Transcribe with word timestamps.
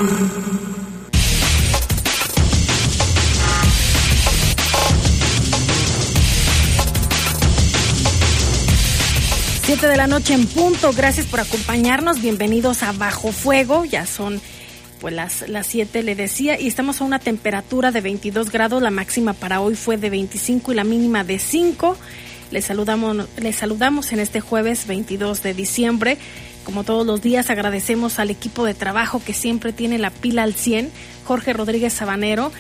Siete 9.65 9.87
de 9.87 9.97
la 9.97 10.07
noche 10.07 10.35
en 10.35 10.47
punto. 10.47 10.93
Gracias 10.93 11.27
por 11.27 11.41
acompañarnos. 11.41 12.21
Bienvenidos 12.21 12.83
a 12.83 12.93
Bajo 12.93 13.33
Fuego. 13.33 13.87
Ya 13.87 14.05
son 14.05 14.43
pues 15.05 15.13
las, 15.13 15.47
las 15.51 15.67
7 15.67 16.03
le 16.03 16.15
decía 16.15 16.59
y 16.59 16.67
estamos 16.67 17.03
a 17.03 17.05
una 17.05 17.19
temperatura 17.19 17.91
de 17.91 18.01
22 18.01 18.51
grados. 18.51 18.83
La 18.83 18.91
máxima 18.91 19.35
para 19.35 19.61
hoy 19.61 19.75
fue 19.75 19.99
de 19.99 20.09
25 20.09 20.73
y 20.73 20.75
la 20.75 20.83
mínima 20.83 21.25
de 21.25 21.39
5. 21.39 21.99
Les 22.51 22.65
saludamos, 22.65 23.29
les 23.37 23.55
saludamos 23.55 24.13
en 24.15 24.21
este 24.21 24.41
jueves 24.41 24.87
22 24.87 25.43
de 25.43 25.53
diciembre. 25.53 26.17
Como 26.65 26.85
todos 26.85 27.07
los 27.07 27.21
días 27.21 27.51
agradecemos 27.51 28.19
al 28.19 28.31
equipo 28.31 28.65
de 28.65 28.73
trabajo 28.73 29.21
que 29.23 29.35
siempre 29.35 29.75
tiene 29.75 29.99
la 29.99 30.09
pila 30.09 30.43
al 30.43 30.55
100. 30.55 30.91
Jorge 31.27 31.53
Rodríguez 31.53 31.93
Sabanero 31.93 32.51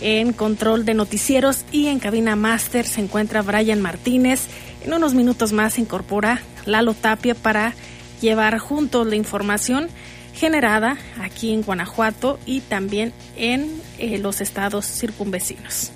en 0.00 0.32
control 0.32 0.84
de 0.84 0.94
noticieros 0.94 1.64
y 1.72 1.88
en 1.88 1.98
cabina 1.98 2.36
máster 2.36 2.86
se 2.86 3.00
encuentra 3.00 3.42
Brian 3.42 3.82
Martínez. 3.82 4.42
En 4.84 4.94
unos 4.94 5.14
minutos 5.14 5.52
más 5.52 5.74
se 5.74 5.80
incorpora 5.80 6.42
Lalo 6.64 6.94
Tapia 6.94 7.34
para 7.34 7.74
llevar 8.20 8.58
juntos 8.58 9.04
la 9.04 9.16
información 9.16 9.88
generada 10.38 10.96
aquí 11.20 11.52
en 11.52 11.62
Guanajuato 11.62 12.38
y 12.46 12.60
también 12.60 13.12
en 13.36 13.70
eh, 13.98 14.18
los 14.18 14.40
estados 14.40 14.86
circunvecinos. 14.86 15.90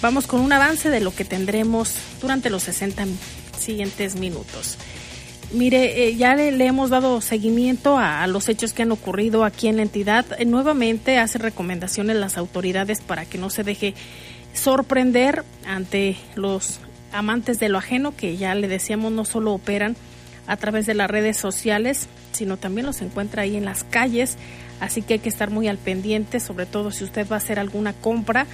Vamos 0.00 0.26
con 0.26 0.40
un 0.40 0.52
avance 0.52 0.88
de 0.88 1.00
lo 1.00 1.14
que 1.14 1.24
tendremos 1.24 1.94
durante 2.20 2.48
los 2.48 2.62
60 2.62 3.06
siguientes 3.58 4.14
minutos. 4.14 4.78
Mire, 5.52 6.08
eh, 6.08 6.16
ya 6.16 6.34
le, 6.36 6.64
hemos 6.64 6.90
dado 6.90 7.20
seguimiento 7.20 7.98
a, 7.98 8.26
los 8.26 8.48
hechos 8.48 8.72
que 8.72 8.82
han 8.82 8.92
ocurrido 8.92 9.44
aquí 9.44 9.68
en 9.68 9.76
la 9.76 9.82
entidad. 9.82 10.24
Eh, 10.38 10.44
nuevamente 10.44 11.18
hace 11.18 11.38
recomendaciones 11.38 12.16
las 12.16 12.36
autoridades 12.36 13.00
para 13.00 13.24
que 13.24 13.38
no 13.38 13.50
se 13.50 13.64
deje 13.64 13.94
sorprender 14.54 15.44
ante 15.66 16.16
los 16.34 16.80
amantes 17.12 17.58
de 17.58 17.68
lo 17.68 17.78
ajeno, 17.78 18.14
que 18.16 18.36
ya 18.36 18.54
le 18.54 18.68
decíamos 18.68 19.12
no 19.12 19.24
solo 19.24 19.52
operan 19.52 19.96
a 20.46 20.56
través 20.56 20.86
de 20.86 20.94
las 20.94 21.10
redes 21.10 21.36
sociales, 21.36 22.08
sino 22.32 22.56
también 22.56 22.86
los 22.86 23.02
encuentra 23.02 23.42
ahí 23.42 23.56
en 23.56 23.64
las 23.64 23.84
calles. 23.84 24.36
Así 24.80 25.02
que 25.02 25.14
hay 25.14 25.18
que 25.20 25.28
estar 25.28 25.50
muy 25.50 25.68
al 25.68 25.78
pendiente, 25.78 26.38
sobre 26.38 26.66
todo 26.66 26.90
si 26.90 27.04
usted 27.04 27.26
va 27.28 27.36
a 27.36 27.38
hacer 27.38 27.58
alguna 27.58 27.92
compra 27.92 28.46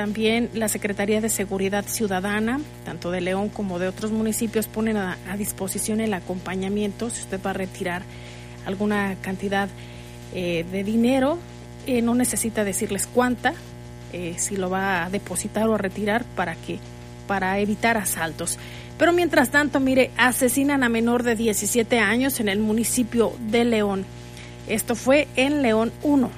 también 0.00 0.48
la 0.54 0.68
Secretaría 0.68 1.20
de 1.20 1.28
Seguridad 1.28 1.84
Ciudadana, 1.86 2.58
tanto 2.86 3.10
de 3.10 3.20
León 3.20 3.50
como 3.50 3.78
de 3.78 3.86
otros 3.86 4.12
municipios, 4.12 4.66
ponen 4.66 4.96
a, 4.96 5.18
disposición 5.36 6.00
el 6.00 6.14
acompañamiento 6.14 7.10
si 7.10 7.20
usted 7.20 7.38
va 7.44 7.50
a 7.50 7.52
retirar 7.52 8.02
alguna 8.64 9.16
cantidad 9.20 9.68
eh, 10.34 10.64
de 10.72 10.84
dinero. 10.84 11.38
Eh, 11.86 12.00
no 12.00 12.14
necesita 12.14 12.64
decirles 12.64 13.06
cuánta, 13.06 13.52
eh, 14.14 14.36
si 14.38 14.56
lo 14.56 14.70
va 14.70 15.04
a 15.04 15.10
depositar 15.10 15.68
o 15.68 15.74
a 15.74 15.78
retirar 15.78 16.24
para 16.34 16.54
que 16.54 16.78
para 17.30 17.60
evitar 17.60 17.96
asaltos. 17.96 18.58
Pero 18.98 19.12
mientras 19.12 19.52
tanto, 19.52 19.78
mire, 19.78 20.10
asesinan 20.16 20.82
a 20.82 20.88
menor 20.88 21.22
de 21.22 21.36
17 21.36 22.00
años 22.00 22.40
en 22.40 22.48
el 22.48 22.58
municipio 22.58 23.32
de 23.38 23.64
León. 23.64 24.04
Esto 24.66 24.96
fue 24.96 25.28
en 25.36 25.62
León 25.62 25.92
1. 26.02 26.28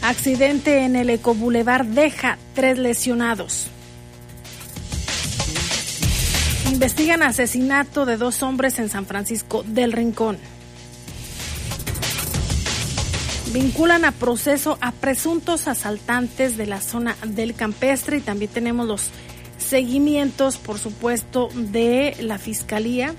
Accidente 0.00 0.84
en 0.84 0.96
el 0.96 1.10
Ecoboulevard 1.10 1.84
deja 1.84 2.38
tres 2.54 2.78
lesionados. 2.78 3.66
Investigan 6.72 7.22
asesinato 7.22 8.06
de 8.06 8.16
dos 8.16 8.42
hombres 8.42 8.78
en 8.78 8.88
San 8.88 9.04
Francisco 9.04 9.62
del 9.62 9.92
Rincón. 9.92 10.38
Vinculan 13.56 14.04
a 14.04 14.12
proceso 14.12 14.76
a 14.82 14.92
presuntos 14.92 15.66
asaltantes 15.66 16.58
de 16.58 16.66
la 16.66 16.82
zona 16.82 17.16
del 17.26 17.54
campestre 17.54 18.18
y 18.18 18.20
también 18.20 18.50
tenemos 18.50 18.86
los 18.86 19.08
seguimientos, 19.56 20.58
por 20.58 20.78
supuesto, 20.78 21.48
de 21.54 22.14
la 22.20 22.36
Fiscalía 22.36 23.14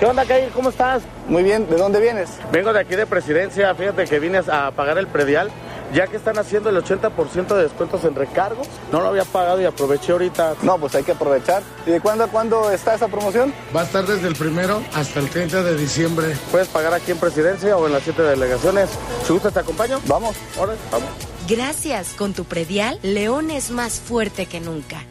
¿Qué 0.00 0.06
onda, 0.06 0.24
Kair? 0.24 0.48
¿Cómo 0.52 0.70
estás? 0.70 1.02
Muy 1.28 1.42
bien, 1.42 1.68
¿de 1.68 1.76
dónde 1.76 2.00
vienes? 2.00 2.30
Vengo 2.50 2.72
de 2.72 2.80
aquí 2.80 2.96
de 2.96 3.04
Presidencia, 3.04 3.74
fíjate 3.74 4.06
que 4.06 4.18
vine 4.18 4.38
a 4.38 4.70
pagar 4.70 4.96
el 4.96 5.06
predial 5.06 5.50
ya 5.92 6.06
que 6.06 6.16
están 6.16 6.38
haciendo 6.38 6.70
el 6.70 6.76
80% 6.76 7.54
de 7.54 7.62
descuentos 7.62 8.04
en 8.04 8.14
recargos. 8.14 8.66
No 8.90 9.00
lo 9.00 9.08
había 9.08 9.24
pagado 9.24 9.60
y 9.60 9.64
aproveché 9.64 10.12
ahorita. 10.12 10.54
No, 10.62 10.78
pues 10.78 10.94
hay 10.94 11.04
que 11.04 11.12
aprovechar. 11.12 11.62
¿Y 11.86 11.90
de 11.90 12.00
cuándo 12.00 12.24
a 12.24 12.28
cuándo 12.28 12.70
está 12.70 12.94
esa 12.94 13.08
promoción? 13.08 13.52
Va 13.74 13.82
a 13.82 13.84
estar 13.84 14.06
desde 14.06 14.28
el 14.28 14.34
primero 14.34 14.82
hasta 14.94 15.20
el 15.20 15.28
30 15.28 15.62
de 15.62 15.76
diciembre. 15.76 16.36
Puedes 16.50 16.68
pagar 16.68 16.94
aquí 16.94 17.12
en 17.12 17.18
Presidencia 17.18 17.76
o 17.76 17.86
en 17.86 17.92
las 17.92 18.02
siete 18.02 18.22
delegaciones. 18.22 18.90
Si 19.24 19.32
gusta, 19.32 19.50
te 19.50 19.60
acompaño. 19.60 20.00
Vamos. 20.06 20.36
Ahora, 20.58 20.74
vamos. 20.90 21.08
Gracias. 21.48 22.14
Con 22.14 22.32
tu 22.32 22.44
predial, 22.44 22.98
León 23.02 23.50
es 23.50 23.70
más 23.70 24.00
fuerte 24.00 24.46
que 24.46 24.60
nunca. 24.60 25.04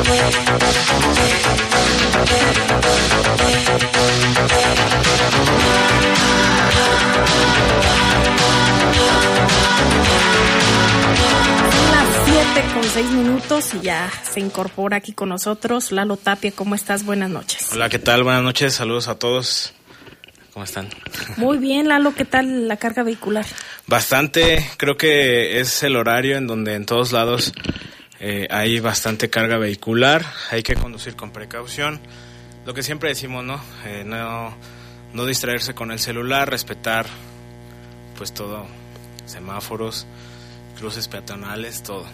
Son 0.00 0.08
las 11.90 12.08
7 12.24 12.64
con 12.72 12.82
6 12.84 13.10
minutos 13.10 13.74
y 13.74 13.80
ya 13.80 14.10
se 14.32 14.40
incorpora 14.40 14.96
aquí 14.96 15.12
con 15.12 15.28
nosotros 15.28 15.92
Lalo 15.92 16.16
Tapia. 16.16 16.52
¿Cómo 16.52 16.74
estás? 16.74 17.04
Buenas 17.04 17.28
noches. 17.28 17.68
Hola, 17.72 17.90
¿qué 17.90 17.98
tal? 17.98 18.22
Buenas 18.22 18.42
noches, 18.42 18.72
saludos 18.72 19.08
a 19.08 19.18
todos. 19.18 19.74
¿Cómo 20.54 20.64
están? 20.64 20.88
Muy 21.36 21.58
bien, 21.58 21.88
Lalo. 21.88 22.14
¿Qué 22.14 22.24
tal 22.24 22.68
la 22.68 22.78
carga 22.78 23.02
vehicular? 23.02 23.44
Bastante, 23.86 24.66
creo 24.78 24.96
que 24.96 25.60
es 25.60 25.82
el 25.82 25.96
horario 25.96 26.38
en 26.38 26.46
donde 26.46 26.74
en 26.74 26.86
todos 26.86 27.12
lados 27.12 27.52
eh, 28.20 28.46
hay 28.50 28.80
bastante 28.80 29.30
carga 29.30 29.56
vehicular, 29.56 30.26
hay 30.50 30.62
que 30.62 30.74
conducir 30.74 31.16
con 31.16 31.30
precaución. 31.30 32.00
Lo 32.66 32.74
que 32.74 32.82
siempre 32.82 33.08
decimos, 33.08 33.42
¿no? 33.44 33.58
Eh, 33.86 34.04
no, 34.04 34.54
no 35.14 35.24
distraerse 35.24 35.74
con 35.74 35.90
el 35.90 35.98
celular, 35.98 36.50
respetar 36.50 37.06
pues 38.18 38.34
todo, 38.34 38.66
semáforos, 39.24 40.06
cruces 40.78 41.08
peatonales, 41.08 41.82
todo. 41.82 42.04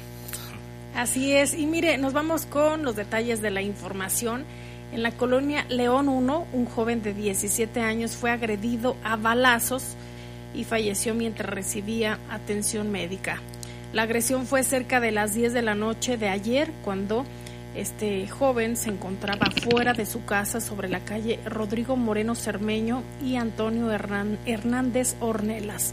Así 0.94 1.32
es. 1.32 1.53
Y 1.53 1.67
mire, 1.67 1.99
nos 1.99 2.12
vamos 2.12 2.47
con 2.47 2.85
los 2.85 2.94
detalles 2.94 3.43
de 3.43 3.50
la 3.50 3.61
información. 3.61 4.44
En 4.93 5.02
la 5.02 5.11
colonia 5.11 5.67
León 5.69 6.09
1, 6.09 6.47
un 6.52 6.67
joven 6.67 7.02
de 7.02 7.12
17 7.12 7.81
años 7.81 8.12
fue 8.12 8.31
agredido 8.31 8.97
a 9.02 9.17
balazos 9.17 9.97
y 10.55 10.62
falleció 10.62 11.14
mientras 11.14 11.50
recibía 11.50 12.20
atención 12.31 12.93
médica. 12.93 13.41
La 13.93 14.03
agresión 14.03 14.47
fue 14.47 14.62
cerca 14.62 15.00
de 15.00 15.11
las 15.11 15.35
10 15.35 15.53
de 15.53 15.62
la 15.62 15.75
noche 15.75 16.17
de 16.17 16.29
ayer 16.29 16.71
cuando 16.85 17.25
este 17.75 18.27
joven 18.29 18.77
se 18.77 18.91
encontraba 18.91 19.47
fuera 19.50 19.93
de 19.93 20.06
su 20.06 20.25
casa 20.25 20.61
sobre 20.61 20.88
la 20.88 21.00
calle 21.00 21.38
Rodrigo 21.44 21.97
Moreno 21.97 22.35
Cermeño 22.35 23.03
y 23.23 23.37
Antonio 23.37 23.91
Hernán- 23.93 24.38
Hernández 24.47 25.15
Ornelas. 25.21 25.93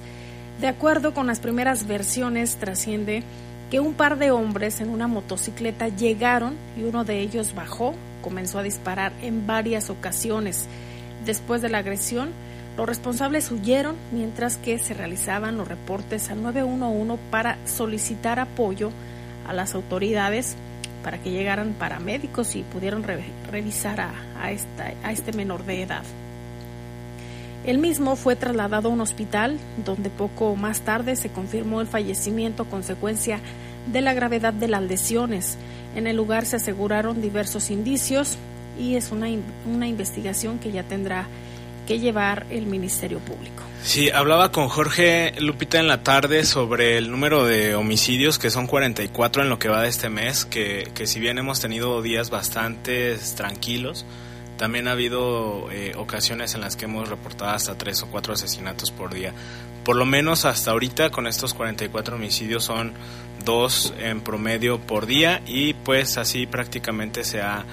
De 0.62 0.68
acuerdo 0.68 1.14
con 1.14 1.28
las 1.28 1.40
primeras 1.40 1.88
versiones, 1.88 2.56
trasciende 2.56 3.24
que 3.70 3.80
un 3.80 3.94
par 3.94 4.18
de 4.18 4.32
hombres 4.32 4.82
en 4.82 4.90
una 4.90 5.08
motocicleta 5.08 5.88
llegaron 5.88 6.56
y 6.78 6.84
uno 6.84 7.04
de 7.06 7.20
ellos 7.20 7.56
bajó, 7.56 7.96
comenzó 8.22 8.60
a 8.60 8.64
disparar 8.64 9.12
en 9.22 9.46
varias 9.48 9.90
ocasiones. 9.90 10.68
Después 11.26 11.62
de 11.62 11.70
la 11.70 11.80
agresión, 11.80 12.30
los 12.78 12.88
responsables 12.88 13.52
huyeron 13.52 13.96
mientras 14.12 14.58
que 14.58 14.80
se 14.80 14.94
realizaban 14.94 15.58
los 15.58 15.68
reportes 15.68 16.30
al 16.32 16.42
911 16.42 17.22
para 17.30 17.58
solicitar 17.66 18.40
apoyo 18.40 18.92
a 19.48 19.54
las 19.54 19.76
autoridades 19.76 20.56
para 21.04 21.18
que 21.22 21.32
llegaran 21.32 21.74
paramédicos 21.78 22.56
y 22.56 22.64
pudieran 22.64 23.04
re- 23.04 23.24
revisar 23.52 24.02
a, 24.02 24.52
este 24.52 25.34
menor 25.34 25.66
de 25.66 25.84
edad. 25.84 26.04
El 27.66 27.78
mismo 27.78 28.16
fue 28.16 28.36
trasladado 28.36 28.90
a 28.90 28.92
un 28.92 29.02
hospital 29.02 29.58
donde 29.86 30.10
poco 30.10 30.56
más 30.56 30.82
tarde 30.82 31.16
se 31.16 31.30
confirmó 31.30 31.80
el 31.82 31.88
fallecimiento 31.88 32.66
consecuencia 32.66 33.40
de 33.92 34.02
la 34.02 34.14
gravedad 34.14 34.54
de 34.54 34.68
las 34.68 34.82
lesiones. 34.82 35.58
En 35.96 36.08
el 36.08 36.16
lugar 36.18 36.46
se 36.46 36.56
aseguraron 36.56 37.22
diversos 37.22 37.70
indicios 37.70 38.38
y 38.80 38.96
es 38.96 39.12
una 39.12 39.88
investigación 39.88 40.58
que 40.58 40.72
ya 40.72 40.84
tendrá 40.84 41.28
que 41.86 42.00
llevar 42.00 42.46
el 42.50 42.66
Ministerio 42.66 43.20
Público. 43.20 43.64
Sí, 43.84 44.10
hablaba 44.10 44.52
con 44.52 44.70
Jorge 44.70 45.34
Lupita 45.40 45.80
en 45.80 45.88
la 45.88 46.04
tarde 46.04 46.46
sobre 46.46 46.98
el 46.98 47.12
número 47.12 47.46
de 47.46 47.76
homicidios, 47.76 48.40
que 48.40 48.50
son 48.50 48.66
44 48.66 49.44
en 49.44 49.50
lo 49.50 49.60
que 49.60 49.68
va 49.68 49.82
de 49.82 49.90
este 49.90 50.10
mes, 50.10 50.46
que, 50.46 50.90
que 50.96 51.06
si 51.06 51.20
bien 51.20 51.38
hemos 51.38 51.60
tenido 51.60 52.02
días 52.02 52.30
bastante 52.30 53.18
tranquilos, 53.36 54.06
también 54.58 54.88
ha 54.88 54.92
habido 54.92 55.70
eh, 55.72 55.94
ocasiones 55.98 56.56
en 56.56 56.62
las 56.62 56.76
que 56.76 56.86
hemos 56.86 57.10
reportado 57.10 57.52
hasta 57.52 57.78
tres 57.78 58.02
o 58.04 58.08
cuatro 58.08 58.34
asesinatos 58.34 58.92
por 58.92 59.14
día. 59.14 59.34
Por 59.84 59.98
lo 59.98 60.06
menos 60.06 60.46
hasta 60.46 60.72
ahorita 60.72 61.10
con 61.10 61.28
estos 61.28 61.54
44 61.54 62.16
homicidios 62.16 62.64
son 62.64 62.94
dos 63.44 63.94
en 64.00 64.22
promedio 64.22 64.80
por 64.80 65.06
día 65.06 65.42
y 65.46 65.74
pues 65.74 66.18
así 66.18 66.46
prácticamente 66.46 67.26
se 67.26 67.42
ha 67.42 67.66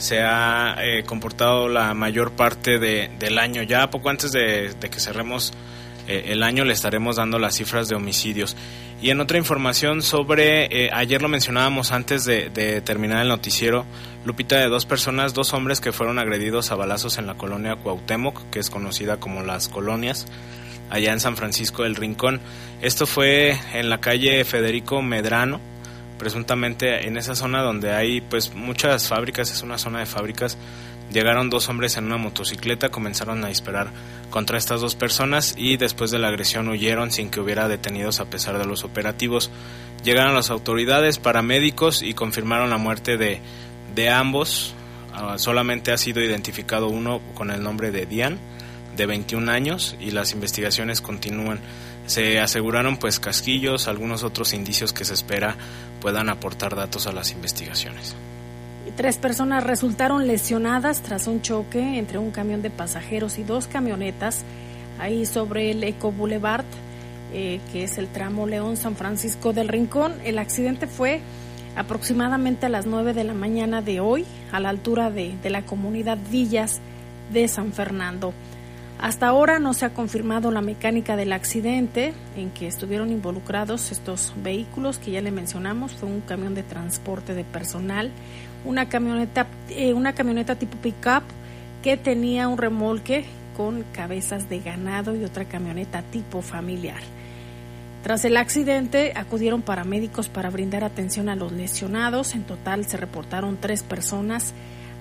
se 0.00 0.22
ha 0.22 0.76
eh, 0.80 1.04
comportado 1.04 1.68
la 1.68 1.94
mayor 1.94 2.32
parte 2.32 2.78
de, 2.78 3.10
del 3.18 3.38
año. 3.38 3.62
Ya 3.62 3.90
poco 3.90 4.10
antes 4.10 4.32
de, 4.32 4.74
de 4.74 4.90
que 4.90 4.98
cerremos 4.98 5.52
eh, 6.10 6.32
el 6.32 6.42
año 6.42 6.64
le 6.64 6.72
estaremos 6.72 7.16
dando 7.16 7.38
las 7.38 7.54
cifras 7.54 7.88
de 7.88 7.94
homicidios. 7.94 8.56
Y 9.00 9.10
en 9.10 9.20
otra 9.20 9.38
información 9.38 10.02
sobre, 10.02 10.64
eh, 10.64 10.90
ayer 10.92 11.22
lo 11.22 11.28
mencionábamos 11.28 11.92
antes 11.92 12.24
de, 12.24 12.50
terminar 12.84 13.22
el 13.22 13.28
noticiero, 13.28 13.86
Lupita, 14.24 14.56
de 14.56 14.68
dos 14.68 14.86
personas, 14.86 15.34
dos 15.34 15.54
hombres 15.54 15.80
que 15.80 15.92
fueron 15.92 16.18
agredidos 16.18 16.72
a 16.72 16.74
balazos 16.74 17.16
en 17.18 17.26
la 17.26 17.34
colonia 17.34 17.76
Cuauhtémoc, 17.76 18.50
que 18.50 18.58
es 18.58 18.68
conocida 18.68 19.18
como 19.18 19.42
Las 19.42 19.68
Colonias, 19.68 20.26
allá 20.90 21.12
en 21.12 21.20
San 21.20 21.36
Francisco 21.36 21.84
del 21.84 21.94
Rincón. 21.94 22.40
Esto 22.82 23.06
fue 23.06 23.56
en 23.72 23.88
la 23.88 24.00
calle 24.00 24.44
Federico 24.44 25.00
Medrano, 25.00 25.60
presuntamente 26.20 27.08
en 27.08 27.16
esa 27.16 27.34
zona 27.34 27.62
donde 27.62 27.92
hay 27.92 28.20
pues 28.20 28.54
muchas 28.54 29.08
fábricas, 29.08 29.50
es 29.50 29.62
una 29.62 29.78
zona 29.78 30.00
de 30.00 30.06
fábricas, 30.06 30.58
llegaron 31.10 31.48
dos 31.48 31.70
hombres 31.70 31.96
en 31.96 32.04
una 32.04 32.18
motocicleta, 32.18 32.90
comenzaron 32.90 33.42
a 33.42 33.48
disparar 33.48 33.88
contra 34.28 34.58
estas 34.58 34.82
dos 34.82 34.96
personas 34.96 35.54
y 35.56 35.78
después 35.78 36.10
de 36.10 36.18
la 36.18 36.28
agresión 36.28 36.68
huyeron 36.68 37.10
sin 37.10 37.30
que 37.30 37.40
hubiera 37.40 37.68
detenidos 37.68 38.20
a 38.20 38.26
pesar 38.26 38.58
de 38.58 38.66
los 38.66 38.84
operativos. 38.84 39.50
Llegaron 40.04 40.34
las 40.34 40.50
autoridades, 40.50 41.18
paramédicos 41.18 42.02
y 42.02 42.12
confirmaron 42.12 42.68
la 42.68 42.76
muerte 42.76 43.16
de, 43.16 43.40
de 43.94 44.10
ambos. 44.10 44.74
Ah, 45.14 45.38
solamente 45.38 45.90
ha 45.90 45.96
sido 45.96 46.20
identificado 46.20 46.88
uno 46.88 47.22
con 47.32 47.50
el 47.50 47.62
nombre 47.62 47.92
de 47.92 48.04
Dian, 48.04 48.38
de 49.00 49.06
21 49.06 49.50
años, 49.50 49.96
y 49.98 50.10
las 50.10 50.34
investigaciones 50.34 51.00
continúan. 51.00 51.58
Se 52.06 52.38
aseguraron 52.38 52.98
pues 52.98 53.18
casquillos, 53.18 53.88
algunos 53.88 54.24
otros 54.24 54.52
indicios 54.52 54.92
que 54.92 55.06
se 55.06 55.14
espera 55.14 55.56
puedan 56.02 56.28
aportar 56.28 56.76
datos 56.76 57.06
a 57.06 57.12
las 57.12 57.32
investigaciones. 57.32 58.14
Tres 58.96 59.16
personas 59.16 59.64
resultaron 59.64 60.26
lesionadas 60.26 61.00
tras 61.00 61.28
un 61.28 61.40
choque 61.40 61.98
entre 61.98 62.18
un 62.18 62.30
camión 62.30 62.60
de 62.60 62.68
pasajeros 62.68 63.38
y 63.38 63.42
dos 63.42 63.68
camionetas 63.68 64.44
ahí 64.98 65.24
sobre 65.24 65.70
el 65.70 65.82
Eco 65.82 66.12
Boulevard, 66.12 66.66
eh, 67.32 67.58
que 67.72 67.84
es 67.84 67.96
el 67.96 68.08
tramo 68.08 68.46
León 68.46 68.76
San 68.76 68.96
Francisco 68.96 69.54
del 69.54 69.68
Rincón. 69.68 70.12
El 70.26 70.38
accidente 70.38 70.86
fue 70.86 71.22
aproximadamente 71.74 72.66
a 72.66 72.68
las 72.68 72.84
9 72.84 73.14
de 73.14 73.24
la 73.24 73.32
mañana 73.32 73.80
de 73.80 74.00
hoy, 74.00 74.26
a 74.52 74.60
la 74.60 74.68
altura 74.68 75.10
de, 75.10 75.34
de 75.42 75.48
la 75.48 75.62
comunidad 75.62 76.18
Villas 76.30 76.80
de 77.32 77.48
San 77.48 77.72
Fernando. 77.72 78.34
Hasta 79.00 79.28
ahora 79.28 79.58
no 79.58 79.72
se 79.72 79.86
ha 79.86 79.94
confirmado 79.94 80.50
la 80.50 80.60
mecánica 80.60 81.16
del 81.16 81.32
accidente 81.32 82.12
en 82.36 82.50
que 82.50 82.66
estuvieron 82.66 83.10
involucrados 83.10 83.92
estos 83.92 84.34
vehículos 84.42 84.98
que 84.98 85.12
ya 85.12 85.22
le 85.22 85.30
mencionamos. 85.30 85.92
Fue 85.92 86.06
un 86.06 86.20
camión 86.20 86.54
de 86.54 86.62
transporte 86.62 87.34
de 87.34 87.44
personal, 87.44 88.10
una 88.66 88.90
camioneta, 88.90 89.46
eh, 89.70 89.94
una 89.94 90.12
camioneta 90.12 90.56
tipo 90.56 90.76
pickup 90.76 91.22
que 91.82 91.96
tenía 91.96 92.46
un 92.48 92.58
remolque 92.58 93.24
con 93.56 93.84
cabezas 93.94 94.50
de 94.50 94.60
ganado 94.60 95.16
y 95.16 95.24
otra 95.24 95.46
camioneta 95.46 96.02
tipo 96.02 96.42
familiar. 96.42 97.00
Tras 98.02 98.26
el 98.26 98.36
accidente 98.36 99.14
acudieron 99.16 99.62
paramédicos 99.62 100.28
para 100.28 100.50
brindar 100.50 100.84
atención 100.84 101.30
a 101.30 101.36
los 101.36 101.52
lesionados. 101.52 102.34
En 102.34 102.42
total 102.42 102.84
se 102.84 102.98
reportaron 102.98 103.56
tres 103.58 103.82
personas 103.82 104.52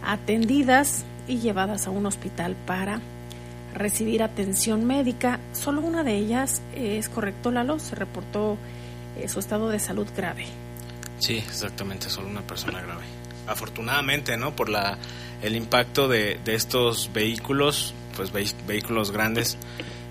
atendidas 0.05 1.03
y 1.27 1.39
llevadas 1.39 1.85
a 1.85 1.89
un 1.89 2.05
hospital 2.05 2.55
para 2.65 3.01
recibir 3.73 4.23
atención 4.23 4.85
médica. 4.85 5.39
Solo 5.53 5.81
una 5.81 6.03
de 6.03 6.15
ellas, 6.15 6.61
es 6.75 7.09
correcto, 7.09 7.51
Lalo, 7.51 7.79
se 7.79 7.95
reportó 7.95 8.57
eh, 9.17 9.27
su 9.27 9.39
estado 9.39 9.69
de 9.69 9.79
salud 9.79 10.07
grave. 10.15 10.45
Sí, 11.19 11.38
exactamente, 11.38 12.09
solo 12.09 12.27
una 12.27 12.41
persona 12.41 12.81
grave. 12.81 13.03
Afortunadamente, 13.47 14.38
¿no? 14.38 14.55
Por 14.55 14.69
la, 14.69 14.97
el 15.41 15.55
impacto 15.55 16.07
de, 16.07 16.39
de 16.43 16.55
estos 16.55 17.11
vehículos, 17.13 17.93
pues 18.15 18.31
vehículos 18.31 19.11
grandes. 19.11 19.57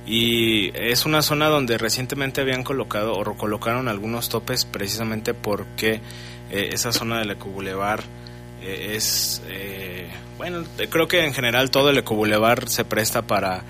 Y 0.06 0.70
es 0.74 1.04
una 1.04 1.20
zona 1.20 1.48
donde 1.48 1.76
recientemente 1.76 2.40
habían 2.40 2.64
colocado 2.64 3.12
o 3.12 3.36
colocaron 3.36 3.88
algunos 3.88 4.30
topes 4.30 4.64
precisamente 4.64 5.34
porque 5.34 6.00
eh, 6.50 6.70
esa 6.72 6.92
zona 6.92 7.18
del 7.18 7.32
Eco 7.32 7.50
Boulevard 7.50 8.04
eh, 8.62 8.94
es 8.96 9.42
eh, 9.46 10.08
bueno 10.36 10.64
creo 10.90 11.06
que 11.08 11.24
en 11.24 11.34
general 11.34 11.70
todo 11.70 11.90
el 11.90 11.98
ecobulevar 11.98 12.68
se 12.68 12.84
presta 12.84 13.22
para 13.22 13.62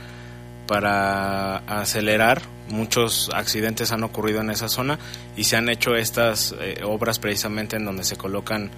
para 0.66 1.56
acelerar. 1.80 2.42
Muchos 2.68 3.30
accidentes 3.32 3.92
han 3.92 4.04
ocurrido 4.04 4.42
en 4.42 4.50
esa 4.50 4.68
zona 4.68 4.98
y 5.34 5.44
se 5.44 5.56
han 5.56 5.70
hecho 5.70 5.96
estas 5.96 6.54
eh, 6.60 6.82
obras 6.84 7.18
precisamente 7.18 7.76
en 7.76 7.86
donde 7.86 8.04
se 8.04 8.16
colocan 8.16 8.70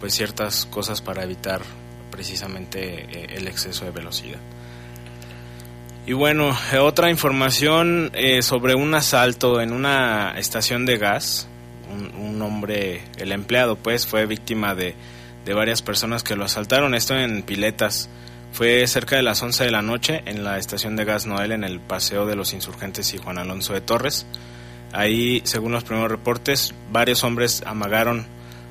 pues 0.00 0.14
ciertas 0.14 0.66
cosas 0.66 1.00
para 1.00 1.22
evitar 1.22 1.62
precisamente 2.10 3.36
el 3.36 3.46
exceso 3.46 3.84
de 3.84 3.92
velocidad. 3.92 4.40
Y 6.06 6.12
bueno 6.12 6.56
otra 6.80 7.10
información 7.10 8.10
sobre 8.40 8.74
un 8.74 8.94
asalto 8.94 9.60
en 9.60 9.72
una 9.72 10.36
estación 10.38 10.86
de 10.86 10.98
gas. 10.98 11.46
Un 12.18 12.42
hombre 12.42 13.02
el 13.18 13.30
empleado 13.30 13.76
pues 13.76 14.06
fue 14.06 14.26
víctima 14.26 14.74
de 14.74 14.96
de 15.46 15.54
varias 15.54 15.80
personas 15.80 16.22
que 16.24 16.36
lo 16.36 16.44
asaltaron. 16.44 16.94
Esto 16.94 17.16
en 17.16 17.42
Piletas. 17.42 18.10
Fue 18.52 18.86
cerca 18.86 19.16
de 19.16 19.22
las 19.22 19.42
11 19.42 19.64
de 19.64 19.70
la 19.70 19.82
noche 19.82 20.22
en 20.26 20.42
la 20.42 20.58
estación 20.58 20.96
de 20.96 21.04
gas 21.04 21.26
Noel 21.26 21.52
en 21.52 21.62
el 21.62 21.78
Paseo 21.78 22.26
de 22.26 22.36
los 22.36 22.52
Insurgentes 22.52 23.14
y 23.14 23.18
Juan 23.18 23.38
Alonso 23.38 23.72
de 23.72 23.80
Torres. 23.80 24.26
Ahí, 24.92 25.42
según 25.44 25.72
los 25.72 25.84
primeros 25.84 26.10
reportes, 26.10 26.74
varios 26.90 27.22
hombres 27.22 27.62
amagaron 27.66 28.26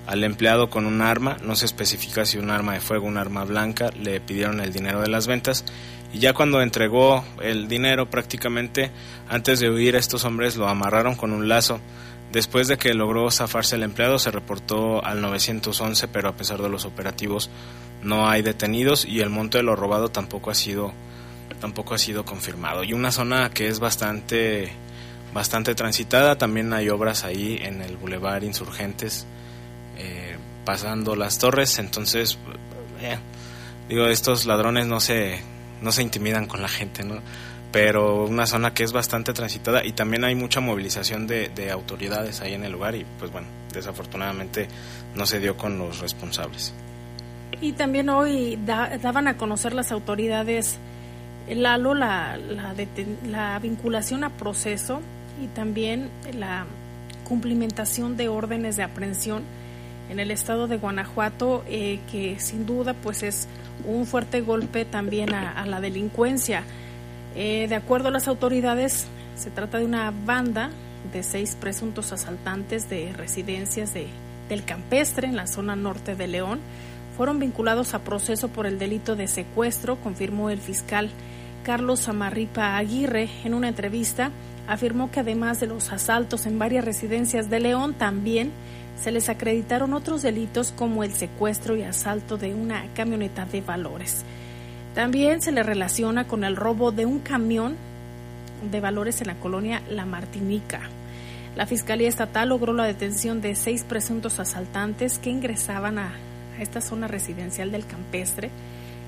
al 0.07 0.23
empleado 0.23 0.69
con 0.69 0.85
un 0.85 1.01
arma, 1.01 1.37
no 1.43 1.55
se 1.55 1.65
especifica 1.65 2.25
si 2.25 2.37
un 2.37 2.49
arma 2.49 2.73
de 2.73 2.79
fuego, 2.79 3.07
un 3.07 3.17
arma 3.17 3.43
blanca, 3.43 3.89
le 3.99 4.19
pidieron 4.19 4.59
el 4.59 4.73
dinero 4.73 5.01
de 5.01 5.07
las 5.07 5.27
ventas 5.27 5.65
y 6.13 6.19
ya 6.19 6.33
cuando 6.33 6.61
entregó 6.61 7.23
el 7.41 7.67
dinero 7.67 8.09
prácticamente 8.09 8.91
antes 9.27 9.59
de 9.59 9.69
huir 9.69 9.95
estos 9.95 10.23
hombres 10.23 10.55
lo 10.55 10.67
amarraron 10.67 11.15
con 11.15 11.31
un 11.31 11.49
lazo 11.49 11.79
Después 12.35 12.67
de 12.67 12.77
que 12.77 12.93
logró 12.93 13.31
zafarse 13.31 13.77
el 13.77 13.83
empleado, 13.83 14.19
se 14.19 14.29
reportó 14.29 15.01
al 15.05 15.21
911, 15.21 16.09
pero 16.09 16.27
a 16.27 16.35
pesar 16.35 16.61
de 16.61 16.67
los 16.67 16.83
operativos 16.83 17.49
no 18.03 18.27
hay 18.27 18.41
detenidos 18.41 19.05
y 19.05 19.21
el 19.21 19.29
monto 19.29 19.57
de 19.57 19.63
lo 19.63 19.77
robado 19.77 20.09
tampoco 20.09 20.51
ha 20.51 20.53
sido 20.53 20.91
tampoco 21.61 21.93
ha 21.93 21.97
sido 21.97 22.25
confirmado. 22.25 22.83
Y 22.83 22.91
una 22.91 23.13
zona 23.13 23.51
que 23.51 23.69
es 23.69 23.79
bastante 23.79 24.69
bastante 25.33 25.75
transitada, 25.75 26.37
también 26.37 26.73
hay 26.73 26.89
obras 26.89 27.23
ahí 27.23 27.57
en 27.61 27.81
el 27.81 27.95
Boulevard 27.95 28.43
Insurgentes 28.43 29.25
eh, 29.97 30.35
pasando 30.65 31.15
las 31.15 31.39
torres, 31.39 31.79
entonces 31.79 32.37
eh, 32.99 33.17
digo 33.87 34.07
estos 34.07 34.45
ladrones 34.45 34.87
no 34.87 34.99
se 34.99 35.39
no 35.81 35.93
se 35.93 36.01
intimidan 36.01 36.47
con 36.47 36.61
la 36.61 36.67
gente, 36.67 37.05
¿no? 37.05 37.21
Pero 37.75 38.23
una 38.23 38.45
zona 38.45 38.73
que 38.73 38.83
es 38.83 38.93
bastante 38.93 39.33
transitada 39.33 39.83
y 39.83 39.91
también 39.91 40.23
hay 40.23 40.33
mucha 40.33 40.61
movilización 40.61 41.27
de, 41.27 41.51
autoridades 41.73 42.39
ahí 42.39 42.53
en 42.53 42.63
el 42.63 42.71
lugar 42.71 42.95
y 42.95 43.05
pues 43.19 43.33
bueno, 43.33 43.49
desafortunadamente 43.73 44.69
no 45.13 45.25
se 45.25 45.41
dio 45.41 45.57
con 45.57 45.77
los 45.77 45.99
responsables. 45.99 46.73
Y 47.59 47.73
también 47.73 48.07
hoy 48.07 48.57
daban 48.65 49.27
a 49.27 49.35
conocer 49.35 49.73
las 49.73 49.91
autoridades, 49.91 50.77
Lalo, 51.49 51.95
la, 51.95 52.37
la, 52.37 52.73
la 53.27 53.59
vinculación 53.59 54.23
a 54.23 54.29
proceso 54.29 55.01
y 55.43 55.47
también 55.47 56.09
la 56.31 56.65
cumplimentación 57.25 58.15
de 58.15 58.29
órdenes 58.29 58.77
de 58.77 58.83
aprehensión 58.83 59.43
en 60.09 60.21
el 60.21 60.31
estado 60.31 60.69
de 60.69 60.77
Guanajuato, 60.77 61.65
eh, 61.67 61.99
que 62.09 62.39
sin 62.39 62.65
duda 62.65 62.93
pues 62.93 63.21
es 63.21 63.49
un 63.85 64.05
fuerte 64.05 64.39
golpe 64.39 64.85
también 64.85 65.33
a 65.33 65.65
la 65.65 65.81
delincuencia. 65.81 66.63
Eh, 67.35 67.67
de 67.67 67.75
acuerdo 67.75 68.07
a 68.07 68.11
las 68.11 68.27
autoridades, 68.27 69.07
se 69.35 69.51
trata 69.51 69.79
de 69.79 69.85
una 69.85 70.11
banda 70.11 70.69
de 71.11 71.21
seis 71.21 71.57
presuntos 71.59 72.11
asaltantes 72.13 72.89
de 72.89 73.11
residencias 73.13 73.93
de, 73.93 74.07
del 74.49 74.63
campestre 74.63 75.27
en 75.27 75.35
la 75.35 75.47
zona 75.47 75.75
norte 75.75 76.15
de 76.15 76.27
León. 76.27 76.59
Fueron 77.17 77.39
vinculados 77.39 77.93
a 77.93 77.99
proceso 77.99 78.47
por 78.47 78.65
el 78.65 78.79
delito 78.79 79.15
de 79.15 79.27
secuestro, 79.27 79.97
confirmó 79.97 80.49
el 80.49 80.59
fiscal 80.59 81.09
Carlos 81.63 82.07
Amarripa 82.07 82.77
Aguirre 82.77 83.29
en 83.43 83.53
una 83.53 83.67
entrevista. 83.67 84.31
Afirmó 84.67 85.11
que 85.11 85.19
además 85.19 85.59
de 85.59 85.67
los 85.67 85.91
asaltos 85.91 86.45
en 86.45 86.57
varias 86.57 86.85
residencias 86.85 87.49
de 87.49 87.59
León, 87.59 87.93
también 87.93 88.51
se 88.99 89.11
les 89.11 89.29
acreditaron 89.29 89.93
otros 89.93 90.21
delitos 90.21 90.71
como 90.71 91.03
el 91.03 91.13
secuestro 91.13 91.75
y 91.75 91.83
asalto 91.83 92.37
de 92.37 92.53
una 92.53 92.85
camioneta 92.93 93.45
de 93.45 93.61
valores. 93.61 94.23
También 94.95 95.41
se 95.41 95.51
le 95.51 95.61
relaciona 95.61 96.25
con 96.25 96.45
el 96.45 96.55
robo 96.55 96.93
de 96.93 97.05
un 97.05 97.19
camión 97.19 97.75
de 98.71 98.79
valores 98.79 99.19
en 99.19 99.27
la 99.27 99.35
colonia 99.35 99.81
La 99.89 100.05
Martinica. 100.05 100.79
La 101.57 101.65
Fiscalía 101.65 102.07
Estatal 102.07 102.49
logró 102.49 102.71
la 102.71 102.85
detención 102.85 103.41
de 103.41 103.55
seis 103.55 103.83
presuntos 103.83 104.39
asaltantes 104.39 105.19
que 105.19 105.29
ingresaban 105.29 105.99
a, 105.99 106.13
esta 106.61 106.79
zona 106.79 107.09
residencial 107.09 107.73
del 107.73 107.85
campestre. 107.85 108.49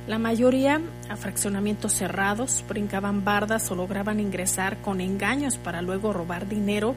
La 0.08 0.20
mayoría 0.20 0.82
a 1.10 1.16
fraccionamientos 1.16 1.94
cerrados, 1.94 2.66
brincaban 2.68 3.24
bardas 3.24 3.72
o 3.72 3.76
lograban 3.76 4.20
ingresar 4.20 4.78
con 4.82 5.00
engaños 5.00 5.58
para 5.58 5.82
luego 5.82 6.12
robar 6.12 6.50
dinero, 6.50 6.96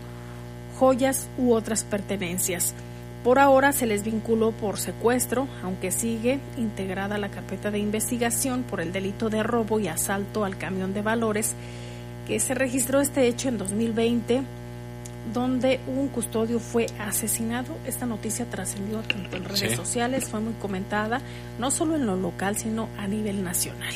joyas 0.78 1.28
u 1.38 1.52
otras 1.52 1.84
pertenencias. 1.84 2.74
Por 3.24 3.38
ahora 3.38 3.72
se 3.72 3.86
les 3.86 4.02
vinculó 4.02 4.52
por 4.52 4.78
secuestro, 4.78 5.46
aunque 5.62 5.90
sigue 5.90 6.40
integrada 6.56 7.18
la 7.18 7.28
carpeta 7.28 7.70
de 7.70 7.78
investigación 7.78 8.62
por 8.62 8.80
el 8.80 8.92
delito 8.92 9.28
de 9.28 9.42
robo 9.42 9.78
y 9.78 9.88
asalto 9.88 10.44
al 10.44 10.56
camión 10.56 10.94
de 10.94 11.02
valores, 11.02 11.54
que 12.26 12.40
se 12.40 12.54
registró 12.54 13.00
este 13.00 13.26
hecho 13.26 13.48
en 13.48 13.58
2020, 13.58 14.40
donde 15.34 15.80
un 15.86 16.08
custodio 16.08 16.58
fue 16.60 16.86
asesinado. 16.98 17.76
Esta 17.86 18.06
noticia 18.06 18.46
trascendió 18.46 19.00
tanto 19.00 19.36
en 19.36 19.44
redes 19.44 19.76
sociales, 19.76 20.30
fue 20.30 20.40
muy 20.40 20.54
comentada, 20.54 21.20
no 21.58 21.70
solo 21.70 21.96
en 21.96 22.06
lo 22.06 22.16
local, 22.16 22.56
sino 22.56 22.88
a 22.96 23.06
nivel 23.06 23.44
nacional. 23.44 23.92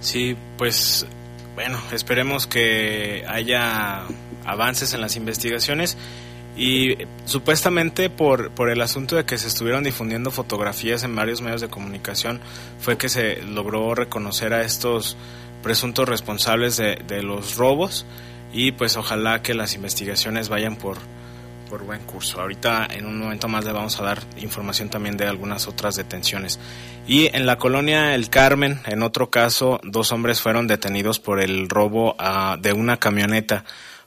Sí, 0.00 0.36
pues 0.56 1.06
bueno, 1.56 1.80
esperemos 1.92 2.46
que 2.46 3.24
haya 3.26 4.02
avances 4.44 4.94
en 4.94 5.00
las 5.00 5.16
investigaciones 5.16 5.96
y 6.56 6.96
supuestamente 7.24 8.10
por, 8.10 8.50
por 8.50 8.70
el 8.70 8.80
asunto 8.80 9.16
de 9.16 9.24
que 9.24 9.38
se 9.38 9.48
estuvieron 9.48 9.84
difundiendo 9.84 10.30
fotografías 10.30 11.02
en 11.02 11.16
varios 11.16 11.40
medios 11.40 11.60
de 11.60 11.68
comunicación 11.68 12.40
fue 12.78 12.96
que 12.96 13.08
se 13.08 13.42
logró 13.42 13.94
reconocer 13.94 14.54
a 14.54 14.62
estos 14.62 15.16
presuntos 15.62 16.08
responsables 16.08 16.76
de, 16.76 16.96
de 17.06 17.22
los 17.22 17.56
robos 17.56 18.06
y 18.52 18.72
pues 18.72 18.96
ojalá 18.96 19.42
que 19.42 19.54
las 19.54 19.74
investigaciones 19.74 20.48
vayan 20.48 20.76
por, 20.76 20.98
por 21.68 21.84
buen 21.84 22.04
curso. 22.04 22.40
Ahorita 22.40 22.86
en 22.88 23.06
un 23.06 23.18
momento 23.18 23.48
más 23.48 23.64
le 23.64 23.72
vamos 23.72 23.98
a 23.98 24.04
dar 24.04 24.20
información 24.36 24.90
también 24.90 25.16
de 25.16 25.26
algunas 25.26 25.66
otras 25.66 25.96
detenciones. 25.96 26.60
Y 27.06 27.34
en 27.36 27.46
la 27.46 27.56
colonia 27.58 28.14
El 28.14 28.30
Carmen, 28.30 28.80
en 28.86 29.02
otro 29.02 29.28
caso, 29.28 29.80
dos 29.82 30.12
hombres 30.12 30.40
fueron 30.40 30.68
detenidos 30.68 31.18
por 31.18 31.40
el 31.40 31.68
robo 31.68 32.14
a, 32.18 32.56
de 32.60 32.72
una 32.72 32.98
camioneta. 32.98 33.64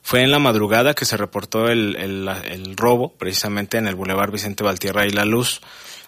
Fue 0.07 0.23
en 0.23 0.31
la 0.31 0.39
madrugada 0.39 0.93
que 0.93 1.03
se 1.03 1.17
reportó 1.17 1.67
el, 1.67 1.97
el, 1.97 2.77
robo, 2.77 3.11
precisamente 3.17 3.77
en 3.77 3.87
el 3.87 3.95
Boulevard 3.95 4.31
Vicente 4.31 4.63
Valtierra 4.63 5.05
y 5.05 5.09
La 5.09 5.25
Luz. 5.25 5.59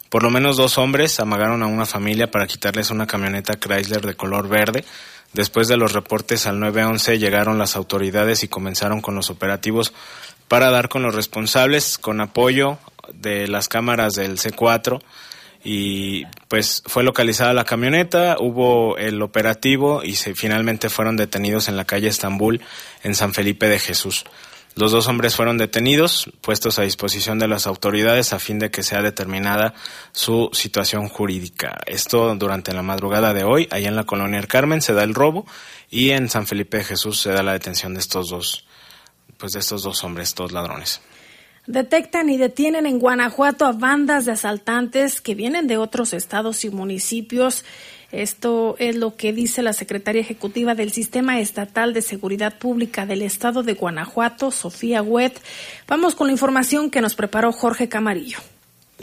Por 0.07 0.23
lo 0.23 0.29
menos 0.29 0.55
dos 0.55 0.77
hombres 0.77 1.19
amagaron 1.19 1.63
a 1.63 1.67
una 1.67 1.85
familia 1.85 2.31
para 2.31 2.47
quitarles 2.47 2.91
una 2.91 3.07
camioneta 3.07 3.59
Chrysler 3.59 4.05
de 4.05 4.15
color 4.15 4.47
verde. 4.47 4.85
Después 5.33 5.67
de 5.67 5.75
los 5.75 5.91
reportes 5.91 6.47
al 6.47 6.61
911 6.61 7.19
llegaron 7.19 7.57
las 7.57 7.75
autoridades 7.75 8.41
y 8.45 8.47
comenzaron 8.47 9.01
con 9.01 9.15
los 9.15 9.29
operativos 9.29 9.91
para 10.47 10.71
dar 10.71 10.87
con 10.87 11.03
los 11.03 11.13
responsables, 11.13 11.97
con 11.97 12.21
apoyo 12.21 12.77
de 13.13 13.49
las 13.49 13.67
cámaras 13.67 14.13
del 14.13 14.37
C4 14.37 15.01
y 15.71 16.25
pues 16.47 16.81
fue 16.87 17.03
localizada 17.03 17.53
la 17.53 17.63
camioneta, 17.63 18.37
hubo 18.39 18.97
el 18.97 19.21
operativo 19.21 20.01
y 20.03 20.15
se 20.15 20.33
finalmente 20.33 20.89
fueron 20.89 21.15
detenidos 21.15 21.67
en 21.69 21.77
la 21.77 21.85
calle 21.85 22.07
Estambul 22.07 22.59
en 23.03 23.13
San 23.13 23.35
Felipe 23.35 23.67
de 23.67 23.77
Jesús. 23.77 24.25
Los 24.73 24.91
dos 24.91 25.07
hombres 25.07 25.35
fueron 25.35 25.59
detenidos, 25.59 26.31
puestos 26.41 26.79
a 26.79 26.81
disposición 26.81 27.37
de 27.37 27.47
las 27.47 27.67
autoridades 27.67 28.33
a 28.33 28.39
fin 28.39 28.57
de 28.57 28.71
que 28.71 28.81
sea 28.81 29.03
determinada 29.03 29.75
su 30.11 30.49
situación 30.53 31.07
jurídica. 31.07 31.77
Esto 31.85 32.33
durante 32.33 32.73
la 32.73 32.81
madrugada 32.81 33.35
de 33.35 33.43
hoy, 33.43 33.67
allá 33.69 33.89
en 33.89 33.95
la 33.95 34.05
colonia 34.05 34.39
El 34.39 34.47
Carmen 34.47 34.81
se 34.81 34.93
da 34.93 35.03
el 35.03 35.13
robo 35.13 35.45
y 35.87 36.09
en 36.09 36.29
San 36.29 36.47
Felipe 36.47 36.77
de 36.77 36.83
Jesús 36.83 37.21
se 37.21 37.29
da 37.29 37.43
la 37.43 37.53
detención 37.53 37.93
de 37.93 37.99
estos 37.99 38.29
dos, 38.31 38.65
pues 39.37 39.51
de 39.51 39.59
estos 39.59 39.83
dos 39.83 40.03
hombres, 40.03 40.33
dos 40.33 40.51
ladrones. 40.51 40.99
Detectan 41.69 42.31
y 42.31 42.37
detienen 42.37 42.87
en 42.87 42.97
Guanajuato 42.97 43.63
a 43.63 43.73
bandas 43.73 44.25
de 44.25 44.31
asaltantes 44.31 45.21
que 45.21 45.35
vienen 45.35 45.67
de 45.67 45.77
otros 45.77 46.13
estados 46.13 46.65
y 46.65 46.71
municipios. 46.71 47.63
Esto 48.11 48.75
es 48.79 48.95
lo 48.95 49.15
que 49.15 49.33
dice 49.33 49.61
la 49.61 49.73
secretaria 49.73 50.19
ejecutiva 50.19 50.73
del 50.73 50.91
Sistema 50.91 51.39
Estatal 51.39 51.93
de 51.93 52.01
Seguridad 52.01 52.57
Pública 52.57 53.05
del 53.05 53.21
Estado 53.21 53.61
de 53.61 53.75
Guanajuato, 53.75 54.49
Sofía 54.49 55.03
Huet. 55.03 55.39
Vamos 55.87 56.15
con 56.15 56.25
la 56.25 56.33
información 56.33 56.89
que 56.89 57.01
nos 57.01 57.13
preparó 57.13 57.51
Jorge 57.51 57.87
Camarillo. 57.87 58.39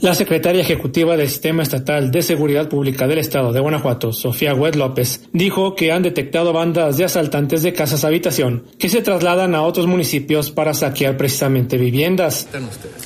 La 0.00 0.14
secretaria 0.14 0.60
ejecutiva 0.60 1.16
del 1.16 1.26
Sistema 1.26 1.62
Estatal 1.62 2.10
de 2.10 2.22
Seguridad 2.22 2.68
Pública 2.68 3.06
del 3.06 3.16
Estado 3.16 3.50
de 3.50 3.60
Guanajuato, 3.60 4.12
Sofía 4.12 4.54
Huet 4.54 4.76
López, 4.76 5.22
dijo 5.32 5.74
que 5.74 5.90
han 5.90 6.02
detectado 6.02 6.52
bandas 6.52 6.98
de 6.98 7.04
asaltantes 7.06 7.62
de 7.62 7.72
casas 7.72 8.04
habitación 8.04 8.64
que 8.78 8.90
se 8.90 9.00
trasladan 9.00 9.54
a 9.54 9.62
otros 9.62 9.86
municipios 9.86 10.50
para 10.50 10.74
saquear 10.74 11.16
precisamente 11.16 11.78
viviendas. 11.78 12.46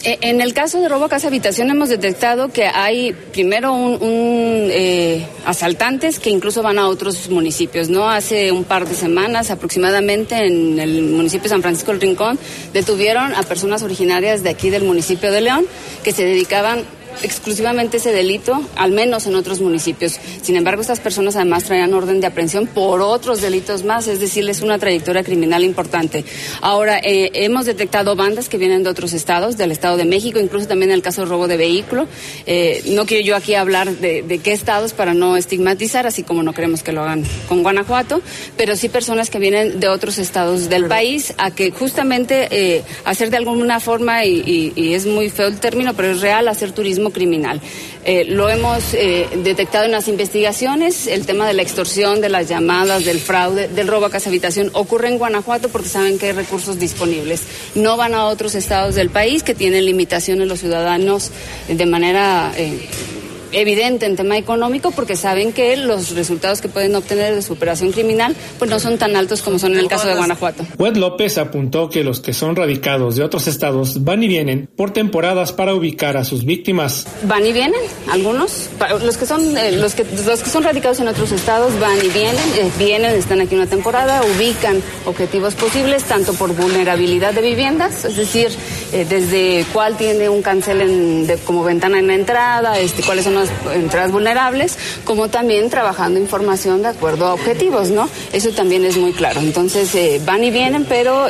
Eh, 0.03 0.19
en 0.23 0.41
el 0.41 0.53
caso 0.53 0.81
de 0.81 0.89
robo 0.89 1.05
a 1.05 1.09
casa 1.09 1.29
habitación 1.29 1.71
hemos 1.71 1.91
detectado 1.91 2.49
que 2.49 2.65
hay 2.65 3.15
primero 3.33 3.73
un, 3.73 4.69
eh, 4.73 5.25
asaltantes 5.47 6.19
que 6.19 6.31
incluso 6.31 6.61
van 6.61 6.81
a 6.81 6.89
otros 6.89 7.31
municipios. 7.31 7.89
No 7.89 8.11
hace 8.11 8.51
un 8.51 8.65
par 8.65 8.89
de 8.89 8.97
semanas 8.97 9.53
aproximadamente 9.53 10.45
en 10.45 10.81
el 10.81 11.03
municipio 11.03 11.45
de 11.45 11.51
San 11.51 11.63
Francisco 11.63 11.93
del 11.93 12.01
Rincón 12.01 12.37
detuvieron 12.73 13.33
a 13.35 13.45
personas 13.45 13.85
originarias 13.85 14.43
de 14.43 14.51
aquí 14.51 14.71
del 14.71 14.83
municipio 14.83 15.31
de 15.31 15.41
León 15.41 15.67
que 16.03 16.13
se 16.13 16.25
dedicaban 16.25 16.80
exclusivamente 17.23 17.99
ese 17.99 18.13
delito, 18.13 18.63
al 18.77 18.93
menos 18.93 19.27
en 19.27 19.35
otros 19.35 19.61
municipios. 19.61 20.19
Sin 20.43 20.57
embargo, 20.57 20.83
estas 20.83 21.01
personas 21.01 21.37
además 21.37 21.65
traían 21.65 21.93
orden 21.95 22.21
de 22.21 22.27
aprehensión 22.27 22.67
por 22.67 23.01
otros 23.01 23.41
delitos 23.41 23.85
más, 23.85 24.07
es 24.09 24.21
decir, 24.21 24.49
es 24.49 24.63
una 24.63 24.79
trayectoria 24.79 25.23
criminal 25.23 25.65
importante. 25.65 26.25
Ahora, 26.61 26.99
eh, 26.99 27.31
hemos 27.35 27.67
detectado 27.67 28.17
bandas 28.17 28.49
que 28.49 28.59
vienen 28.59 28.83
de 28.83 28.91
otros 28.91 29.13
estados, 29.13 29.57
del 29.57 29.73
Estado 29.73 29.97
de 29.97 30.05
México, 30.05 30.39
incluso 30.39 30.69
también 30.69 30.91
en 30.91 30.97
el 30.97 31.03
caso 31.03 31.23
de 31.23 31.29
robo 31.29 31.49
de 31.49 31.57
vehículo. 31.57 32.07
Eh, 32.47 32.83
no 32.87 33.07
quiero 33.07 33.25
yo 33.25 33.37
aquí 33.37 33.55
hablar 33.55 33.91
de, 33.91 34.41
qué 34.43 34.53
estados 34.53 34.93
para 34.93 35.15
no 35.15 35.37
estigmatizar, 35.37 36.07
así 36.07 36.23
como 36.23 36.43
no 36.43 36.53
queremos 36.53 36.83
que 36.83 36.93
lo 36.93 37.03
hagan 37.03 37.25
con 37.49 37.63
Guanajuato, 37.63 38.23
pero 38.57 38.77
sí 38.77 38.89
personas 38.89 39.31
que 39.31 39.39
vienen 39.39 39.81
de 39.81 39.89
otros 39.89 40.19
estados 40.19 40.69
del 40.69 40.87
país 40.87 41.35
a 41.39 41.51
que 41.51 41.71
justamente 41.71 42.49
eh, 42.51 42.83
hacer 43.05 43.31
de 43.31 43.37
alguna 43.37 43.81
forma, 43.81 44.25
y 44.25 44.95
es 44.95 45.07
muy 45.07 45.31
feo 45.31 45.49
el 45.49 45.59
término, 45.59 45.95
pero 45.95 46.13
es 46.13 46.21
real, 46.21 46.49
hacer 46.49 46.73
turismo 46.73 47.00
criminal. 47.09 47.63
Eh, 48.05 48.27
lo 48.27 48.51
hemos 48.51 48.93
eh, 48.93 49.27
detectado 49.43 49.87
en 49.87 49.93
las 49.93 50.09
investigaciones, 50.09 51.07
el 51.07 51.25
tema 51.25 51.47
de 51.47 51.55
la 51.55 51.63
extorsión, 51.63 52.21
de 52.21 52.29
las 52.29 52.51
llamadas, 52.51 53.07
del 53.07 53.19
fraude, 53.19 53.69
del 53.69 53.89
robo 53.89 54.07
a 54.07 54.11
casa 54.11 54.29
habitación 54.29 54.71
ocurre 54.75 55.09
en 55.09 55.17
Guanajuato 55.17 55.71
porque 55.71 55.89
saben 55.89 56.19
que 56.19 56.27
hay 56.27 56.33
recursos 56.33 56.79
disponibles. 56.79 57.43
No 57.75 57.97
van 57.97 58.13
a 58.15 58.27
otros 58.27 58.55
estados 58.55 58.95
del 58.95 59.09
país 59.09 59.43
que 59.43 59.55
tienen 59.55 59.87
limitaciones 59.87 60.47
los 60.47 60.61
ciudadanos 60.61 61.31
de 61.69 61.87
manera 61.87 62.53
eh, 62.57 62.89
evidente 63.53 64.07
en 64.07 64.17
tema 64.17 64.39
económico 64.39 64.91
porque 64.91 65.17
saben 65.17 65.53
que 65.53 65.77
los 65.77 66.15
resultados 66.15 66.61
que 66.61 66.69
pueden 66.69 66.95
obtener 66.95 67.35
de 67.35 67.43
su 67.43 67.53
operación 67.53 67.93
criminal 67.93 68.35
pues 68.59 68.71
no 68.71 68.79
son 68.81 68.99
tan 68.99 69.17
altos 69.17 69.43
como 69.43 69.59
son 69.59 69.73
en 69.73 69.79
el 69.79 69.89
caso 69.89 70.09
de 70.09 70.15
Guanajuato. 70.15 70.65
Wed 70.79 70.97
López 70.97 71.39
apuntó 71.39 71.89
que 71.89 72.05
los 72.05 72.21
que 72.21 72.33
son 72.33 72.57
radicados 72.57 73.17
de 73.17 73.25
otros 73.25 73.47
estados 73.47 74.05
van 74.05 74.23
y 74.23 74.29
vienen 74.29 74.69
por 74.77 74.93
temporadas 74.93 75.53
para 75.53 75.75
ubicar 75.75 76.17
a 76.17 76.25
sus 76.25 76.45
víctimas. 76.45 77.07
Van 77.25 77.45
y 77.47 77.53
vienen, 77.53 77.81
algunos, 78.11 78.71
los 79.03 79.17
que 79.17 79.27
son 79.27 79.57
eh, 79.57 79.73
los 79.73 79.95
que 79.95 80.05
los 80.27 80.41
que 80.41 80.51
son 80.51 80.63
radicados 80.63 81.01
en 81.01 81.09
otros 81.09 81.33
estados 81.33 81.79
van 81.81 81.99
y 81.99 82.09
vienen, 82.09 82.37
eh, 82.57 82.71
vienen, 82.79 83.15
están 83.15 83.41
aquí 83.41 83.55
una 83.55 83.67
temporada, 83.67 84.23
ubican 84.37 84.83
objetivos 85.07 85.55
posibles 85.55 86.05
tanto 86.05 86.33
por 86.35 86.55
vulnerabilidad 86.55 87.33
de 87.35 87.43
viviendas, 87.43 88.05
es 88.05 88.17
decir, 88.17 88.51
eh, 88.93 89.07
desde 89.09 89.65
cuál 89.73 89.97
tiene 89.97 90.29
un 90.29 90.43
cancel 90.43 90.81
en, 90.81 91.39
como 91.45 91.65
ventana 91.65 91.99
en 91.99 92.07
la 92.07 92.15
entrada, 92.15 92.79
este, 92.79 93.03
cuáles 93.03 93.25
son 93.25 93.35
entradas 93.75 94.13
vulnerables, 94.13 94.79
como 95.05 95.29
también 95.29 95.71
trabajando 95.71 96.19
información 96.19 96.83
de 96.83 96.89
acuerdo 96.89 97.27
a 97.27 97.35
objetivos, 97.35 97.91
¿no? 97.91 98.09
Eso 98.33 98.51
también 98.51 98.85
es 98.85 98.97
muy 98.97 99.13
claro. 99.13 99.41
Entonces 99.41 99.95
eh, 99.95 100.21
van 100.25 100.45
y 100.45 100.51
vienen, 100.51 100.85
pero 100.85 101.27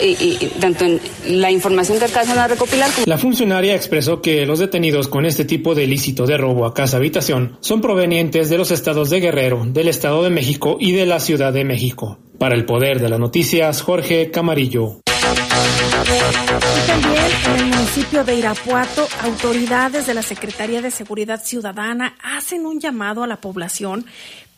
tanto 0.61 0.85
en 0.85 1.01
la 1.27 1.51
información 1.51 1.99
que 1.99 2.05
alcanzan 2.07 2.38
a 2.38 2.49
recopilar. 2.49 2.90
La 3.07 3.18
funcionaria 3.18 3.75
expresó 3.75 4.20
que 4.20 4.46
los 4.46 4.59
detenidos 4.59 5.09
con 5.09 5.27
este 5.27 5.44
tipo 5.44 5.75
de 5.75 5.85
ilícito 5.85 6.27
de 6.27 6.37
robo 6.37 6.66
a 6.66 6.75
casa 6.75 6.96
habitación 6.96 7.59
son 7.61 7.81
provenientes 7.81 8.51
de 8.51 8.59
los 8.59 8.70
estados 8.70 9.11
de 9.11 9.20
Guerrero, 9.20 9.64
del 9.66 9.88
Estado 9.88 10.23
de 10.23 10.31
México 10.31 10.77
y 10.81 10.92
de 10.92 11.07
la 11.07 11.20
Ciudad 11.20 11.53
de 11.53 11.64
México. 11.64 12.18
Para 12.38 12.55
el 12.55 12.64
Poder 12.64 13.01
de 13.01 13.09
las 13.09 13.20
Noticias, 13.20 13.83
Jorge 13.83 14.31
Camarillo. 14.31 15.01
Y 15.33 16.87
también 16.87 17.25
en 17.47 17.57
el 17.57 17.66
municipio 17.66 18.25
de 18.25 18.35
Irapuato, 18.35 19.07
autoridades 19.23 20.07
de 20.07 20.14
la 20.14 20.23
Secretaría 20.23 20.83
de 20.83 20.90
Seguridad 20.90 21.43
Ciudadana 21.45 22.16
hacen 22.23 22.66
un 22.66 22.81
llamado 22.81 23.23
a 23.23 23.27
la 23.27 23.37
población 23.40 24.07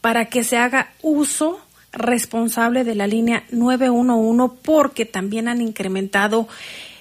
para 0.00 0.26
que 0.26 0.44
se 0.44 0.56
haga 0.56 0.92
uso 1.02 1.60
responsable 1.92 2.84
de 2.84 2.94
la 2.94 3.06
línea 3.06 3.44
911 3.50 4.60
porque 4.62 5.04
también 5.04 5.48
han 5.48 5.60
incrementado 5.60 6.48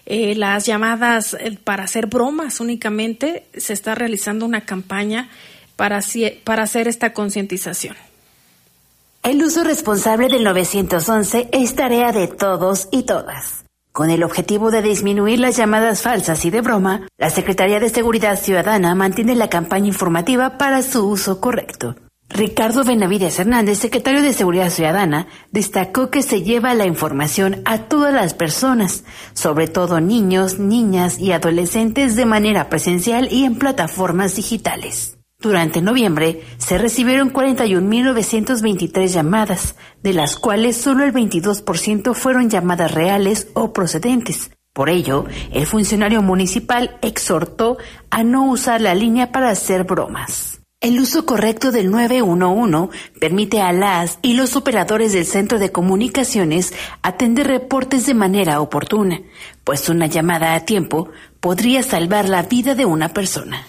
eh, 0.05 0.35
las 0.35 0.65
llamadas 0.65 1.35
eh, 1.35 1.57
para 1.63 1.83
hacer 1.83 2.07
bromas 2.07 2.59
únicamente. 2.59 3.45
Se 3.55 3.73
está 3.73 3.95
realizando 3.95 4.45
una 4.45 4.61
campaña 4.61 5.29
para, 5.75 6.01
para 6.43 6.63
hacer 6.63 6.87
esta 6.87 7.13
concientización. 7.13 7.95
El 9.23 9.43
uso 9.43 9.63
responsable 9.63 10.29
del 10.29 10.43
911 10.43 11.49
es 11.51 11.75
tarea 11.75 12.11
de 12.11 12.27
todos 12.27 12.87
y 12.91 13.03
todas. 13.03 13.65
Con 13.91 14.09
el 14.09 14.23
objetivo 14.23 14.71
de 14.71 14.81
disminuir 14.81 15.39
las 15.39 15.57
llamadas 15.57 16.01
falsas 16.01 16.43
y 16.43 16.49
de 16.49 16.61
broma, 16.61 17.07
la 17.19 17.29
Secretaría 17.29 17.79
de 17.79 17.89
Seguridad 17.89 18.39
Ciudadana 18.39 18.95
mantiene 18.95 19.35
la 19.35 19.47
campaña 19.47 19.89
informativa 19.89 20.57
para 20.57 20.81
su 20.81 21.07
uso 21.07 21.39
correcto. 21.39 21.95
Ricardo 22.29 22.83
Benavides 22.83 23.37
Hernández, 23.37 23.77
secretario 23.77 24.23
de 24.23 24.33
Seguridad 24.33 24.71
Ciudadana, 24.71 25.27
destacó 25.51 26.09
que 26.09 26.23
se 26.23 26.41
lleva 26.41 26.73
la 26.73 26.87
información 26.87 27.61
a 27.65 27.83
todas 27.83 28.15
las 28.15 28.33
personas, 28.33 29.03
sobre 29.33 29.67
todo 29.67 30.01
niños, 30.01 30.57
niñas 30.57 31.19
y 31.19 31.31
adolescentes 31.31 32.15
de 32.15 32.25
manera 32.25 32.69
presencial 32.69 33.31
y 33.31 33.43
en 33.43 33.59
plataformas 33.59 34.35
digitales. 34.35 35.20
Durante 35.41 35.81
noviembre 35.81 36.43
se 36.59 36.77
recibieron 36.77 37.33
41.923 37.33 39.07
llamadas, 39.07 39.75
de 40.03 40.13
las 40.13 40.35
cuales 40.35 40.77
solo 40.77 41.03
el 41.03 41.13
22% 41.13 42.13
fueron 42.13 42.51
llamadas 42.51 42.91
reales 42.93 43.47
o 43.53 43.73
procedentes. 43.73 44.51
Por 44.71 44.89
ello, 44.89 45.25
el 45.51 45.65
funcionario 45.65 46.21
municipal 46.21 46.99
exhortó 47.01 47.77
a 48.11 48.23
no 48.23 48.51
usar 48.51 48.81
la 48.81 48.93
línea 48.93 49.31
para 49.31 49.49
hacer 49.49 49.83
bromas. 49.83 50.61
El 50.79 50.99
uso 50.99 51.25
correcto 51.25 51.71
del 51.71 51.89
911 51.89 52.89
permite 53.19 53.61
a 53.61 53.73
las 53.73 54.19
y 54.21 54.35
los 54.35 54.55
operadores 54.55 55.11
del 55.11 55.25
centro 55.25 55.57
de 55.57 55.71
comunicaciones 55.71 56.71
atender 57.01 57.47
reportes 57.47 58.05
de 58.05 58.13
manera 58.13 58.61
oportuna, 58.61 59.21
pues 59.63 59.89
una 59.89 60.05
llamada 60.05 60.53
a 60.53 60.65
tiempo 60.65 61.09
podría 61.39 61.81
salvar 61.81 62.29
la 62.29 62.43
vida 62.43 62.75
de 62.75 62.85
una 62.85 63.09
persona. 63.09 63.67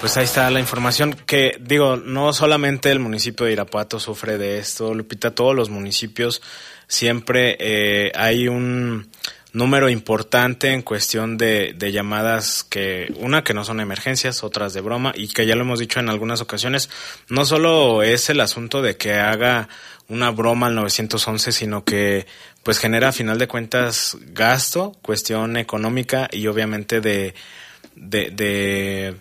Pues 0.00 0.16
ahí 0.16 0.24
está 0.24 0.50
la 0.50 0.60
información 0.60 1.14
que 1.14 1.56
digo, 1.60 1.96
no 1.96 2.32
solamente 2.32 2.92
el 2.92 3.00
municipio 3.00 3.44
de 3.46 3.52
Irapuato 3.52 3.98
sufre 3.98 4.38
de 4.38 4.58
esto, 4.58 4.94
Lupita, 4.94 5.34
todos 5.34 5.54
los 5.54 5.68
municipios 5.68 6.42
siempre 6.86 7.56
eh, 7.58 8.12
hay 8.14 8.46
un 8.46 9.10
número 9.56 9.88
importante 9.88 10.72
en 10.72 10.82
cuestión 10.82 11.38
de, 11.38 11.74
de, 11.74 11.90
llamadas 11.90 12.62
que, 12.62 13.10
una 13.16 13.42
que 13.42 13.54
no 13.54 13.64
son 13.64 13.80
emergencias, 13.80 14.44
otras 14.44 14.74
de 14.74 14.82
broma, 14.82 15.12
y 15.16 15.28
que 15.28 15.46
ya 15.46 15.56
lo 15.56 15.62
hemos 15.62 15.78
dicho 15.78 15.98
en 15.98 16.10
algunas 16.10 16.42
ocasiones, 16.42 16.90
no 17.30 17.46
solo 17.46 18.02
es 18.02 18.28
el 18.28 18.40
asunto 18.40 18.82
de 18.82 18.98
que 18.98 19.14
haga 19.14 19.70
una 20.08 20.30
broma 20.30 20.66
al 20.66 20.74
911, 20.74 21.52
sino 21.52 21.84
que 21.84 22.26
pues 22.62 22.78
genera 22.78 23.08
a 23.08 23.12
final 23.12 23.38
de 23.38 23.48
cuentas 23.48 24.18
gasto, 24.32 24.92
cuestión 25.00 25.56
económica 25.56 26.28
y 26.30 26.46
obviamente 26.48 27.00
de, 27.00 27.34
de, 27.94 29.16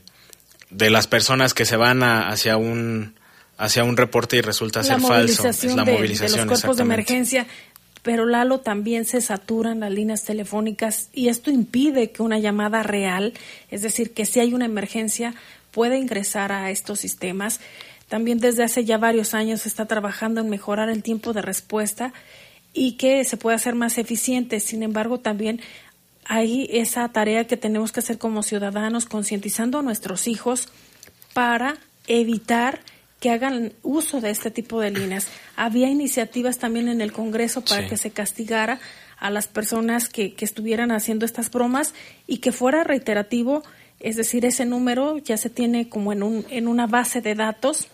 de, 0.70 0.90
las 0.90 1.08
personas 1.08 1.54
que 1.54 1.64
se 1.64 1.78
van 1.78 2.04
hacia 2.04 2.58
un 2.58 3.16
hacia 3.58 3.86
un 3.86 3.96
reporte 3.96 4.36
y 4.36 4.42
resulta 4.42 4.84
ser 4.84 5.00
falso. 5.00 5.48
Es 5.48 5.64
la 5.64 5.86
movilización 5.86 6.42
de 6.42 6.46
los 6.46 6.60
cuerpos 6.60 6.76
de 6.76 6.84
emergencia 6.84 7.48
pero 8.06 8.28
Lalo 8.28 8.60
también 8.60 9.04
se 9.04 9.20
saturan 9.20 9.80
las 9.80 9.92
líneas 9.92 10.24
telefónicas 10.24 11.10
y 11.12 11.30
esto 11.30 11.50
impide 11.50 12.12
que 12.12 12.22
una 12.22 12.38
llamada 12.38 12.84
real, 12.84 13.34
es 13.72 13.82
decir, 13.82 14.14
que 14.14 14.28
si 14.28 14.40
hay 14.40 14.54
una 14.54 14.66
emergencia, 14.66 15.34
pueda 15.72 15.98
ingresar 15.98 16.52
a 16.52 16.70
estos 16.70 17.00
sistemas. 17.00 17.60
También 18.08 18.38
desde 18.38 18.64
hace 18.64 18.86
ya 18.86 19.00
varios 19.00 19.34
años 19.34 19.62
se 19.62 19.70
está 19.70 19.88
trabajando 19.88 20.40
en 20.40 20.52
mejorar 20.52 20.90
el 20.90 21.02
tiempo 21.02 21.34
de 21.34 21.42
respuesta 21.42 22.14
y 22.74 22.92
que 22.92 23.24
se 23.24 23.38
pueda 23.38 23.56
hacer 23.56 23.74
más 23.74 23.98
eficiente. 23.98 24.60
Sin 24.60 24.84
embargo, 24.84 25.20
también 25.20 25.60
hay 26.26 26.70
esa 26.70 27.10
tarea 27.10 27.48
que 27.48 27.58
tenemos 27.58 27.92
que 27.92 28.02
hacer 28.02 28.20
como 28.20 28.44
ciudadanos, 28.44 29.08
concientizando 29.08 29.80
a 29.80 29.82
nuestros 29.82 30.28
hijos 30.28 30.70
para 31.34 31.78
evitar 32.06 32.82
que 33.26 33.32
hagan 33.32 33.74
uso 33.82 34.22
de 34.22 34.30
este 34.30 34.52
tipo 34.52 34.80
de 34.80 34.92
líneas. 34.92 35.30
Había 35.56 35.90
iniciativas 35.90 36.60
también 36.60 36.88
en 36.90 37.02
el 37.02 37.12
Congreso 37.12 37.62
para 37.66 37.82
Sí. 37.82 37.88
que 37.90 37.98
se 37.98 38.12
castigara 38.12 38.80
a 39.18 39.32
las 39.32 39.48
personas 39.48 40.10
que, 40.10 40.36
que 40.36 40.46
estuvieran 40.46 40.92
haciendo 40.92 41.26
estas 41.26 41.50
bromas 41.50 41.96
y 42.28 42.38
que 42.38 42.52
fuera 42.52 42.84
reiterativo, 42.84 43.64
es 44.00 44.16
decir, 44.16 44.46
ese 44.46 44.68
número 44.68 45.18
ya 45.18 45.38
se 45.38 45.50
tiene 45.50 45.90
como 45.90 46.14
en, 46.14 46.22
un, 46.22 46.46
en 46.52 46.68
una 46.68 46.86
base 46.86 47.20
de 47.22 47.34
datos 47.34 47.88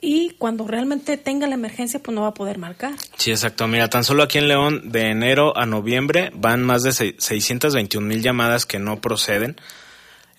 y 0.00 0.36
cuando 0.38 0.68
realmente 0.68 1.16
tenga 1.16 1.48
la 1.48 1.54
emergencia 1.54 1.98
pues 2.00 2.14
no 2.14 2.22
va 2.22 2.28
a 2.28 2.34
poder 2.34 2.58
marcar. 2.58 2.92
Sí, 3.16 3.32
exacto. 3.32 3.66
Mira, 3.66 3.88
tan 3.90 4.04
solo 4.04 4.22
aquí 4.22 4.38
en 4.38 4.46
León, 4.46 4.92
de 4.92 5.10
enero 5.10 5.56
a 5.58 5.66
noviembre, 5.66 6.30
van 6.36 6.62
más 6.62 6.84
de 6.84 6.92
se- 6.92 7.16
621 7.18 8.06
mil 8.06 8.22
llamadas 8.22 8.66
que 8.66 8.78
no 8.78 9.00
proceden. 9.00 9.56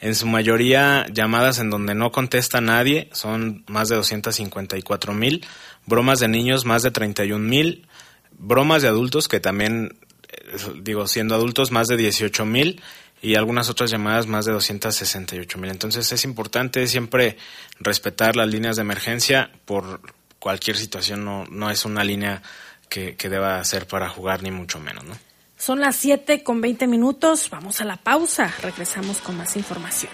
En 0.02 0.16
su 0.16 0.26
mayoría, 0.26 1.06
llamadas 1.14 1.60
en 1.60 1.70
donde 1.70 1.94
no 1.94 2.12
contesta 2.12 2.60
nadie, 2.60 3.08
son 3.14 3.64
más 3.68 3.88
de 3.88 3.96
254 3.96 5.14
mil. 5.14 5.46
Bromas 5.86 6.20
de 6.20 6.28
niños, 6.28 6.66
más 6.66 6.82
de 6.82 6.90
31 6.90 7.48
mil. 7.48 7.88
Bromas 8.32 8.82
de 8.82 8.88
adultos, 8.88 9.28
que 9.28 9.40
también, 9.40 10.00
eh, 10.28 10.58
digo, 10.82 11.08
siendo 11.08 11.36
adultos, 11.36 11.70
más 11.70 11.88
de 11.88 11.98
18 11.98 12.48
mil. 12.48 12.82
Y 13.22 13.36
algunas 13.36 13.70
otras 13.70 13.92
llamadas, 13.92 14.26
más 14.26 14.46
de 14.46 14.54
268 14.54 15.60
mil. 15.60 15.70
Entonces 15.70 16.12
es 16.12 16.24
importante 16.26 16.88
siempre 16.88 17.38
respetar 17.80 18.36
las 18.36 18.48
líneas 18.48 18.78
de 18.78 18.82
emergencia 18.82 19.52
por 19.66 20.02
cualquier 20.40 20.78
situación. 20.78 21.24
No, 21.24 21.46
no 21.46 21.70
es 21.70 21.86
una 21.86 22.04
línea 22.04 22.42
que, 22.90 23.16
que 23.16 23.30
deba 23.30 23.64
ser 23.64 23.86
para 23.86 24.10
jugar, 24.10 24.42
ni 24.42 24.50
mucho 24.50 24.80
menos, 24.80 25.04
¿no? 25.04 25.16
Son 25.62 25.80
las 25.80 25.96
7 25.98 26.44
con 26.44 26.60
20 26.60 26.88
minutos, 26.88 27.48
vamos 27.52 27.82
a 27.82 27.86
la 27.86 27.96
pausa, 27.96 28.52
regresamos 28.64 29.20
con 29.20 29.38
más 29.38 29.56
información. 29.56 30.12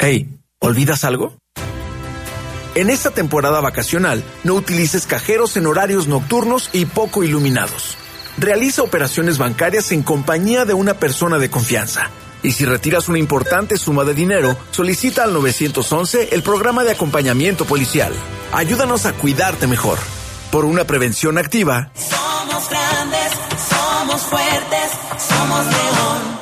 Hey, 0.00 0.38
¿olvidas 0.60 1.02
algo? 1.02 1.36
En 2.76 2.88
esta 2.88 3.10
temporada 3.10 3.60
vacacional, 3.60 4.22
no 4.44 4.54
utilices 4.54 5.08
cajeros 5.08 5.56
en 5.56 5.66
horarios 5.66 6.06
nocturnos 6.06 6.70
y 6.72 6.84
poco 6.86 7.24
iluminados. 7.24 7.96
Realiza 8.36 8.82
operaciones 8.82 9.38
bancarias 9.38 9.90
en 9.90 10.04
compañía 10.04 10.64
de 10.64 10.74
una 10.74 10.94
persona 10.94 11.38
de 11.38 11.50
confianza. 11.50 12.10
Y 12.44 12.52
si 12.52 12.64
retiras 12.64 13.08
una 13.08 13.18
importante 13.18 13.76
suma 13.76 14.04
de 14.04 14.14
dinero, 14.14 14.56
solicita 14.70 15.24
al 15.24 15.32
911 15.32 16.28
el 16.30 16.44
programa 16.44 16.84
de 16.84 16.92
acompañamiento 16.92 17.64
policial. 17.64 18.12
Ayúdanos 18.52 19.04
a 19.04 19.14
cuidarte 19.14 19.66
mejor. 19.66 19.98
Por 20.52 20.64
una 20.64 20.84
prevención 20.84 21.38
activa, 21.38 21.90
Somos 21.96 22.70
grandes, 22.70 23.32
somos 23.68 24.22
fuertes, 24.22 24.92
somos 25.18 25.66
león. 25.66 26.38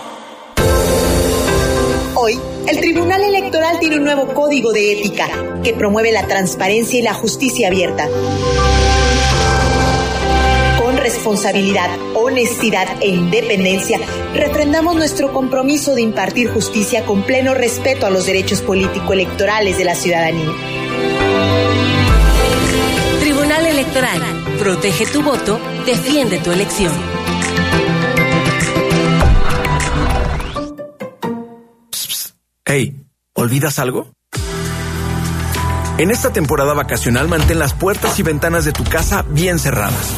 Hoy, 2.16 2.38
el 2.68 2.81
Tribunal 2.81 3.22
Electoral 3.22 3.79
tiene 3.79 3.96
un 3.96 4.05
nuevo 4.05 4.35
código 4.35 4.72
de 4.72 4.92
ética 4.92 5.29
que 5.62 5.72
promueve 5.72 6.11
la 6.11 6.26
transparencia 6.26 6.98
y 6.98 7.02
la 7.02 7.14
justicia 7.14 7.68
abierta. 7.68 8.09
Con 10.83 10.96
responsabilidad, 10.96 11.88
honestidad 12.14 12.88
e 13.00 13.09
independencia, 13.09 14.00
refrendamos 14.35 14.96
nuestro 14.96 15.33
compromiso 15.33 15.94
de 15.94 16.02
impartir 16.02 16.48
justicia 16.48 17.05
con 17.05 17.22
pleno 17.22 17.55
respeto 17.55 18.07
a 18.07 18.11
los 18.11 18.26
derechos 18.26 18.62
político-electorales 18.62 19.79
de 19.79 19.85
la 19.85 19.94
ciudadanía. 19.94 20.50
Tribunal 23.20 23.66
Electoral. 23.66 24.20
Protege 24.59 25.07
tu 25.07 25.22
voto, 25.22 25.61
defiende 25.85 26.38
tu 26.38 26.50
elección. 26.50 27.15
Hey, 32.79 32.95
¿olvidas 33.33 33.79
algo? 33.79 34.12
En 35.97 36.11
esta 36.11 36.31
temporada 36.31 36.75
vacacional 36.75 37.27
mantén 37.27 37.59
las 37.59 37.73
puertas 37.73 38.19
y 38.19 38.23
ventanas 38.23 38.67
de 38.67 38.73
tu 38.73 38.85
casa 38.85 39.25
bien 39.31 39.59
cerradas. 39.59 40.12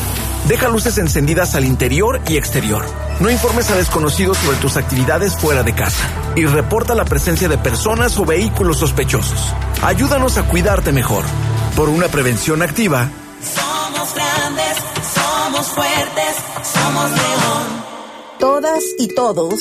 Deja 0.48 0.66
luces 0.68 0.98
encendidas 0.98 1.54
al 1.54 1.64
interior 1.64 2.20
y 2.26 2.36
exterior. 2.36 2.84
No 3.20 3.30
informes 3.30 3.70
a 3.70 3.76
desconocidos 3.76 4.38
sobre 4.38 4.56
tus 4.56 4.76
actividades 4.76 5.36
fuera 5.36 5.62
de 5.62 5.72
casa. 5.72 6.10
Y 6.34 6.46
reporta 6.46 6.96
la 6.96 7.04
presencia 7.04 7.48
de 7.48 7.58
personas 7.58 8.18
o 8.18 8.24
vehículos 8.24 8.78
sospechosos. 8.78 9.54
Ayúdanos 9.80 10.36
a 10.36 10.48
cuidarte 10.48 10.90
mejor. 10.90 11.22
Por 11.76 11.88
una 11.88 12.08
prevención 12.08 12.62
activa, 12.62 13.08
Somos 13.40 14.14
grandes, 14.16 14.78
somos 15.14 15.66
fuertes, 15.68 16.36
somos 16.74 17.10
león. 17.12 17.84
Todas 18.40 18.82
y 18.98 19.14
todos 19.14 19.60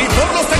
las 0.00 0.08
chatarras 0.08 0.08
y 0.08 0.08
por 0.08 0.50
los 0.50 0.59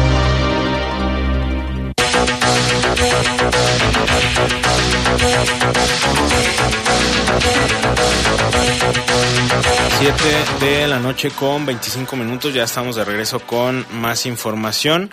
Siete 9.99 10.65
de 10.65 10.87
la 10.87 10.99
noche 10.99 11.29
con 11.31 11.65
25 11.65 12.15
minutos, 12.15 12.53
ya 12.53 12.63
estamos 12.63 12.95
de 12.95 13.05
regreso 13.05 13.39
con 13.39 13.85
más 13.91 14.25
información. 14.25 15.11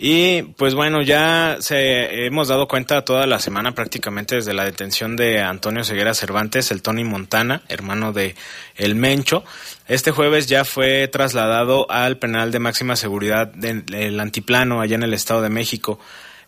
Y 0.00 0.42
pues 0.42 0.74
bueno, 0.74 1.02
ya 1.02 1.56
se 1.58 2.26
hemos 2.26 2.46
dado 2.46 2.68
cuenta 2.68 3.04
toda 3.04 3.26
la 3.26 3.40
semana 3.40 3.74
prácticamente 3.74 4.36
desde 4.36 4.54
la 4.54 4.64
detención 4.64 5.16
de 5.16 5.40
Antonio 5.40 5.82
Ceguera 5.82 6.14
Cervantes, 6.14 6.70
el 6.70 6.82
Tony 6.82 7.02
Montana, 7.02 7.62
hermano 7.68 8.12
de 8.12 8.36
El 8.76 8.94
Mencho. 8.94 9.44
Este 9.88 10.12
jueves 10.12 10.46
ya 10.46 10.64
fue 10.64 11.08
trasladado 11.08 11.90
al 11.90 12.18
penal 12.18 12.52
de 12.52 12.60
máxima 12.60 12.94
seguridad 12.94 13.48
del 13.48 14.20
Antiplano, 14.20 14.80
allá 14.80 14.94
en 14.94 15.02
el 15.02 15.14
Estado 15.14 15.42
de 15.42 15.48
México. 15.48 15.98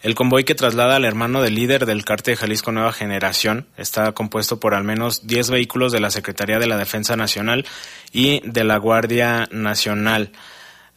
El 0.02 0.14
convoy 0.14 0.44
que 0.44 0.54
traslada 0.54 0.96
al 0.96 1.04
hermano 1.04 1.42
del 1.42 1.54
líder 1.54 1.84
del 1.84 2.06
cártel 2.06 2.36
Jalisco 2.36 2.72
Nueva 2.72 2.92
Generación 2.92 3.66
está 3.76 4.12
compuesto 4.12 4.58
por 4.58 4.74
al 4.74 4.82
menos 4.82 5.26
10 5.26 5.50
vehículos 5.50 5.92
de 5.92 6.00
la 6.00 6.10
Secretaría 6.10 6.58
de 6.58 6.66
la 6.66 6.78
Defensa 6.78 7.16
Nacional 7.16 7.66
y 8.10 8.40
de 8.48 8.64
la 8.64 8.78
Guardia 8.78 9.46
Nacional. 9.50 10.32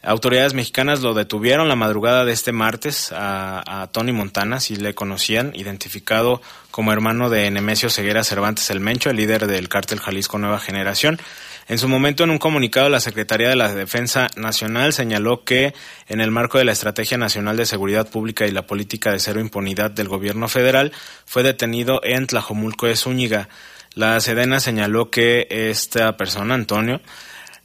Autoridades 0.02 0.54
mexicanas 0.54 1.02
lo 1.02 1.12
detuvieron 1.12 1.68
la 1.68 1.76
madrugada 1.76 2.24
de 2.24 2.32
este 2.32 2.52
martes 2.52 3.10
a, 3.14 3.88
Tony 3.92 4.12
Montana, 4.12 4.60
si 4.60 4.76
le 4.76 4.94
conocían, 4.94 5.52
identificado 5.54 6.40
como 6.70 6.92
hermano 6.92 7.28
de 7.28 7.50
Nemesio 7.50 7.90
Ceguera 7.90 8.24
Cervantes 8.24 8.70
el 8.70 8.80
Mencho, 8.80 9.10
el 9.10 9.16
líder 9.16 9.46
del 9.46 9.68
cártel 9.68 10.00
Jalisco 10.00 10.38
Nueva 10.38 10.60
Generación. 10.60 11.18
En 11.66 11.78
su 11.78 11.88
momento, 11.88 12.24
en 12.24 12.30
un 12.30 12.38
comunicado, 12.38 12.90
la 12.90 13.00
Secretaría 13.00 13.48
de 13.48 13.56
la 13.56 13.72
Defensa 13.72 14.26
Nacional 14.36 14.92
señaló 14.92 15.44
que, 15.44 15.72
en 16.08 16.20
el 16.20 16.30
marco 16.30 16.58
de 16.58 16.64
la 16.64 16.72
Estrategia 16.72 17.16
Nacional 17.16 17.56
de 17.56 17.64
Seguridad 17.64 18.10
Pública 18.10 18.46
y 18.46 18.50
la 18.50 18.66
Política 18.66 19.12
de 19.12 19.18
Cero 19.18 19.40
Impunidad 19.40 19.90
del 19.90 20.08
Gobierno 20.08 20.48
Federal, 20.48 20.92
fue 21.24 21.42
detenido 21.42 22.00
en 22.04 22.26
Tlajomulco 22.26 22.86
de 22.86 22.96
Zúñiga. 22.96 23.48
La 23.94 24.20
Sedena 24.20 24.60
señaló 24.60 25.10
que 25.10 25.46
esta 25.48 26.18
persona, 26.18 26.54
Antonio, 26.54 27.00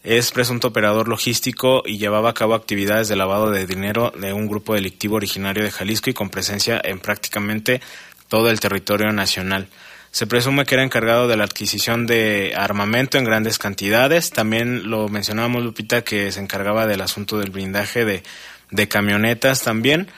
es 0.03 0.31
presunto 0.31 0.69
operador 0.69 1.09
logístico 1.09 1.83
y 1.85 1.97
llevaba 1.97 2.29
a 2.29 2.33
cabo 2.33 2.53
actividades 2.53 3.09
de 3.09 3.17
lavado 3.17 3.51
de 3.51 3.67
dinero 3.67 4.13
de 4.17 4.31
un 4.31 4.47
grupo 4.47 4.75
delictivo 4.75 5.17
originario 5.17 5.63
de 5.63 5.71
Jalisco 5.71 6.09
y 6.09 6.13
con 6.13 6.29
presencia 6.29 6.79
en 6.81 6.99
prácticamente 6.99 7.81
todo 8.29 8.49
el 8.49 8.61
territorio 8.61 9.11
nacional. 9.11 9.67
Se 10.11 10.27
presume 10.27 10.65
que 10.65 10.75
era 10.75 10.83
encargado 10.83 11.27
de 11.27 11.37
la 11.37 11.43
adquisición 11.43 12.07
de 12.07 12.53
armamento 12.55 13.17
en 13.17 13.25
grandes 13.25 13.57
cantidades. 13.57 14.31
También 14.31 14.89
lo 14.89 15.07
mencionábamos, 15.07 15.63
Lupita, 15.63 16.03
que 16.03 16.31
se 16.31 16.39
encargaba 16.39 16.87
del 16.87 17.01
asunto 17.01 17.39
del 17.39 17.51
blindaje 17.51 18.05
de, 18.05 18.23
de 18.71 18.87
camionetas 18.87 19.61
también. 19.61 20.09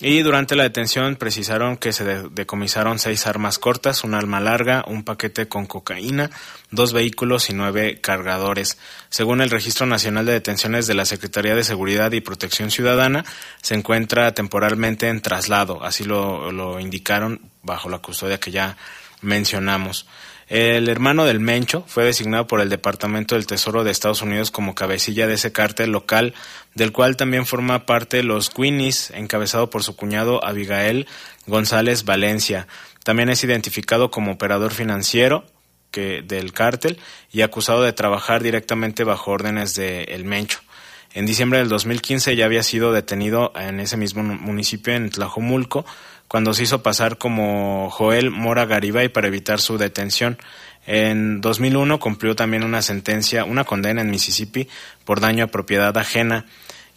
Y 0.00 0.22
durante 0.22 0.56
la 0.56 0.64
detención 0.64 1.14
precisaron 1.14 1.76
que 1.76 1.92
se 1.92 2.04
decomisaron 2.04 2.98
seis 2.98 3.28
armas 3.28 3.60
cortas, 3.60 4.02
un 4.02 4.14
arma 4.14 4.40
larga, 4.40 4.84
un 4.88 5.04
paquete 5.04 5.46
con 5.46 5.66
cocaína, 5.66 6.30
dos 6.72 6.92
vehículos 6.92 7.48
y 7.48 7.54
nueve 7.54 8.00
cargadores. 8.00 8.76
Según 9.08 9.40
el 9.40 9.50
Registro 9.50 9.86
Nacional 9.86 10.26
de 10.26 10.32
Detenciones 10.32 10.88
de 10.88 10.94
la 10.94 11.04
Secretaría 11.04 11.54
de 11.54 11.62
Seguridad 11.62 12.10
y 12.10 12.20
Protección 12.20 12.72
Ciudadana, 12.72 13.24
se 13.62 13.74
encuentra 13.76 14.34
temporalmente 14.34 15.08
en 15.08 15.22
traslado, 15.22 15.84
así 15.84 16.02
lo, 16.02 16.50
lo 16.50 16.80
indicaron 16.80 17.40
bajo 17.62 17.88
la 17.88 18.00
custodia 18.00 18.40
que 18.40 18.50
ya 18.50 18.76
mencionamos. 19.24 20.06
El 20.48 20.88
hermano 20.88 21.24
del 21.24 21.40
Mencho 21.40 21.84
fue 21.86 22.04
designado 22.04 22.46
por 22.46 22.60
el 22.60 22.68
Departamento 22.68 23.34
del 23.34 23.46
Tesoro 23.46 23.82
de 23.82 23.90
Estados 23.90 24.20
Unidos 24.20 24.50
como 24.50 24.74
cabecilla 24.74 25.26
de 25.26 25.34
ese 25.34 25.52
cártel 25.52 25.90
local, 25.90 26.34
del 26.74 26.92
cual 26.92 27.16
también 27.16 27.46
forma 27.46 27.86
parte 27.86 28.22
los 28.22 28.50
Queenies, 28.50 29.10
encabezado 29.10 29.70
por 29.70 29.82
su 29.82 29.96
cuñado 29.96 30.44
Abigail 30.44 31.06
González 31.46 32.04
Valencia. 32.04 32.66
También 33.04 33.30
es 33.30 33.42
identificado 33.42 34.10
como 34.10 34.32
operador 34.32 34.72
financiero 34.72 35.44
del 35.94 36.52
cártel 36.52 36.98
y 37.32 37.42
acusado 37.42 37.82
de 37.82 37.92
trabajar 37.92 38.42
directamente 38.42 39.04
bajo 39.04 39.30
órdenes 39.30 39.74
de 39.74 40.04
El 40.04 40.24
Mencho. 40.24 40.60
En 41.12 41.26
diciembre 41.26 41.60
del 41.60 41.68
2015 41.68 42.34
ya 42.34 42.44
había 42.44 42.64
sido 42.64 42.92
detenido 42.92 43.52
en 43.54 43.78
ese 43.78 43.96
mismo 43.96 44.24
municipio, 44.24 44.94
en 44.94 45.10
Tlajomulco, 45.10 45.86
cuando 46.34 46.52
se 46.52 46.64
hizo 46.64 46.82
pasar 46.82 47.16
como 47.16 47.90
Joel 47.90 48.32
Mora 48.32 48.64
Garibay 48.64 49.08
para 49.08 49.28
evitar 49.28 49.60
su 49.60 49.78
detención. 49.78 50.36
En 50.84 51.40
2001 51.40 52.00
cumplió 52.00 52.34
también 52.34 52.64
una 52.64 52.82
sentencia, 52.82 53.44
una 53.44 53.62
condena 53.62 54.00
en 54.00 54.10
Mississippi 54.10 54.68
por 55.04 55.20
daño 55.20 55.44
a 55.44 55.46
propiedad 55.46 55.96
ajena 55.96 56.46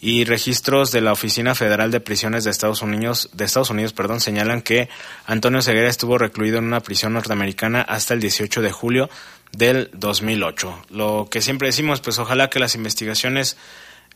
y 0.01 0.23
registros 0.23 0.91
de 0.91 1.01
la 1.01 1.11
Oficina 1.11 1.53
Federal 1.53 1.91
de 1.91 1.99
Prisiones 1.99 2.45
de 2.45 2.49
Estados 2.49 2.81
Unidos, 2.81 3.29
de 3.31 3.45
Estados 3.45 3.69
Unidos, 3.69 3.93
perdón, 3.93 4.21
señalan 4.21 4.63
que 4.63 4.89
Antonio 5.27 5.61
Ceguera 5.61 5.87
estuvo 5.87 6.17
recluido 6.17 6.57
en 6.57 6.63
una 6.63 6.79
prisión 6.79 7.13
norteamericana 7.13 7.83
hasta 7.83 8.15
el 8.15 8.19
18 8.19 8.63
de 8.63 8.71
julio 8.71 9.07
del 9.51 9.91
2008. 9.93 10.85
Lo 10.89 11.27
que 11.29 11.41
siempre 11.41 11.67
decimos, 11.67 12.01
pues 12.01 12.17
ojalá 12.17 12.49
que 12.49 12.57
las 12.57 12.73
investigaciones 12.73 13.55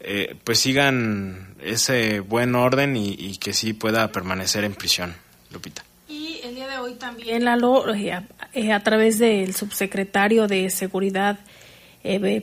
eh, 0.03 0.35
pues 0.43 0.59
sigan 0.59 1.53
ese 1.61 2.21
buen 2.21 2.55
orden 2.55 2.95
y, 2.97 3.37
que 3.37 3.53
sí 3.53 3.73
pueda 3.73 4.11
permanecer 4.11 4.63
en 4.63 4.73
prisión, 4.73 5.13
Lupita. 5.51 5.83
Y 6.07 6.39
el 6.43 6.55
día 6.55 6.67
de 6.67 6.77
hoy 6.79 6.95
también, 6.95 7.45
Lalo, 7.45 7.93
eh, 7.93 8.19
eh, 8.53 8.71
a, 8.71 8.79
través 8.81 9.19
del 9.19 9.53
subsecretario 9.53 10.47
de 10.47 10.69
Seguridad 10.69 11.39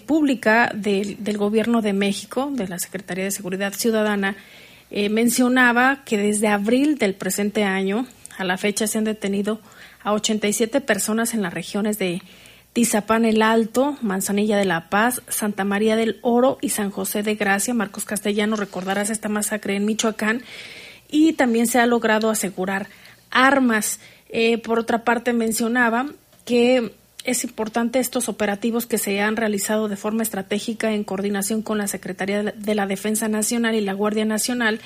Pública 0.07 0.71
del, 0.73 1.25
del, 1.25 1.37
Gobierno 1.37 1.83
de 1.83 1.93
México, 1.93 2.49
de 2.53 2.69
la 2.69 2.79
Secretaría 2.79 3.25
de 3.25 3.33
Seguridad 3.33 3.73
Ciudadana, 3.73 4.37
mencionaba 5.11 6.05
que 6.05 6.17
desde 6.17 6.47
abril 6.47 6.97
del 6.97 7.15
presente 7.15 7.65
año 7.65 8.07
a 8.37 8.45
la 8.45 8.57
fecha 8.57 8.87
se 8.87 8.99
han 8.99 9.05
detenido 9.05 9.61
a 10.05 10.13
87 10.13 10.81
personas 10.81 11.35
en 11.35 11.43
las 11.43 11.53
regiones 11.53 11.99
de 11.99 12.23
Tizapán 12.79 13.25
el 13.25 13.43
Alto, 13.43 13.99
Manzanilla 14.03 14.57
de 14.57 14.65
la 14.65 14.89
Paz, 14.89 15.21
Santa 15.27 15.65
María 15.65 15.97
del 15.97 16.21
Oro 16.23 16.59
y 16.61 16.69
San 16.69 16.93
José 16.93 17.25
de 17.25 17.35
Gracia. 17.35 17.75
Marcos 17.75 18.05
Castellano, 18.05 18.55
recordarás 18.55 19.11
esta 19.11 19.29
masacre 19.29 19.75
en 19.75 19.85
Michoacán. 19.85 20.43
Y 21.11 21.33
también 21.33 21.67
se 21.67 21.81
ha 21.81 21.87
logrado 21.87 22.31
asegurar 22.31 22.87
armas. 23.33 23.99
Eh, 24.29 24.59
por 24.59 24.79
otra 24.79 25.03
parte, 25.03 25.33
mencionaba 25.33 26.07
que 26.45 26.93
es 27.25 27.43
importante 27.43 27.99
estos 27.99 28.29
operativos 28.29 28.87
que 28.87 28.99
se 28.99 29.21
han 29.21 29.35
realizado 29.35 29.89
de 29.89 29.97
forma 29.97 30.23
estratégica 30.23 30.93
en 30.93 31.03
coordinación 31.03 31.63
con 31.63 31.79
la 31.79 31.89
Secretaría 31.89 32.45
de 32.45 32.75
la 32.77 32.87
Defensa 32.87 33.27
Nacional 33.27 33.75
y 33.75 33.81
la 33.81 33.93
Guardia 33.93 34.25
Nacional 34.25 34.81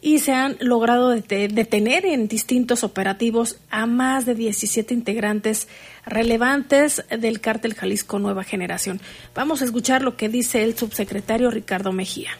y 0.00 0.20
se 0.20 0.32
han 0.32 0.56
logrado 0.60 1.10
detener 1.10 2.06
en 2.06 2.28
distintos 2.28 2.84
operativos 2.84 3.56
a 3.70 3.86
más 3.86 4.26
de 4.26 4.34
17 4.34 4.94
integrantes 4.94 5.68
relevantes 6.06 7.04
del 7.10 7.40
cártel 7.40 7.74
Jalisco 7.74 8.18
Nueva 8.18 8.44
Generación. 8.44 9.00
Vamos 9.34 9.62
a 9.62 9.64
escuchar 9.64 10.02
lo 10.02 10.16
que 10.16 10.28
dice 10.28 10.62
el 10.62 10.76
subsecretario 10.76 11.50
Ricardo 11.50 11.92
Mejía. 11.92 12.30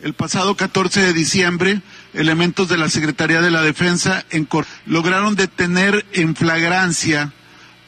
El 0.00 0.14
pasado 0.14 0.56
14 0.56 1.00
de 1.00 1.12
diciembre, 1.12 1.80
elementos 2.12 2.68
de 2.68 2.76
la 2.76 2.90
Secretaría 2.90 3.40
de 3.40 3.52
la 3.52 3.62
Defensa 3.62 4.24
lograron 4.84 5.36
detener 5.36 6.04
en 6.12 6.34
flagrancia 6.34 7.32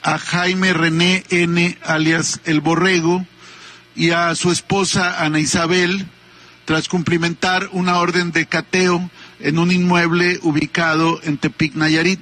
a 0.01 0.19
Jaime 0.19 0.73
René 0.73 1.25
N., 1.31 1.77
alias 1.83 2.41
El 2.45 2.61
Borrego, 2.61 3.27
y 3.97 4.11
a 4.11 4.35
su 4.37 4.53
esposa 4.53 5.25
Ana 5.25 5.41
Isabel, 5.41 6.07
tras 6.65 6.89
cumplimentar 6.89 7.69
una 7.73 7.99
orden 7.99 8.33
de 8.33 8.47
cateo 8.47 9.11
en 9.41 9.59
un 9.59 9.71
inmueble 9.71 10.39
ubicado 10.43 11.21
en 11.23 11.39
Tepic, 11.39 11.75
Nayarit. 11.75 12.21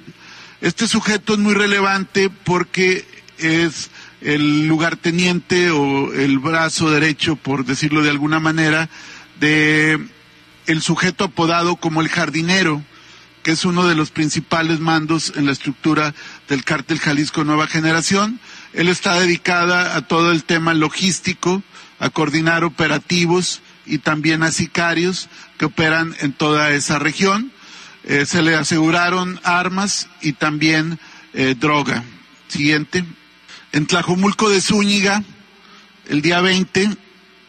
Este 0.61 0.87
sujeto 0.87 1.35
es 1.35 1.39
muy 1.39 1.55
relevante 1.55 2.31
porque 2.31 3.05
es 3.39 3.91
el 4.21 4.69
lugarteniente 4.69 5.71
o 5.71 6.13
el 6.13 6.39
brazo 6.39 6.91
derecho, 6.91 7.37
por 7.37 7.65
decirlo 7.65 8.03
de 8.03 8.11
alguna 8.11 8.41
manera, 8.41 8.89
de 9.41 9.99
el 10.67 10.83
sujeto 10.83 11.25
apodado 11.25 11.77
como 11.77 12.01
el 12.01 12.09
jardinero, 12.09 12.83
que 13.43 13.53
es 13.53 13.65
uno 13.65 13.89
de 13.89 13.97
los 13.97 14.11
principales 14.11 14.79
mandos 14.79 15.33
en 15.37 15.47
la 15.47 15.53
estructura 15.53 16.15
del 16.49 16.65
cártel 16.65 17.01
Jalisco 17.01 17.43
Nueva 17.43 17.67
Generación. 17.67 18.39
Él 18.73 18.89
está 18.89 19.19
dedicada 19.19 19.97
a 19.97 20.07
todo 20.07 20.31
el 20.31 20.45
tema 20.45 20.75
logístico, 20.75 21.63
a 21.99 22.11
coordinar 22.11 22.63
operativos, 22.63 23.61
y 23.93 23.99
también 23.99 24.43
a 24.43 24.51
sicarios 24.51 25.29
que 25.59 25.67
operan 25.67 26.17
en 26.21 26.33
toda 26.33 26.71
esa 26.71 26.99
región. 26.99 27.53
Eh, 28.05 28.25
se 28.25 28.41
le 28.41 28.55
aseguraron 28.55 29.39
armas 29.45 30.09
y 30.23 30.33
también 30.33 30.99
eh, 31.35 31.55
droga. 31.59 32.03
Siguiente. 32.49 33.05
En 33.71 33.87
Tlajomulco 33.87 34.49
de 34.49 34.63
Zúñiga, 34.63 35.23
El 36.09 36.23
día 36.23 36.41
20, 36.41 36.89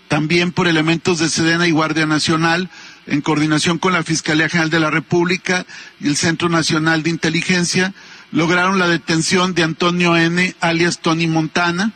también 0.09 0.51
por 0.51 0.67
elementos 0.67 1.19
de 1.19 1.29
Sedena 1.29 1.65
y 1.65 1.71
Guardia 1.71 2.05
Nacional, 2.05 2.69
en 3.07 3.21
coordinación 3.21 3.79
con 3.79 3.93
la 3.93 4.03
Fiscalía 4.03 4.49
General 4.49 4.69
de 4.69 4.81
la 4.81 4.91
República 4.91 5.65
y 6.01 6.07
el 6.09 6.17
Centro 6.17 6.49
Nacional 6.49 7.03
de 7.03 7.09
Inteligencia, 7.09 7.93
lograron 8.31 8.79
la 8.79 8.89
detención 8.89 9.53
de 9.53 9.63
Antonio 9.63 10.17
N., 10.17 10.55
alias 10.59 10.99
Tony 10.99 11.27
Montana, 11.27 11.93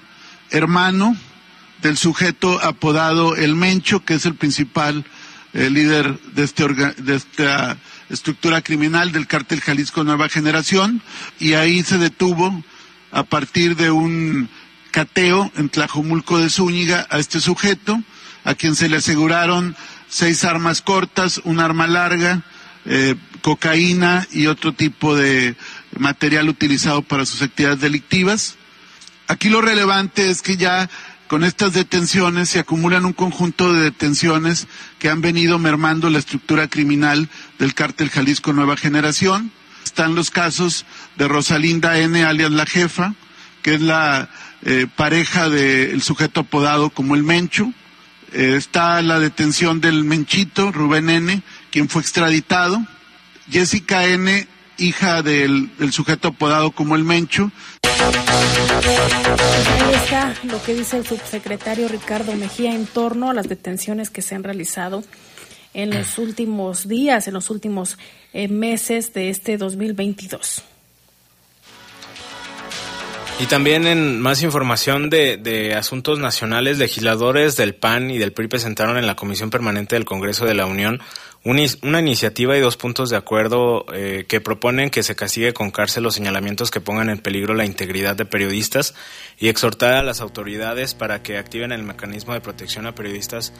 hermano 0.51 1.17
del 1.87 1.97
sujeto 1.97 2.59
apodado 2.61 3.37
El 3.37 3.55
Mencho, 3.55 4.03
que 4.03 4.15
es 4.15 4.25
el 4.25 4.35
principal 4.35 5.05
eh, 5.53 5.69
líder 5.69 6.19
de, 6.35 6.43
este 6.43 6.65
esta 7.15 7.77
estructura 8.09 8.61
criminal 8.61 9.13
del 9.13 9.25
cártel 9.25 9.61
Jalisco 9.61 10.03
Nueva 10.03 10.27
Generación, 10.27 11.01
y 11.39 11.53
ahí 11.53 11.83
se 11.83 11.97
detuvo 11.97 12.61
a 13.11 13.23
partir 13.23 13.77
de 13.77 13.89
un 13.89 14.49
cateo 14.91 15.49
en 15.55 15.69
Tlajomulco 15.69 16.39
de 16.39 16.49
Zúñiga 16.49 17.07
a 17.09 17.19
este 17.19 17.39
sujeto, 17.39 18.01
a 18.43 18.53
quien 18.53 18.75
se 18.75 18.89
le 18.89 18.97
aseguraron 18.97 19.73
seis 20.09 20.43
armas 20.43 20.81
cortas, 20.81 21.39
un 21.45 21.61
arma 21.61 21.87
larga, 21.87 22.43
eh, 22.85 23.15
cocaína 23.41 24.27
y 24.33 24.47
otro 24.47 24.73
tipo 24.73 25.15
de 25.15 25.55
material 25.97 26.49
utilizado 26.49 27.01
para 27.01 27.25
sus 27.25 27.41
actividades 27.41 27.79
delictivas. 27.79 28.57
Aquí 29.27 29.49
lo 29.49 29.61
relevante 29.61 30.29
es 30.29 30.41
que 30.41 30.55
ya 30.55 30.89
con 31.27 31.43
estas 31.43 31.73
detenciones 31.73 32.49
se 32.49 32.59
acumulan 32.59 33.05
un 33.05 33.13
conjunto 33.13 33.73
de 33.73 33.83
detenciones 33.83 34.67
que 34.97 35.09
han 35.09 35.21
venido 35.21 35.59
mermando 35.59 36.09
la 36.09 36.19
estructura 36.19 36.67
criminal 36.67 37.29
del 37.59 37.73
cártel 37.73 38.09
Jalisco 38.09 38.53
Nueva 38.53 38.77
Generación. 38.77 39.51
Están 39.83 40.15
los 40.15 40.31
casos 40.31 40.85
de 41.17 41.27
Rosalinda 41.27 41.97
N, 41.99 42.23
alias 42.23 42.51
la 42.51 42.65
jefa, 42.65 43.13
que 43.61 43.75
es 43.75 43.81
la 43.81 44.29
eh, 44.63 44.87
pareja 44.95 45.49
del 45.49 46.01
sujeto 46.01 46.41
apodado 46.41 46.89
como 46.89 47.15
el 47.15 47.23
Mencho. 47.23 47.73
Eh, 48.31 48.55
está 48.57 49.01
la 49.01 49.19
detención 49.19 49.81
del 49.81 50.03
Menchito, 50.03 50.71
Rubén 50.71 51.09
N, 51.09 51.41
quien 51.71 51.89
fue 51.89 52.01
extraditado. 52.01 52.85
Jessica 53.49 54.05
N, 54.05 54.47
hija 54.77 55.21
del, 55.23 55.69
del 55.77 55.91
sujeto 55.91 56.29
apodado 56.29 56.71
como 56.71 56.95
el 56.95 57.03
Mencho. 57.03 57.51
Ahí 59.79 59.93
está 59.95 60.33
lo 60.43 60.61
que 60.61 60.73
dice 60.73 60.97
el 60.97 61.05
subsecretario 61.05 61.87
Ricardo 61.87 62.33
Mejía 62.33 62.73
en 62.73 62.85
torno 62.85 63.29
a 63.29 63.33
las 63.33 63.49
detenciones 63.49 64.09
que 64.09 64.21
se 64.21 64.35
han 64.35 64.43
realizado 64.43 65.03
en 65.73 65.91
los 65.91 66.17
últimos 66.17 66.87
días, 66.87 67.27
en 67.27 67.33
los 67.33 67.49
últimos 67.49 67.97
eh, 68.33 68.47
meses 68.47 69.13
de 69.13 69.29
este 69.29 69.57
2022. 69.57 70.63
Y 73.39 73.45
también 73.45 73.85
en 73.85 74.19
más 74.19 74.41
información 74.41 75.11
de, 75.11 75.37
de, 75.37 75.75
asuntos 75.75 76.17
nacionales, 76.17 76.79
legisladores 76.79 77.55
del 77.55 77.75
PAN 77.75 78.09
y 78.09 78.17
del 78.17 78.33
PRI 78.33 78.47
presentaron 78.47 78.97
en 78.97 79.05
la 79.05 79.15
Comisión 79.15 79.51
Permanente 79.51 79.95
del 79.95 80.05
Congreso 80.05 80.45
de 80.45 80.55
la 80.55 80.65
Unión 80.65 80.99
una 81.47 81.99
iniciativa 81.99 82.57
y 82.57 82.59
dos 82.59 82.75
puntos 82.75 83.09
de 83.09 83.15
acuerdo 83.15 83.85
eh, 83.93 84.25
que 84.27 84.41
proponen 84.41 84.89
que 84.89 85.01
se 85.01 85.15
castigue 85.15 85.53
con 85.53 85.71
cárcel 85.71 86.03
los 86.03 86.15
señalamientos 86.15 86.71
que 86.71 86.81
pongan 86.81 87.09
en 87.09 87.19
peligro 87.19 87.53
la 87.53 87.63
integridad 87.63 88.17
de 88.17 88.25
periodistas 88.25 88.93
y 89.39 89.47
exhortar 89.47 89.93
a 89.93 90.03
las 90.03 90.19
autoridades 90.19 90.93
para 90.93 91.23
que 91.23 91.37
activen 91.37 91.71
el 91.71 91.83
mecanismo 91.83 92.33
de 92.33 92.41
protección 92.41 92.85
a 92.85 92.95
periodistas 92.95 93.53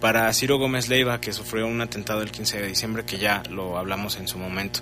para 0.00 0.32
Ciro 0.32 0.58
Gómez 0.58 0.88
Leiva, 0.88 1.20
que 1.20 1.32
sufrió 1.32 1.66
un 1.66 1.80
atentado 1.80 2.22
el 2.22 2.30
15 2.30 2.60
de 2.60 2.66
diciembre, 2.68 3.04
que 3.04 3.18
ya 3.18 3.42
lo 3.50 3.78
hablamos 3.78 4.16
en 4.16 4.28
su 4.28 4.38
momento. 4.38 4.80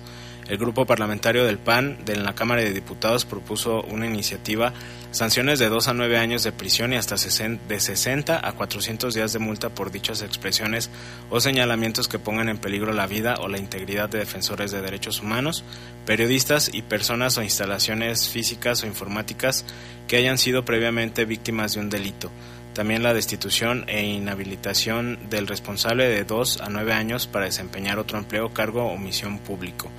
El 0.51 0.57
grupo 0.57 0.85
parlamentario 0.85 1.45
del 1.45 1.59
PAN 1.59 2.03
de 2.03 2.17
la 2.17 2.35
Cámara 2.35 2.61
de 2.61 2.73
Diputados 2.73 3.23
propuso 3.23 3.83
una 3.83 4.05
iniciativa, 4.05 4.73
sanciones 5.11 5.59
de 5.59 5.69
2 5.69 5.87
a 5.87 5.93
9 5.93 6.17
años 6.17 6.43
de 6.43 6.51
prisión 6.51 6.91
y 6.91 6.97
hasta 6.97 7.15
de 7.15 7.79
60 7.79 8.45
a 8.45 8.51
400 8.51 9.13
días 9.13 9.31
de 9.31 9.39
multa 9.39 9.69
por 9.69 9.93
dichas 9.93 10.21
expresiones 10.21 10.89
o 11.29 11.39
señalamientos 11.39 12.09
que 12.09 12.19
pongan 12.19 12.49
en 12.49 12.57
peligro 12.57 12.91
la 12.91 13.07
vida 13.07 13.35
o 13.39 13.47
la 13.47 13.59
integridad 13.59 14.09
de 14.09 14.19
defensores 14.19 14.71
de 14.71 14.81
derechos 14.81 15.21
humanos, 15.21 15.63
periodistas 16.05 16.69
y 16.73 16.81
personas 16.81 17.37
o 17.37 17.43
instalaciones 17.43 18.27
físicas 18.27 18.83
o 18.83 18.87
informáticas 18.87 19.63
que 20.09 20.17
hayan 20.17 20.37
sido 20.37 20.65
previamente 20.65 21.23
víctimas 21.23 21.75
de 21.75 21.79
un 21.79 21.89
delito 21.89 22.29
también 22.73 23.03
la 23.03 23.13
destitución 23.13 23.83
e 23.87 24.01
inhabilitación 24.03 25.29
del 25.29 25.47
responsable 25.47 26.07
de 26.07 26.23
dos 26.23 26.61
a 26.61 26.69
nueve 26.69 26.93
años 26.93 27.27
para 27.27 27.45
desempeñar 27.45 27.99
otro 27.99 28.17
empleo, 28.17 28.53
cargo 28.53 28.85
o 28.85 28.97
misión 28.97 29.39
público. 29.39 29.89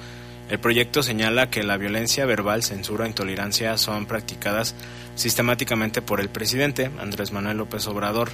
El 0.52 0.58
proyecto 0.58 1.02
señala 1.02 1.48
que 1.48 1.62
la 1.62 1.78
violencia 1.78 2.26
verbal, 2.26 2.62
censura 2.62 3.06
e 3.06 3.08
intolerancia 3.08 3.78
son 3.78 4.04
practicadas 4.04 4.74
sistemáticamente 5.14 6.02
por 6.02 6.20
el 6.20 6.28
presidente 6.28 6.90
Andrés 7.00 7.32
Manuel 7.32 7.56
López 7.56 7.86
Obrador, 7.86 8.28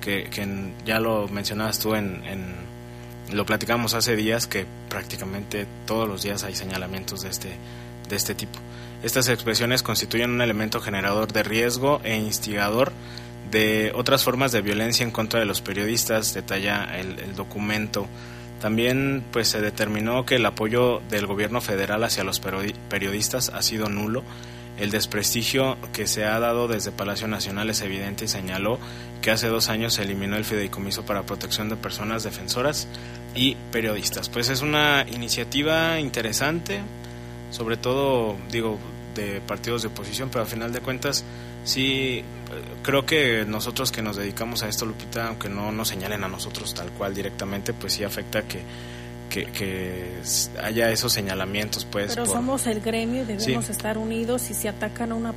que, 0.00 0.30
ya 0.86 0.98
lo 0.98 1.28
mencionabas 1.28 1.78
tú 1.78 1.94
en, 1.94 2.22
lo 3.30 3.44
platicamos 3.44 3.92
hace 3.92 4.16
días 4.16 4.46
que 4.46 4.64
prácticamente 4.88 5.66
todos 5.84 6.08
los 6.08 6.22
días 6.22 6.42
hay 6.42 6.54
señalamientos 6.54 7.20
de 7.20 7.28
este 7.28 7.50
de 8.08 8.16
este 8.16 8.34
tipo. 8.34 8.58
Estas 9.02 9.28
expresiones 9.28 9.82
constituyen 9.82 10.30
un 10.30 10.40
elemento 10.40 10.80
generador 10.80 11.30
de 11.30 11.42
riesgo 11.42 12.00
e 12.02 12.16
instigador 12.16 12.92
de 13.50 13.92
otras 13.94 14.24
formas 14.24 14.52
de 14.52 14.62
violencia 14.62 15.04
en 15.04 15.10
contra 15.10 15.38
de 15.38 15.44
los 15.44 15.60
periodistas, 15.60 16.32
detalla 16.32 16.98
el, 16.98 17.36
documento. 17.36 18.06
También 18.60 19.24
pues 19.32 19.48
se 19.48 19.60
determinó 19.60 20.26
que 20.26 20.36
el 20.36 20.46
apoyo 20.46 21.00
del 21.08 21.26
gobierno 21.26 21.60
federal 21.60 22.02
hacia 22.04 22.24
los 22.24 22.40
periodistas 22.40 23.50
ha 23.50 23.62
sido 23.62 23.88
nulo. 23.88 24.24
El 24.78 24.90
desprestigio 24.90 25.76
que 25.92 26.06
se 26.06 26.24
ha 26.24 26.38
dado 26.38 26.68
desde 26.68 26.92
Palacio 26.92 27.26
Nacional 27.26 27.70
es 27.70 27.80
evidente 27.80 28.24
y 28.24 28.28
señaló 28.28 28.78
que 29.22 29.30
hace 29.32 29.48
dos 29.48 29.68
años 29.68 29.94
se 29.94 30.02
eliminó 30.02 30.36
el 30.36 30.44
fideicomiso 30.44 31.04
para 31.04 31.24
protección 31.24 31.68
de 31.68 31.76
personas 31.76 32.22
defensoras 32.22 32.86
y 33.34 33.56
periodistas. 33.72 34.28
Pues 34.28 34.48
es 34.48 34.62
una 34.62 35.04
iniciativa 35.08 35.98
interesante, 35.98 36.80
sobre 37.50 37.76
todo, 37.76 38.36
digo, 38.50 38.78
de 39.14 39.40
partidos 39.40 39.82
de 39.82 39.88
oposición, 39.88 40.28
pero 40.30 40.42
al 40.42 40.50
final 40.50 40.72
de 40.72 40.80
cuentas 40.80 41.24
sí 41.68 42.24
creo 42.82 43.04
que 43.04 43.44
nosotros 43.46 43.92
que 43.92 44.02
nos 44.02 44.16
dedicamos 44.16 44.62
a 44.62 44.68
esto, 44.68 44.86
Lupita, 44.86 45.28
aunque 45.28 45.48
no 45.48 45.70
nos 45.70 45.88
señalen 45.88 46.24
a 46.24 46.28
nosotros 46.28 46.74
tal 46.74 46.90
cual 46.92 47.14
directamente, 47.14 47.72
pues 47.72 47.92
sí 47.92 48.04
afecta 48.04 48.42
que, 48.42 48.62
que, 49.28 50.20
haya 50.62 50.90
esos 50.90 51.12
señalamientos. 51.12 51.84
pues 51.84 52.14
Pero 52.14 52.26
somos 52.26 52.66
el 52.66 52.80
gremio 52.80 53.22
y 53.22 53.26
debemos 53.26 53.68
estar 53.68 53.98
unidos. 53.98 54.50
y 54.50 54.54
Si 54.54 54.68
atacan 54.68 55.12
a 55.12 55.14
una, 55.14 55.34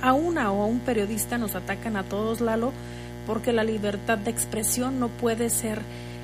a 0.00 0.12
una 0.14 0.50
o 0.50 0.62
a 0.62 0.66
un 0.66 0.80
periodista, 0.80 1.38
nos 1.38 1.54
atacan 1.54 1.96
a 1.96 2.04
todos, 2.04 2.40
Lalo, 2.40 2.72
porque 3.26 3.52
la 3.52 3.64
libertad 3.64 4.18
de 4.18 4.30
expresión 4.30 4.98
no 4.98 5.08
puede 5.08 5.50
ser 5.50 5.80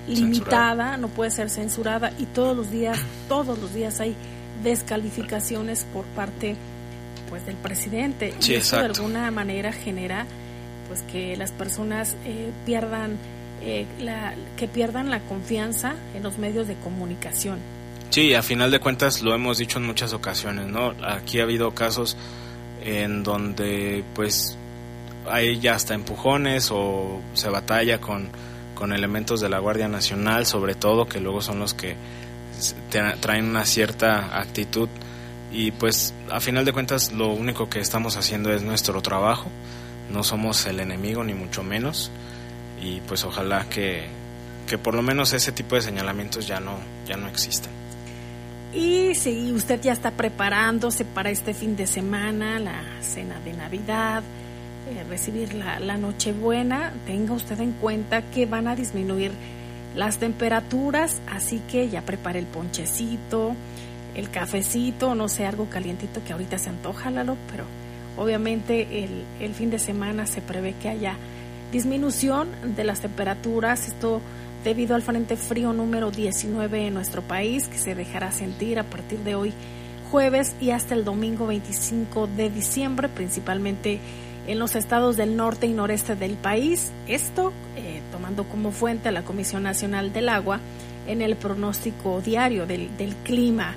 limitada, 0.08 0.96
no 0.96 1.08
puede 1.08 1.30
ser 1.30 1.50
censurada 1.50 2.12
y 2.18 2.24
todos 2.24 2.56
los 2.56 2.70
días, 2.70 2.98
todos 3.28 3.58
los 3.58 3.74
días 3.74 4.00
hay 4.00 4.16
descalificaciones 4.64 5.84
por 5.92 6.06
parte 6.06 6.56
pues 7.28 7.44
del 7.46 7.56
presidente 7.56 8.34
y 8.40 8.54
eso 8.54 8.76
de 8.76 8.86
alguna 8.86 9.30
manera 9.30 9.72
genera 9.72 10.26
pues 10.88 11.02
que 11.02 11.36
las 11.36 11.52
personas 11.52 12.16
eh, 12.24 12.50
pierdan 12.64 13.18
eh, 13.62 13.86
la, 14.00 14.34
que 14.56 14.68
pierdan 14.68 15.10
la 15.10 15.20
confianza 15.20 15.94
en 16.14 16.22
los 16.22 16.38
medios 16.38 16.68
de 16.68 16.74
comunicación. 16.76 17.58
Sí, 18.10 18.32
a 18.32 18.42
final 18.42 18.70
de 18.70 18.80
cuentas 18.80 19.22
lo 19.22 19.34
hemos 19.34 19.58
dicho 19.58 19.78
en 19.78 19.84
muchas 19.84 20.12
ocasiones, 20.12 20.66
¿no? 20.66 20.94
Aquí 21.06 21.40
ha 21.40 21.42
habido 21.42 21.72
casos 21.72 22.16
en 22.82 23.22
donde 23.22 24.04
pues 24.14 24.56
hay 25.28 25.58
ya 25.58 25.74
hasta 25.74 25.94
empujones 25.94 26.70
o 26.70 27.20
se 27.34 27.50
batalla 27.50 28.00
con, 28.00 28.28
con 28.74 28.92
elementos 28.92 29.40
de 29.40 29.48
la 29.48 29.58
Guardia 29.58 29.88
Nacional, 29.88 30.46
sobre 30.46 30.74
todo, 30.74 31.06
que 31.06 31.20
luego 31.20 31.42
son 31.42 31.58
los 31.58 31.74
que 31.74 31.96
traen 33.20 33.44
una 33.44 33.64
cierta 33.64 34.38
actitud 34.38 34.88
y 35.52 35.70
pues 35.72 36.14
a 36.30 36.40
final 36.40 36.64
de 36.64 36.72
cuentas 36.72 37.12
lo 37.12 37.28
único 37.28 37.70
que 37.70 37.80
estamos 37.80 38.16
haciendo 38.16 38.52
es 38.52 38.62
nuestro 38.62 39.00
trabajo, 39.00 39.50
no 40.12 40.22
somos 40.22 40.66
el 40.66 40.80
enemigo 40.80 41.24
ni 41.24 41.34
mucho 41.34 41.62
menos. 41.62 42.10
Y 42.80 43.00
pues 43.00 43.24
ojalá 43.24 43.68
que, 43.68 44.06
que 44.68 44.78
por 44.78 44.94
lo 44.94 45.02
menos 45.02 45.32
ese 45.32 45.52
tipo 45.52 45.74
de 45.74 45.82
señalamientos 45.82 46.46
ya 46.46 46.60
no, 46.60 46.78
ya 47.06 47.16
no 47.16 47.28
existan. 47.28 47.72
Y 48.72 49.14
si 49.14 49.52
usted 49.52 49.80
ya 49.80 49.92
está 49.92 50.10
preparándose 50.10 51.04
para 51.04 51.30
este 51.30 51.54
fin 51.54 51.74
de 51.74 51.86
semana, 51.86 52.58
la 52.58 52.82
cena 53.00 53.40
de 53.40 53.54
Navidad, 53.54 54.22
eh, 54.90 55.04
recibir 55.08 55.54
la, 55.54 55.80
la 55.80 55.96
Nochebuena, 55.96 56.92
tenga 57.06 57.32
usted 57.32 57.58
en 57.60 57.72
cuenta 57.72 58.22
que 58.30 58.46
van 58.46 58.68
a 58.68 58.76
disminuir 58.76 59.32
las 59.96 60.18
temperaturas, 60.18 61.20
así 61.26 61.62
que 61.70 61.88
ya 61.88 62.02
prepare 62.02 62.38
el 62.38 62.46
ponchecito, 62.46 63.56
el 64.18 64.30
cafecito, 64.30 65.14
no 65.14 65.28
sé, 65.28 65.46
algo 65.46 65.66
calientito 65.70 66.20
que 66.24 66.32
ahorita 66.32 66.58
se 66.58 66.70
antoja, 66.70 67.10
Lalo, 67.10 67.36
pero 67.52 67.64
obviamente 68.16 69.04
el, 69.04 69.22
el 69.40 69.54
fin 69.54 69.70
de 69.70 69.78
semana 69.78 70.26
se 70.26 70.42
prevé 70.42 70.74
que 70.74 70.88
haya 70.88 71.14
disminución 71.70 72.48
de 72.74 72.82
las 72.82 73.00
temperaturas, 73.00 73.86
esto 73.86 74.20
debido 74.64 74.96
al 74.96 75.02
frente 75.02 75.36
frío 75.36 75.72
número 75.72 76.10
19 76.10 76.88
en 76.88 76.94
nuestro 76.94 77.22
país, 77.22 77.68
que 77.68 77.78
se 77.78 77.94
dejará 77.94 78.32
sentir 78.32 78.80
a 78.80 78.82
partir 78.82 79.20
de 79.20 79.36
hoy 79.36 79.52
jueves 80.10 80.56
y 80.60 80.70
hasta 80.70 80.94
el 80.94 81.04
domingo 81.04 81.46
25 81.46 82.26
de 82.26 82.50
diciembre, 82.50 83.08
principalmente 83.08 84.00
en 84.48 84.58
los 84.58 84.74
estados 84.74 85.16
del 85.16 85.36
norte 85.36 85.66
y 85.66 85.72
noreste 85.72 86.16
del 86.16 86.32
país. 86.32 86.90
Esto 87.06 87.52
eh, 87.76 88.02
tomando 88.10 88.44
como 88.44 88.72
fuente 88.72 89.10
a 89.10 89.12
la 89.12 89.22
Comisión 89.22 89.62
Nacional 89.62 90.12
del 90.12 90.28
Agua 90.28 90.58
en 91.06 91.22
el 91.22 91.36
pronóstico 91.36 92.20
diario 92.20 92.66
del, 92.66 92.96
del 92.96 93.14
clima. 93.16 93.76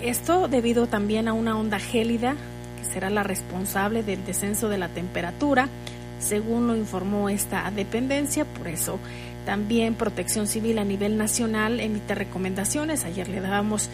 Esto 0.00 0.48
debido 0.48 0.86
también 0.86 1.28
a 1.28 1.32
una 1.32 1.58
onda 1.58 1.78
gélida 1.78 2.36
que 2.78 2.92
será 2.92 3.10
la 3.10 3.22
responsable 3.22 4.02
del 4.02 4.24
descenso 4.24 4.68
de 4.68 4.78
la 4.78 4.88
temperatura, 4.88 5.68
según 6.18 6.66
lo 6.66 6.76
informó 6.76 7.28
esta 7.28 7.70
dependencia. 7.70 8.44
Por 8.44 8.68
eso 8.68 8.98
también 9.46 9.94
Protección 9.94 10.46
Civil 10.46 10.78
a 10.78 10.84
nivel 10.84 11.16
nacional 11.16 11.80
emite 11.80 12.14
recomendaciones. 12.14 13.04
Ayer 13.04 13.28
le 13.28 13.40
dábamos 13.40 13.88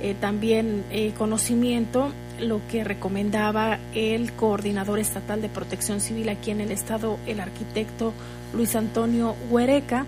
eh, 0.00 0.14
también 0.20 0.84
eh, 0.90 1.12
conocimiento 1.16 2.12
lo 2.38 2.60
que 2.68 2.84
recomendaba 2.84 3.78
el 3.94 4.32
coordinador 4.32 4.98
estatal 4.98 5.40
de 5.40 5.48
protección 5.48 6.00
civil 6.00 6.28
aquí 6.28 6.50
en 6.50 6.60
el 6.60 6.70
estado, 6.70 7.18
el 7.26 7.40
arquitecto 7.40 8.12
Luis 8.52 8.76
Antonio 8.76 9.34
Huereca. 9.50 10.04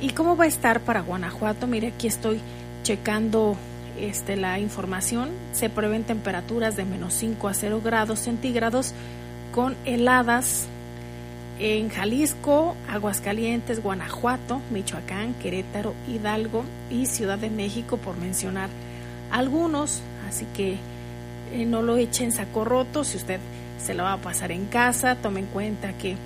¿Y 0.00 0.10
cómo 0.10 0.36
va 0.36 0.44
a 0.44 0.48
estar 0.48 0.80
para 0.80 1.02
Guanajuato? 1.02 1.68
Mire, 1.68 1.88
aquí 1.88 2.08
estoy 2.08 2.40
checando 2.82 3.56
este, 4.00 4.36
la 4.36 4.58
información. 4.58 5.30
Se 5.52 5.70
prevén 5.70 6.04
temperaturas 6.04 6.76
de 6.76 6.84
menos 6.84 7.14
5 7.14 7.48
a 7.48 7.54
0 7.54 7.80
grados 7.84 8.20
centígrados 8.20 8.92
con 9.52 9.76
heladas 9.84 10.66
en 11.58 11.88
Jalisco, 11.88 12.76
Aguascalientes, 12.88 13.82
Guanajuato, 13.82 14.60
Michoacán, 14.70 15.34
Querétaro, 15.34 15.94
Hidalgo 16.06 16.64
y 16.90 17.06
Ciudad 17.06 17.38
de 17.38 17.50
México, 17.50 17.96
por 17.96 18.16
mencionar 18.16 18.70
algunos, 19.30 20.00
así 20.28 20.46
que 20.54 20.76
eh, 21.52 21.64
no 21.66 21.82
lo 21.82 21.96
echen 21.96 22.32
saco 22.32 22.64
roto, 22.64 23.04
si 23.04 23.16
usted 23.16 23.40
se 23.82 23.94
lo 23.94 24.04
va 24.04 24.14
a 24.14 24.18
pasar 24.18 24.52
en 24.52 24.66
casa, 24.66 25.16
tome 25.16 25.40
en 25.40 25.46
cuenta 25.46 25.92
que 25.94 26.16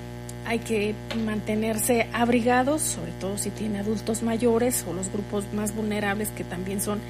hay 0.44 0.58
que 0.58 0.94
mantenerse 1.24 2.08
abrigados, 2.12 2.82
sobre 2.82 3.12
todo 3.12 3.38
si 3.38 3.50
tiene 3.50 3.78
adultos 3.78 4.22
mayores 4.22 4.84
o 4.88 4.92
los 4.92 5.10
grupos 5.10 5.44
más 5.52 5.74
vulnerables 5.74 6.30
que 6.30 6.44
también 6.44 6.80
son 6.80 7.00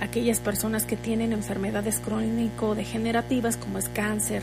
aquellas 0.00 0.40
personas 0.40 0.84
que 0.84 0.96
tienen 0.96 1.32
enfermedades 1.32 2.00
crónico-degenerativas 2.04 3.56
como 3.56 3.78
es 3.78 3.88
cáncer, 3.88 4.42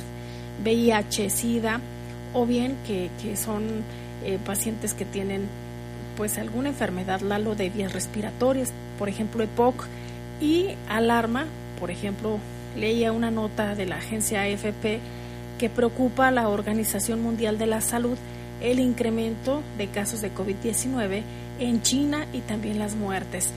VIH, 0.64 1.30
SIDA 1.30 1.82
o 2.34 2.46
bien 2.46 2.78
que, 2.86 3.10
que 3.22 3.36
son 3.36 3.64
eh, 4.24 4.40
pacientes 4.46 4.94
que 4.94 5.06
tienen 5.06 5.48
pues 6.16 6.38
alguna 6.38 6.70
enfermedad 6.70 7.22
lalo 7.22 7.56
de 7.56 7.70
vías 7.70 7.94
respiratorias, 7.94 8.72
por 8.98 9.08
ejemplo 9.08 9.44
EPOC, 9.44 9.86
y 10.42 10.70
alarma, 10.90 11.46
por 11.80 11.92
ejemplo, 11.92 12.40
leía 12.76 13.12
una 13.12 13.32
nota 13.32 13.76
de 13.76 13.86
la 13.86 13.98
agencia 13.98 14.42
AFP 14.42 15.00
que 15.58 15.70
preocupa 15.70 16.28
a 16.28 16.32
la 16.32 16.50
Organización 16.50 17.22
Mundial 17.22 17.58
de 17.58 17.68
la 17.68 17.82
Salud 17.82 18.18
el 18.62 18.80
incremento 18.80 19.62
de 19.78 19.88
casos 19.88 20.22
de 20.22 20.34
COVID-19 20.34 21.22
en 21.60 21.82
China 21.82 22.26
y 22.34 22.40
también 22.40 22.80
las 22.80 22.96
muertes. 22.96 23.52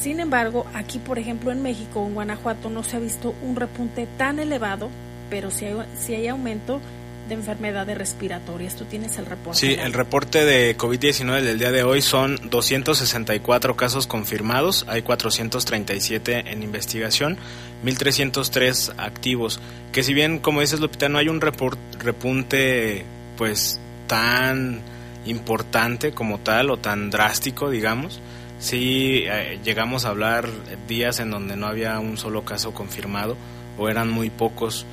Sin 0.00 0.20
embargo, 0.20 0.66
aquí, 0.74 0.98
por 0.98 1.18
ejemplo, 1.18 1.50
en 1.50 1.62
México, 1.62 2.06
en 2.06 2.14
Guanajuato, 2.14 2.70
no 2.70 2.84
se 2.84 2.96
ha 2.96 3.00
visto 3.00 3.34
un 3.42 3.56
repunte 3.56 4.06
tan 4.16 4.38
elevado, 4.38 4.90
pero 5.28 5.50
sí 5.50 5.64
hay, 5.64 5.74
sí 5.96 6.14
hay 6.14 6.28
aumento 6.28 6.80
de 7.28 7.34
enfermedades 7.34 7.96
respiratorias. 7.96 8.76
Tú 8.76 8.84
tienes 8.84 9.18
el 9.18 9.26
reporte. 9.26 9.58
Sí, 9.58 9.76
el 9.78 9.92
reporte 9.92 10.44
de 10.44 10.76
COVID-19 10.76 11.42
del 11.42 11.58
día 11.58 11.70
de 11.70 11.82
hoy 11.82 12.00
son 12.00 12.38
264 12.48 13.76
casos 13.76 14.06
confirmados, 14.06 14.86
hay 14.88 15.02
437 15.02 16.44
en 16.46 16.62
investigación, 16.62 17.36
1.303 17.84 18.94
activos. 18.98 19.60
Que 19.92 20.02
si 20.02 20.14
bien, 20.14 20.38
como 20.38 20.60
dices 20.60 20.80
Lupita, 20.80 21.08
no 21.08 21.18
hay 21.18 21.28
un 21.28 21.40
repunte 21.40 23.04
pues 23.36 23.80
tan 24.06 24.80
importante 25.26 26.12
como 26.12 26.38
tal 26.38 26.70
o 26.70 26.78
tan 26.78 27.10
drástico, 27.10 27.68
digamos, 27.68 28.20
sí 28.58 29.24
eh, 29.26 29.58
llegamos 29.64 30.04
a 30.04 30.10
hablar 30.10 30.48
días 30.86 31.20
en 31.20 31.30
donde 31.30 31.56
no 31.56 31.66
había 31.66 31.98
un 32.00 32.16
solo 32.16 32.44
caso 32.44 32.72
confirmado 32.72 33.36
o 33.78 33.88
eran 33.88 34.10
muy 34.10 34.30
pocos 34.30 34.86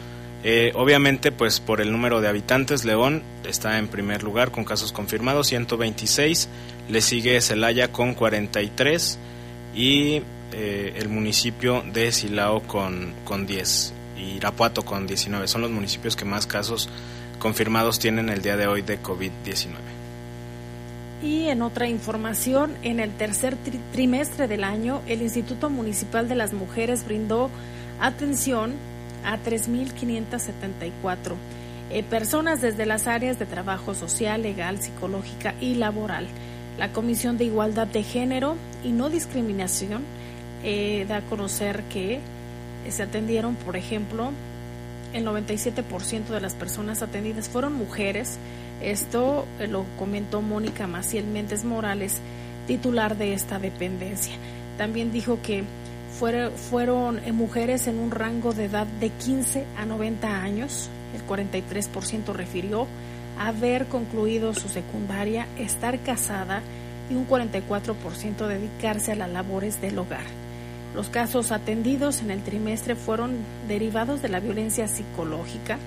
eh, 0.47 0.74
obviamente, 0.76 1.32
pues 1.32 1.59
por 1.59 1.82
el 1.82 1.91
número 1.91 2.22
de 2.22 2.28
habitantes, 2.28 2.86
León 2.86 3.24
está 3.49 3.80
en 3.80 3.88
primer 3.88 4.22
lugar 4.22 4.51
con 4.51 4.63
casos 4.63 4.91
confirmados, 4.91 5.47
126. 5.47 6.47
Le 6.88 7.01
sigue 7.01 7.41
Celaya 7.41 7.91
con 7.91 8.13
43 8.13 9.18
y 9.74 10.22
eh, 10.53 10.93
el 10.97 11.09
municipio 11.09 11.84
de 11.91 12.11
Silao 12.11 12.61
con, 12.61 13.16
con 13.24 13.47
10 13.47 13.93
y 14.20 14.36
Irapuato 14.36 14.86
con 14.86 15.07
19. 15.07 15.47
Son 15.47 15.61
los 15.61 15.72
municipios 15.72 16.16
que 16.16 16.26
más 16.26 16.45
casos 16.45 16.89
confirmados 17.39 17.97
tienen 17.97 18.30
el 18.30 18.43
día 18.43 18.55
de 18.55 18.68
hoy 18.68 18.84
de 18.84 19.01
COVID-19. 19.01 19.95
Y 21.22 21.47
en 21.47 21.61
otra 21.61 21.88
información, 21.88 22.76
en 22.84 22.99
el 22.99 23.11
tercer 23.11 23.55
trimestre 23.93 24.47
del 24.47 24.63
año, 24.63 25.01
el 25.07 25.22
Instituto 25.22 25.70
Municipal 25.70 26.28
de 26.28 26.36
las 26.36 26.53
Mujeres 26.53 27.05
brindó 27.05 27.49
atención 27.99 28.74
a 29.24 29.38
3.574 29.38 31.36
eh, 31.91 32.03
personas 32.03 32.61
desde 32.61 32.86
las 32.86 33.07
áreas 33.07 33.39
de 33.39 33.45
trabajo 33.45 33.93
social, 33.93 34.41
legal, 34.41 34.82
psicológica 34.82 35.55
y 35.61 35.76
laboral. 35.76 36.28
La 36.78 36.91
Comisión 36.91 37.38
de 37.38 37.45
Igualdad 37.45 37.88
de 37.88 38.03
Género 38.03 38.57
y 38.84 38.91
No 38.91 39.09
Discriminación 39.09 40.03
eh, 40.63 41.05
da 41.07 41.18
a 41.18 41.22
conocer 41.22 41.84
que 41.84 42.20
se 42.89 43.03
atendieron, 43.03 43.55
por 43.55 43.78
ejemplo, 43.78 44.32
el 45.16 45.26
97% 45.26 46.26
de 46.26 46.41
las 46.41 46.55
personas 46.55 47.01
atendidas 47.01 47.47
fueron 47.47 47.74
mujeres. 47.74 48.38
Esto 48.82 49.45
eh, 49.59 49.68
lo 49.68 49.86
comentó 49.97 50.41
Mónica 50.41 50.88
Maciel 50.88 51.26
Méndez 51.26 51.63
Morales, 51.63 52.20
titular 52.68 53.18
de 53.18 53.34
esta 53.34 53.57
dependencia. 53.57 54.36
También 54.78 55.13
dijo 55.13 55.39
que 55.41 55.63
fueron, 56.20 57.20
eh, 57.20 57.32
mujeres 57.32 57.88
en 57.88 57.99
un 57.99 58.11
rango 58.11 58.53
de 58.53 58.66
edad 58.66 58.88
de 58.88 59.09
15 59.09 59.66
a 59.78 59.86
90 59.86 60.41
años. 60.41 60.89
El 61.16 61.26
43% 61.26 62.34
refirió 62.34 62.86
haber 63.39 63.86
concluido 63.86 64.53
su 64.53 64.68
secundaria, 64.68 65.47
estar 65.57 65.97
casada 65.99 66.61
y 67.09 67.16
un 67.16 67.26
44% 67.26 68.47
dedicarse 68.47 69.13
a 69.13 69.16
las 69.16 69.30
labores 69.30 69.80
del 69.80 69.97
hogar. 69.97 70.45
Los 70.96 71.10
casos 71.10 71.52
atendidos 71.52 72.22
en 72.22 72.32
el 72.32 72.41
trimestre 72.41 72.96
fueron 72.96 73.36
derivados 73.68 74.22
de 74.22 74.30
la 74.30 74.39
violencia 74.39 74.88
psicológica, 74.88 75.78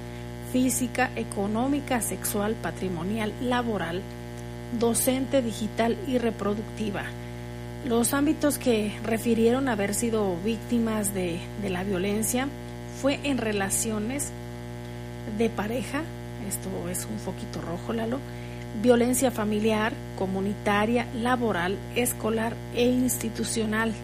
física, 0.53 1.11
económica, 1.17 2.03
sexual, 2.03 2.55
patrimonial, 2.61 3.33
laboral, 3.41 4.03
docente, 4.79 5.41
digital 5.41 5.97
y 6.07 6.19
reproductiva. 6.19 7.05
Los 7.87 8.13
ámbitos 8.13 8.59
que 8.59 8.93
refirieron 9.03 9.69
haber 9.69 9.95
sido 9.95 10.37
víctimas 10.45 11.15
de, 11.15 11.41
la 11.67 11.85
violencia 11.85 12.47
fue 13.01 13.19
en 13.23 13.39
relaciones 13.39 14.29
de 15.39 15.49
pareja, 15.49 16.03
esto 16.47 16.69
es 16.91 17.07
un 17.11 17.19
foquito 17.19 17.63
rojo, 17.63 17.95
Lalo, 17.95 18.19
violencia 18.83 19.31
familiar, 19.31 19.95
comunitaria, 20.19 21.07
laboral, 21.15 21.79
escolar 21.97 22.55
e 22.75 22.85
institucional. 22.85 23.95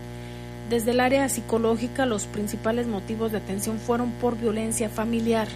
Desde 0.69 0.93
el 0.93 1.01
área 1.01 1.29
psicológica, 1.29 2.07
los 2.07 2.27
principales 2.27 2.87
motivos 2.87 3.33
de 3.33 3.39
atención 3.39 3.79
fueron 3.79 4.13
por 4.13 4.39
violencia 4.39 4.89
familiar, 4.89 5.47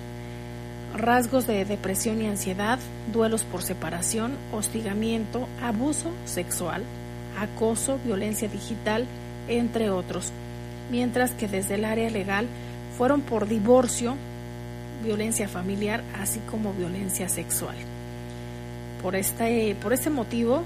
rasgos 0.94 1.46
de 1.46 1.64
depresión 1.64 2.20
y 2.20 2.26
ansiedad, 2.26 2.78
duelos 3.11 3.44
por 3.44 3.62
separación, 3.62 4.32
hostigamiento, 4.52 5.48
abuso 5.62 6.11
sexual, 6.26 6.82
acoso, 7.38 7.98
violencia 8.04 8.48
digital, 8.48 9.06
entre 9.48 9.88
otros, 9.88 10.30
mientras 10.90 11.30
que 11.30 11.48
desde 11.48 11.76
el 11.76 11.86
área 11.86 12.11
legal 12.11 12.46
fueron 12.98 13.22
por 13.22 13.48
divorcio, 13.48 14.14
violencia 15.02 15.48
familiar, 15.48 16.02
así 16.20 16.40
como 16.50 16.74
violencia 16.74 17.30
sexual. 17.30 17.76
Por 19.00 19.16
este, 19.16 19.74
por 19.80 19.94
este 19.94 20.11
motivo 20.11 20.64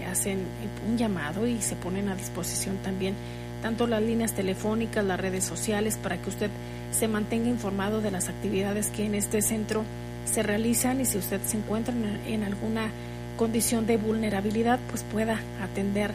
eh, 0.00 0.04
hacen 0.04 0.40
un 0.86 0.98
llamado 0.98 1.46
y 1.46 1.62
se 1.62 1.76
ponen 1.76 2.10
a 2.10 2.16
disposición 2.16 2.76
también 2.78 3.14
tanto 3.62 3.86
las 3.86 4.02
líneas 4.02 4.32
telefónicas, 4.32 5.04
las 5.04 5.20
redes 5.20 5.44
sociales, 5.44 5.98
para 6.02 6.16
que 6.18 6.28
usted 6.28 6.50
se 6.92 7.08
mantenga 7.08 7.48
informado 7.48 8.00
de 8.00 8.10
las 8.10 8.28
actividades 8.28 8.88
que 8.88 9.04
en 9.04 9.14
este 9.14 9.42
centro 9.42 9.84
se 10.24 10.42
realizan 10.42 11.00
y 11.00 11.04
si 11.04 11.18
usted 11.18 11.40
se 11.44 11.56
encuentra 11.56 11.94
en 12.26 12.44
alguna 12.44 12.90
condición 13.36 13.86
de 13.86 13.96
vulnerabilidad, 13.96 14.78
pues 14.90 15.02
pueda 15.04 15.40
atender 15.62 16.12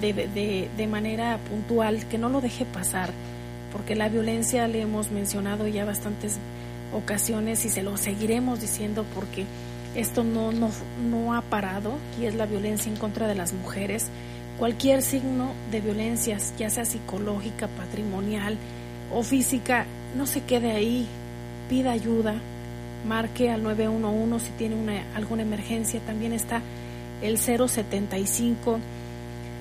de, 0.00 0.86
manera 0.90 1.38
puntual, 1.48 2.06
que 2.06 2.18
no 2.18 2.28
lo 2.28 2.40
deje 2.40 2.64
pasar, 2.64 3.10
porque 3.72 3.94
la 3.94 4.08
violencia 4.08 4.66
le 4.68 4.82
hemos 4.82 5.10
mencionado 5.10 5.66
ya 5.68 5.84
bastantes 5.84 6.38
ocasiones 6.92 7.64
y 7.64 7.68
se 7.68 7.82
lo 7.82 7.96
seguiremos 7.96 8.60
diciendo 8.60 9.04
porque 9.14 9.44
esto 9.94 10.24
no, 10.24 10.52
no, 10.52 10.70
no 11.10 11.34
ha 11.34 11.42
parado 11.42 11.92
y 12.20 12.26
es 12.26 12.34
la 12.34 12.46
violencia 12.46 12.90
en 12.90 12.98
contra 12.98 13.26
de 13.26 13.34
las 13.34 13.52
mujeres. 13.52 14.06
Cualquier 14.58 15.02
signo 15.02 15.52
de 15.70 15.82
violencia, 15.82 16.38
ya 16.58 16.70
sea 16.70 16.86
psicológica, 16.86 17.68
patrimonial 17.68 18.56
o 19.12 19.22
física, 19.22 19.84
no 20.16 20.26
se 20.26 20.42
quede 20.44 20.72
ahí, 20.72 21.06
pida 21.68 21.92
ayuda, 21.92 22.36
marque 23.06 23.50
al 23.50 23.62
911 23.62 24.46
si 24.46 24.52
tiene 24.52 24.74
una, 24.74 25.02
alguna 25.14 25.42
emergencia. 25.42 26.00
También 26.00 26.32
está 26.32 26.62
el 27.22 27.38
075. 27.38 28.78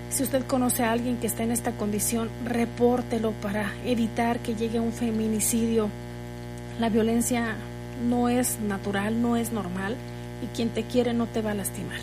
Si 0.10 0.24
usted 0.24 0.46
conoce 0.46 0.84
a 0.84 0.92
alguien 0.92 1.18
que 1.18 1.28
está 1.28 1.44
en 1.44 1.52
esta 1.52 1.72
condición, 1.72 2.30
repórtelo 2.46 3.32
para 3.42 3.74
evitar 3.86 4.40
que 4.40 4.56
llegue 4.56 4.80
un 4.80 4.94
feminicidio. 4.94 5.90
La 6.80 6.90
violencia 6.90 7.56
no 8.08 8.30
es 8.30 8.60
natural, 8.60 9.22
no 9.22 9.36
es 9.36 9.52
normal 9.52 9.96
y 10.42 10.56
quien 10.56 10.70
te 10.70 10.84
quiere 10.84 11.14
no 11.14 11.28
te 11.28 11.42
va 11.42 11.52
a 11.52 11.56
lastimar. 11.56 12.00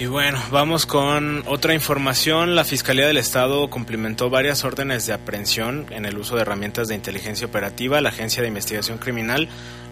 Y 0.00 0.06
bueno, 0.06 0.40
vamos 0.52 0.86
con 0.86 1.42
otra 1.48 1.74
información. 1.74 2.54
La 2.54 2.64
Fiscalía 2.64 3.08
del 3.08 3.16
Estado 3.16 3.68
cumplimentó 3.68 4.30
varias 4.30 4.62
órdenes 4.62 5.06
de 5.06 5.12
aprehensión 5.12 5.86
en 5.90 6.04
el 6.04 6.16
uso 6.18 6.36
de 6.36 6.42
herramientas 6.42 6.86
de 6.86 6.94
inteligencia 6.94 7.48
operativa. 7.48 8.00
La 8.00 8.10
Agencia 8.10 8.40
de 8.40 8.46
Investigación 8.46 8.98
Criminal 8.98 9.48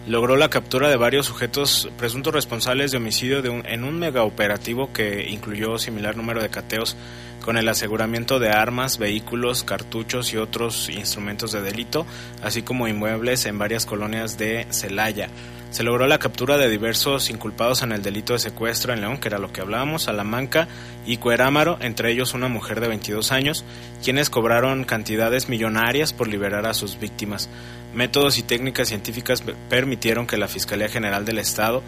logró 0.07 0.37
la 0.37 0.49
captura 0.49 0.87
de 0.87 0.95
varios 0.95 1.25
sujetos 1.25 1.89
presuntos 1.97 2.33
responsables 2.33 2.91
de 2.91 2.97
homicidio 2.97 3.41
de 3.41 3.49
un, 3.49 3.65
en 3.65 3.83
un 3.83 3.99
megaoperativo 3.99 4.93
que 4.93 5.29
incluyó 5.29 5.77
similar 5.77 6.15
número 6.15 6.41
de 6.41 6.47
cateos 6.47 6.95
con 7.43 7.57
el 7.57 7.67
aseguramiento 7.67 8.39
de 8.39 8.49
armas, 8.49 8.99
vehículos, 8.99 9.65
cartuchos 9.65 10.31
y 10.31 10.37
otros 10.37 10.89
instrumentos 10.89 11.51
de 11.51 11.61
delito, 11.61 12.05
así 12.41 12.61
como 12.61 12.87
inmuebles 12.87 13.45
en 13.45 13.57
varias 13.57 13.85
colonias 13.85 14.37
de 14.37 14.67
Celaya. 14.69 15.27
Se 15.69 15.83
logró 15.83 16.07
la 16.07 16.17
captura 16.17 16.57
de 16.57 16.69
diversos 16.69 17.29
inculpados 17.29 17.81
en 17.81 17.91
el 17.91 18.01
delito 18.01 18.33
de 18.33 18.39
secuestro 18.39 18.93
en 18.93 19.01
León, 19.01 19.17
que 19.17 19.27
era 19.27 19.37
lo 19.37 19.51
que 19.51 19.61
hablábamos, 19.61 20.03
Salamanca 20.03 20.67
y 21.05 21.17
Cuerámaro, 21.17 21.77
entre 21.81 22.11
ellos 22.11 22.33
una 22.33 22.47
mujer 22.47 22.79
de 22.79 22.87
22 22.87 23.31
años, 23.31 23.65
quienes 24.03 24.29
cobraron 24.29 24.85
cantidades 24.85 25.49
millonarias 25.49 26.13
por 26.13 26.29
liberar 26.29 26.65
a 26.65 26.73
sus 26.73 26.99
víctimas. 26.99 27.49
Métodos 27.93 28.37
y 28.37 28.43
técnicas 28.43 28.87
científicas 28.87 29.43
permitieron 29.69 30.25
que 30.25 30.37
la 30.37 30.47
Fiscalía 30.47 30.87
General 30.87 31.25
del 31.25 31.39
Estado, 31.39 31.83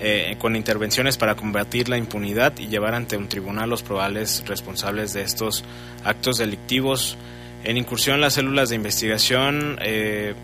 eh, 0.00 0.36
con 0.38 0.54
intervenciones 0.54 1.16
para 1.16 1.34
combatir 1.34 1.88
la 1.88 1.98
impunidad 1.98 2.56
y 2.56 2.68
llevar 2.68 2.94
ante 2.94 3.16
un 3.16 3.28
tribunal 3.28 3.68
los 3.68 3.82
probables 3.82 4.44
responsables 4.46 5.12
de 5.12 5.22
estos 5.22 5.64
actos 6.04 6.38
delictivos, 6.38 7.18
en 7.64 7.76
incursión 7.76 8.20
las 8.20 8.34
células 8.34 8.68
de 8.68 8.76
investigación 8.76 9.76
eh, 9.82 10.34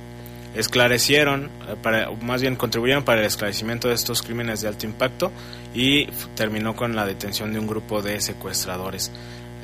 esclarecieron, 0.54 1.50
eh, 1.68 1.76
para, 1.82 2.10
más 2.10 2.40
bien 2.40 2.56
contribuyeron 2.56 3.04
para 3.04 3.20
el 3.20 3.26
esclarecimiento 3.26 3.88
de 3.88 3.94
estos 3.94 4.22
crímenes 4.22 4.60
de 4.60 4.68
alto 4.68 4.86
impacto 4.86 5.32
y 5.74 6.06
terminó 6.36 6.76
con 6.76 6.94
la 6.94 7.06
detención 7.06 7.52
de 7.52 7.58
un 7.58 7.66
grupo 7.66 8.02
de 8.02 8.20
secuestradores. 8.20 9.12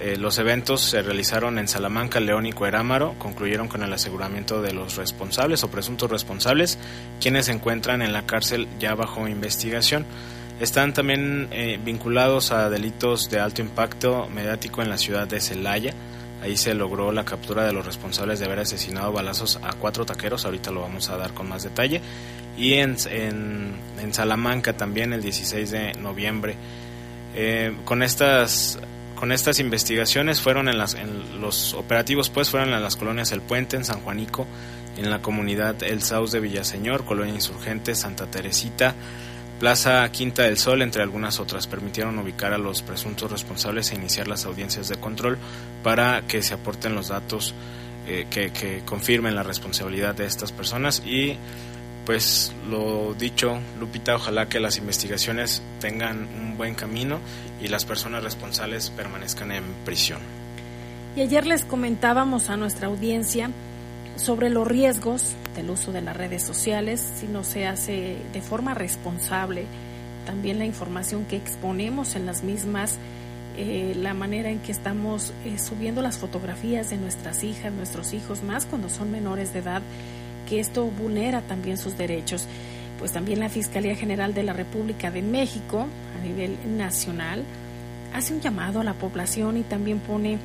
Eh, 0.01 0.17
los 0.17 0.39
eventos 0.39 0.81
se 0.81 1.03
realizaron 1.03 1.59
en 1.59 1.69
Salamanca, 1.69 2.21
León 2.21 2.47
y 2.47 2.53
Cuerámaro, 2.53 3.15
concluyeron 3.19 3.69
con 3.69 3.83
el 3.83 3.93
aseguramiento 3.93 4.63
de 4.63 4.73
los 4.73 4.97
responsables 4.97 5.63
o 5.63 5.71
presuntos 5.71 6.11
responsables, 6.11 6.79
quienes 7.21 7.47
se 7.47 7.53
encuentran 7.53 8.01
en 8.01 8.15
la 8.15 8.25
cárcel 8.25 8.67
ya 8.79 8.95
bajo 8.95 9.29
investigación. 9.29 10.07
Están 10.59 10.95
también 10.95 11.49
eh, 11.53 11.79
vinculados 11.85 12.51
a 12.51 12.71
delitos 12.71 13.31
de 13.31 13.41
alto 13.41 13.61
impacto 13.61 14.27
mediático 14.29 14.81
en 14.81 14.89
la 14.89 14.97
ciudad 14.97 15.27
de 15.27 15.41
Celaya, 15.41 15.93
Ahí 16.43 16.57
se 16.57 16.75
logró 16.75 17.13
la 17.13 17.25
captura 17.25 17.65
de 17.65 17.73
los 17.73 17.85
responsables 17.85 18.39
de 18.39 18.47
haber 18.47 18.61
asesinado 18.61 19.13
balazos 19.13 19.59
a 19.63 19.73
cuatro 19.75 20.07
taqueros, 20.07 20.45
ahorita 20.45 20.71
lo 20.71 20.81
vamos 20.81 21.11
a 21.11 21.17
dar 21.17 21.35
con 21.35 21.49
más 21.49 21.63
detalle. 21.63 22.01
Y 22.57 22.75
en, 22.75 22.97
en, 23.11 24.13
Salamanca 24.13 24.73
también 24.73 25.13
el 25.13 25.23
16 25.23 25.71
de 25.71 25.93
noviembre. 25.95 26.57
Eh, 27.35 27.77
con 27.85 28.03
estas 28.03 28.79
con 29.15 29.33
estas 29.33 29.61
investigaciones 29.61 30.41
fueron 30.41 30.69
en, 30.69 30.79
las, 30.79 30.95
en 30.95 31.43
los 31.43 31.75
operativos 31.75 32.31
pues 32.31 32.49
fueron 32.49 32.73
en 32.73 32.83
las 32.83 32.97
colonias 32.97 33.33
El 33.33 33.43
Puente, 33.43 33.77
en 33.77 33.85
San 33.85 34.01
Juanico, 34.01 34.47
en 34.97 35.11
la 35.11 35.21
comunidad 35.21 35.83
El 35.83 36.01
Saus 36.01 36.33
de 36.33 36.41
Villaseñor, 36.41 37.05
Colonia 37.05 37.35
Insurgente, 37.35 37.95
Santa 37.95 38.31
Teresita, 38.31 38.95
Plaza 39.61 40.11
Quinta 40.11 40.45
del 40.45 40.57
Sol, 40.57 40.81
entre 40.81 41.03
algunas 41.03 41.39
otras, 41.39 41.67
permitieron 41.67 42.19
ubicar 42.19 42.55
a 42.55 42.59
los 42.59 42.81
presuntos 42.81 43.31
responsables 43.31 43.93
e 43.93 43.95
iniciar 43.95 44.27
las 44.27 44.47
audiencias 44.47 44.89
de 44.89 44.97
control 44.97 45.37
para 45.83 46.23
que 46.23 46.43
se 46.43 46.55
aporten 46.55 46.95
los 46.95 47.09
datos 47.09 47.55
eh, 48.09 48.27
que, 48.31 48.83
confirmen 48.87 49.35
la 49.35 49.43
responsabilidad 49.43 50.15
de 50.15 50.25
estas 50.25 50.51
personas 50.51 51.03
y 51.05 51.37
pues 52.07 52.55
lo 52.71 53.13
dicho, 53.13 53.61
Lupita, 53.79 54.17
ojalá 54.17 54.49
que 54.49 54.61
las 54.61 54.79
investigaciones 54.79 55.63
tengan 55.79 56.27
un 56.41 56.57
buen 56.57 56.75
camino 56.75 57.19
y 57.63 57.69
las 57.69 57.85
personas 57.85 58.25
responsables 58.25 58.89
permanezcan 58.89 59.53
en 59.53 59.65
prisión. 59.85 60.21
Y 61.17 61.21
ayer 61.21 61.45
les 61.47 61.67
comentábamos 61.67 62.49
a 62.49 62.57
nuestra 62.57 62.87
audiencia 62.87 63.51
sobre 64.17 64.49
los 64.49 64.67
riesgos 64.67 65.35
del 65.55 65.71
uso 65.71 65.93
de 65.93 66.03
las 66.03 66.17
redes 66.17 66.43
sociales 66.43 67.01
si 67.17 67.27
no 67.27 67.45
se 67.45 67.67
hace 67.67 68.17
de 68.33 68.41
forma 68.41 68.75
responsable. 68.75 69.65
También 70.27 70.59
la 70.59 70.67
información 70.67 71.25
que 71.25 71.37
exponemos 71.37 72.15
en 72.15 72.27
las 72.27 72.43
mismas, 72.43 72.99
eh, 73.57 73.95
la 73.97 74.15
manera 74.15 74.51
en 74.51 74.61
que 74.61 74.73
estamos 74.73 75.33
eh, 75.45 75.59
subiendo 75.59 76.03
las 76.03 76.19
fotografías 76.19 76.91
de 76.91 76.97
nuestras 76.97 77.43
hijas, 77.43 77.73
nuestros 77.73 78.13
hijos, 78.13 78.43
más 78.43 78.67
cuando 78.67 78.89
son 78.89 79.11
menores 79.11 79.53
de 79.53 79.61
edad, 79.61 79.83
que 80.49 80.61
esto 80.61 80.85
vulnera 80.87 81.43
también 81.43 81.79
sus 81.79 81.97
derechos. 81.97 82.47
Pues 82.99 83.13
también 83.13 83.41
la 83.41 83.49
Fiscalía 83.49 83.97
General 83.97 84.35
de 84.35 84.43
la 84.43 84.53
República 84.53 85.11
de 85.11 85.23
México, 85.23 85.87
a 86.19 86.27
nivel 86.27 86.59
nacional, 86.77 87.45
hace 88.15 88.35
un 88.35 88.41
llamado 88.41 88.81
a 88.81 88.85
la 88.85 88.95
población 88.95 89.57
y 89.57 89.63
también 89.63 90.01
pone 90.01 90.39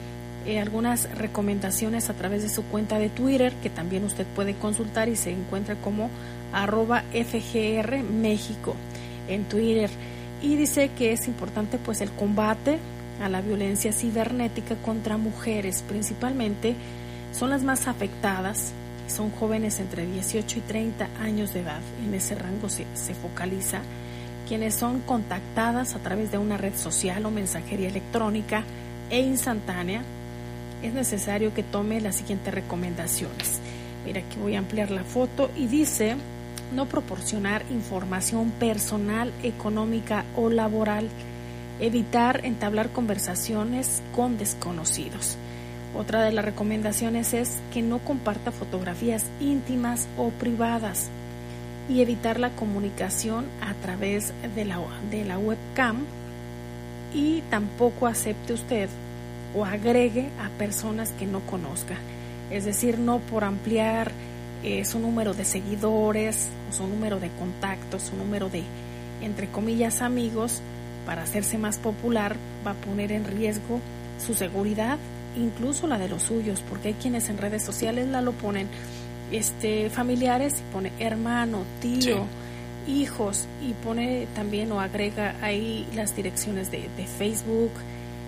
eh, 0.45 0.59
algunas 0.59 1.09
recomendaciones 1.17 2.09
a 2.09 2.13
través 2.13 2.43
de 2.43 2.49
su 2.49 2.63
cuenta 2.65 2.99
de 2.99 3.09
Twitter, 3.09 3.53
que 3.63 3.69
también 3.71 4.03
usted 4.03 4.25
puede 4.35 4.53
consultar 4.53 5.09
y 5.09 5.15
se 5.15 5.31
encuentra 5.31 5.75
como 5.75 6.09
arroba 6.53 7.03
FGR 7.11 8.03
México 8.03 8.75
en 9.27 9.45
Twitter. 9.45 9.89
Y 10.43 10.55
dice 10.55 10.91
que 10.95 11.13
es 11.13 11.27
importante 11.27 11.79
pues 11.79 12.01
el 12.01 12.11
combate 12.11 12.77
a 13.21 13.29
la 13.29 13.41
violencia 13.41 13.91
cibernética 13.91 14.75
contra 14.75 15.17
mujeres, 15.17 15.83
principalmente 15.87 16.75
son 17.31 17.49
las 17.49 17.63
más 17.63 17.87
afectadas, 17.87 18.71
son 19.07 19.31
jóvenes 19.31 19.79
entre 19.79 20.05
18 20.05 20.59
y 20.59 20.61
30 20.61 21.09
años 21.21 21.53
de 21.53 21.61
edad, 21.61 21.81
en 22.05 22.13
ese 22.13 22.35
rango 22.35 22.69
se, 22.69 22.85
se 22.93 23.15
focaliza, 23.15 23.81
quienes 24.47 24.75
son 24.75 24.99
contactadas 24.99 25.95
a 25.95 25.99
través 25.99 26.31
de 26.31 26.37
una 26.37 26.57
red 26.57 26.75
social 26.75 27.25
o 27.25 27.31
mensajería 27.31 27.89
electrónica 27.89 28.63
e 29.09 29.21
instantánea 29.21 30.03
es 30.85 30.93
necesario 30.93 31.53
que 31.53 31.63
tome 31.63 32.01
las 32.01 32.15
siguientes 32.15 32.53
recomendaciones. 32.53 33.59
Mira, 34.05 34.21
aquí 34.21 34.37
voy 34.39 34.55
a 34.55 34.59
ampliar 34.59 34.91
la 34.91 35.03
foto 35.03 35.49
y 35.55 35.67
dice 35.67 36.15
no 36.73 36.85
proporcionar 36.85 37.63
información 37.71 38.51
personal, 38.51 39.31
económica 39.43 40.25
o 40.35 40.49
laboral, 40.49 41.09
evitar 41.79 42.45
entablar 42.45 42.89
conversaciones 42.89 44.01
con 44.15 44.37
desconocidos. 44.37 45.37
Otra 45.97 46.21
de 46.23 46.31
las 46.31 46.45
recomendaciones 46.45 47.33
es 47.33 47.59
que 47.73 47.81
no 47.81 47.99
comparta 47.99 48.51
fotografías 48.51 49.25
íntimas 49.39 50.07
o 50.17 50.29
privadas 50.29 51.09
y 51.89 52.01
evitar 52.01 52.39
la 52.39 52.49
comunicación 52.51 53.45
a 53.61 53.73
través 53.75 54.33
de 54.55 54.65
la, 54.65 54.79
de 55.11 55.23
la 55.23 55.37
webcam 55.37 56.03
y 57.13 57.41
tampoco 57.49 58.07
acepte 58.07 58.53
usted 58.53 58.89
o 59.55 59.65
agregue 59.65 60.29
a 60.39 60.49
personas 60.57 61.11
que 61.11 61.25
no 61.25 61.39
conozca. 61.41 61.95
Es 62.51 62.65
decir, 62.65 62.99
no 62.99 63.19
por 63.19 63.43
ampliar 63.43 64.11
eh, 64.63 64.83
su 64.85 64.99
número 64.99 65.33
de 65.33 65.45
seguidores, 65.45 66.49
o 66.69 66.73
su 66.73 66.87
número 66.87 67.19
de 67.19 67.29
contactos, 67.29 68.03
su 68.03 68.15
número 68.15 68.49
de, 68.49 68.63
entre 69.21 69.47
comillas, 69.47 70.01
amigos, 70.01 70.61
para 71.05 71.23
hacerse 71.23 71.57
más 71.57 71.77
popular, 71.77 72.35
va 72.65 72.71
a 72.71 72.75
poner 72.75 73.11
en 73.11 73.25
riesgo 73.25 73.79
su 74.23 74.33
seguridad, 74.33 74.97
incluso 75.37 75.87
la 75.87 75.97
de 75.97 76.09
los 76.09 76.23
suyos, 76.23 76.63
porque 76.67 76.89
hay 76.89 76.93
quienes 76.95 77.29
en 77.29 77.37
redes 77.37 77.63
sociales 77.63 78.07
la 78.07 78.21
lo 78.21 78.31
ponen 78.31 78.67
este 79.31 79.89
familiares 79.89 80.53
y 80.59 80.73
pone 80.73 80.91
hermano, 80.99 81.63
tío, 81.81 82.25
hijos 82.87 83.47
y 83.61 83.73
pone 83.73 84.27
también 84.35 84.71
o 84.71 84.79
agrega 84.79 85.35
ahí 85.41 85.87
las 85.95 86.15
direcciones 86.15 86.71
de, 86.71 86.89
de 86.95 87.05
Facebook, 87.05 87.71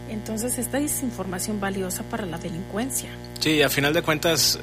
entonces, 0.09 0.57
esta 0.57 0.79
es 0.79 1.03
información 1.03 1.59
valiosa 1.59 2.03
para 2.03 2.25
la 2.25 2.37
delincuencia. 2.37 3.09
Sí, 3.39 3.61
a 3.61 3.69
final 3.69 3.93
de 3.93 4.01
cuentas, 4.01 4.59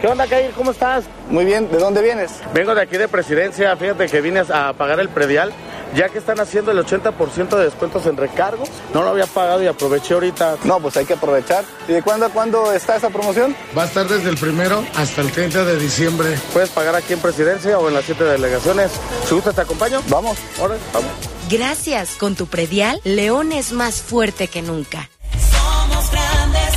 ¿Qué 0.00 0.06
onda, 0.06 0.26
Kair? 0.26 0.50
¿Cómo 0.52 0.70
estás? 0.70 1.04
Muy 1.30 1.44
bien, 1.44 1.70
¿de 1.70 1.78
dónde 1.78 2.02
vienes? 2.02 2.32
Vengo 2.52 2.74
de 2.74 2.82
aquí 2.82 2.96
de 2.96 3.08
presidencia, 3.08 3.74
fíjate 3.76 4.06
que 4.06 4.20
vine 4.20 4.40
a 4.52 4.72
pagar 4.74 5.00
el 5.00 5.08
predial, 5.08 5.52
ya 5.94 6.08
que 6.10 6.18
están 6.18 6.38
haciendo 6.38 6.70
el 6.70 6.78
80% 6.78 7.56
de 7.56 7.64
descuentos 7.64 8.06
en 8.06 8.16
recargo. 8.16 8.64
No 8.92 9.02
lo 9.02 9.08
había 9.08 9.26
pagado 9.26 9.62
y 9.62 9.66
aproveché 9.66 10.14
ahorita. 10.14 10.58
No, 10.64 10.80
pues 10.80 10.96
hay 10.96 11.06
que 11.06 11.14
aprovechar. 11.14 11.64
¿Y 11.88 11.92
de 11.92 12.02
cuándo 12.02 12.26
a 12.26 12.28
cuándo 12.28 12.72
está 12.72 12.96
esa 12.96 13.08
promoción? 13.10 13.56
Va 13.76 13.84
a 13.84 13.86
estar 13.86 14.06
desde 14.06 14.28
el 14.28 14.36
primero 14.36 14.84
hasta 14.94 15.22
el 15.22 15.32
30 15.32 15.64
de 15.64 15.78
diciembre. 15.78 16.38
Puedes 16.52 16.70
pagar 16.70 16.94
aquí 16.94 17.14
en 17.14 17.20
presidencia 17.20 17.78
o 17.78 17.88
en 17.88 17.94
las 17.94 18.04
siete 18.04 18.24
delegaciones. 18.24 18.92
Si 19.26 19.34
gustas, 19.34 19.54
te 19.54 19.62
acompaño. 19.62 20.02
Vamos. 20.08 20.36
Ahora, 20.60 20.76
vamos. 20.92 21.10
Gracias, 21.48 22.16
con 22.16 22.34
tu 22.34 22.46
predial, 22.46 23.00
León 23.04 23.52
es 23.52 23.72
más 23.72 24.02
fuerte 24.02 24.48
que 24.48 24.62
nunca. 24.62 25.08
Somos 25.32 26.10
grandes, 26.10 26.75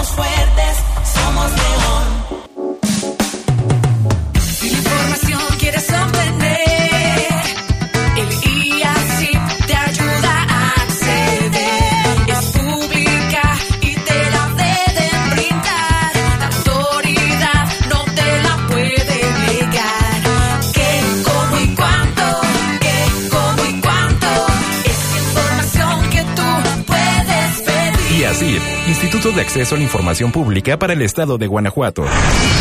somos 0.00 0.12
fuertes, 0.12 0.76
somos 1.04 1.50
león. 1.50 2.19
Instituto 29.20 29.36
de 29.36 29.42
Acceso 29.42 29.74
a 29.74 29.78
la 29.78 29.84
Información 29.84 30.32
Pública 30.32 30.78
para 30.78 30.94
el 30.94 31.02
Estado 31.02 31.36
de 31.36 31.46
Guanajuato. 31.46 32.06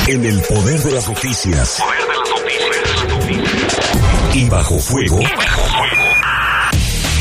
En 0.07 0.26
el 0.26 0.41
poder 0.41 0.78
de 0.82 0.91
las 0.91 1.07
noticias. 1.07 1.82
Y 4.34 4.49
bajo 4.49 4.78
fuego. 4.78 5.20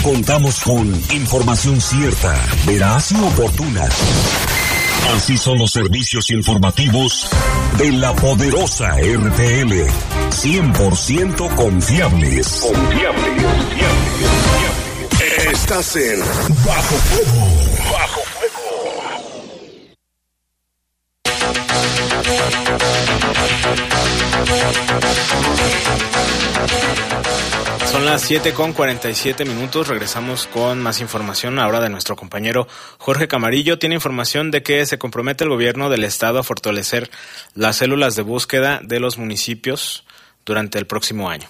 Contamos 0.03 0.59
con 0.59 0.89
información 1.13 1.81
cierta, 1.81 2.35
veraz 2.67 3.13
y 3.13 3.21
oportuna. 3.21 3.89
Así 5.15 5.39
son 5.39 5.59
los 5.59 5.71
servicios 5.71 6.31
informativos 6.31 7.31
de 7.79 7.93
la 7.93 8.13
poderosa 8.17 8.97
RTL. 8.97 9.73
100% 10.31 11.55
confiables. 11.55 12.67
Confiables. 12.67 13.45
Estás 15.53 15.95
en 15.95 16.19
Bajo 16.67 16.97
Fuego. 16.97 17.68
Son 27.91 28.05
las 28.05 28.23
7 28.23 28.53
con 28.53 28.75
47 28.75 29.45
minutos. 29.45 29.89
Regresamos 29.89 30.47
con 30.47 30.83
más 30.83 31.01
información 31.01 31.59
ahora 31.59 31.81
de 31.81 31.89
nuestro 31.89 32.17
compañero 32.17 32.69
Jorge 32.99 33.29
Camarillo. 33.29 33.79
Tiene 33.79 33.95
información 33.95 34.51
de 34.51 34.63
que 34.63 34.85
se 34.87 34.99
compromete 34.99 35.45
el 35.45 35.51
gobierno 35.51 35.89
del 35.89 36.05
estado 36.05 36.39
a 36.39 36.43
fortalecer 36.43 37.11
las 37.55 37.77
células 37.77 38.15
de 38.15 38.23
búsqueda 38.23 38.81
de 38.83 39.01
los 39.01 39.17
municipios 39.19 40.05
durante 40.45 40.79
el 40.79 40.87
próximo 40.87 41.31
año. 41.31 41.49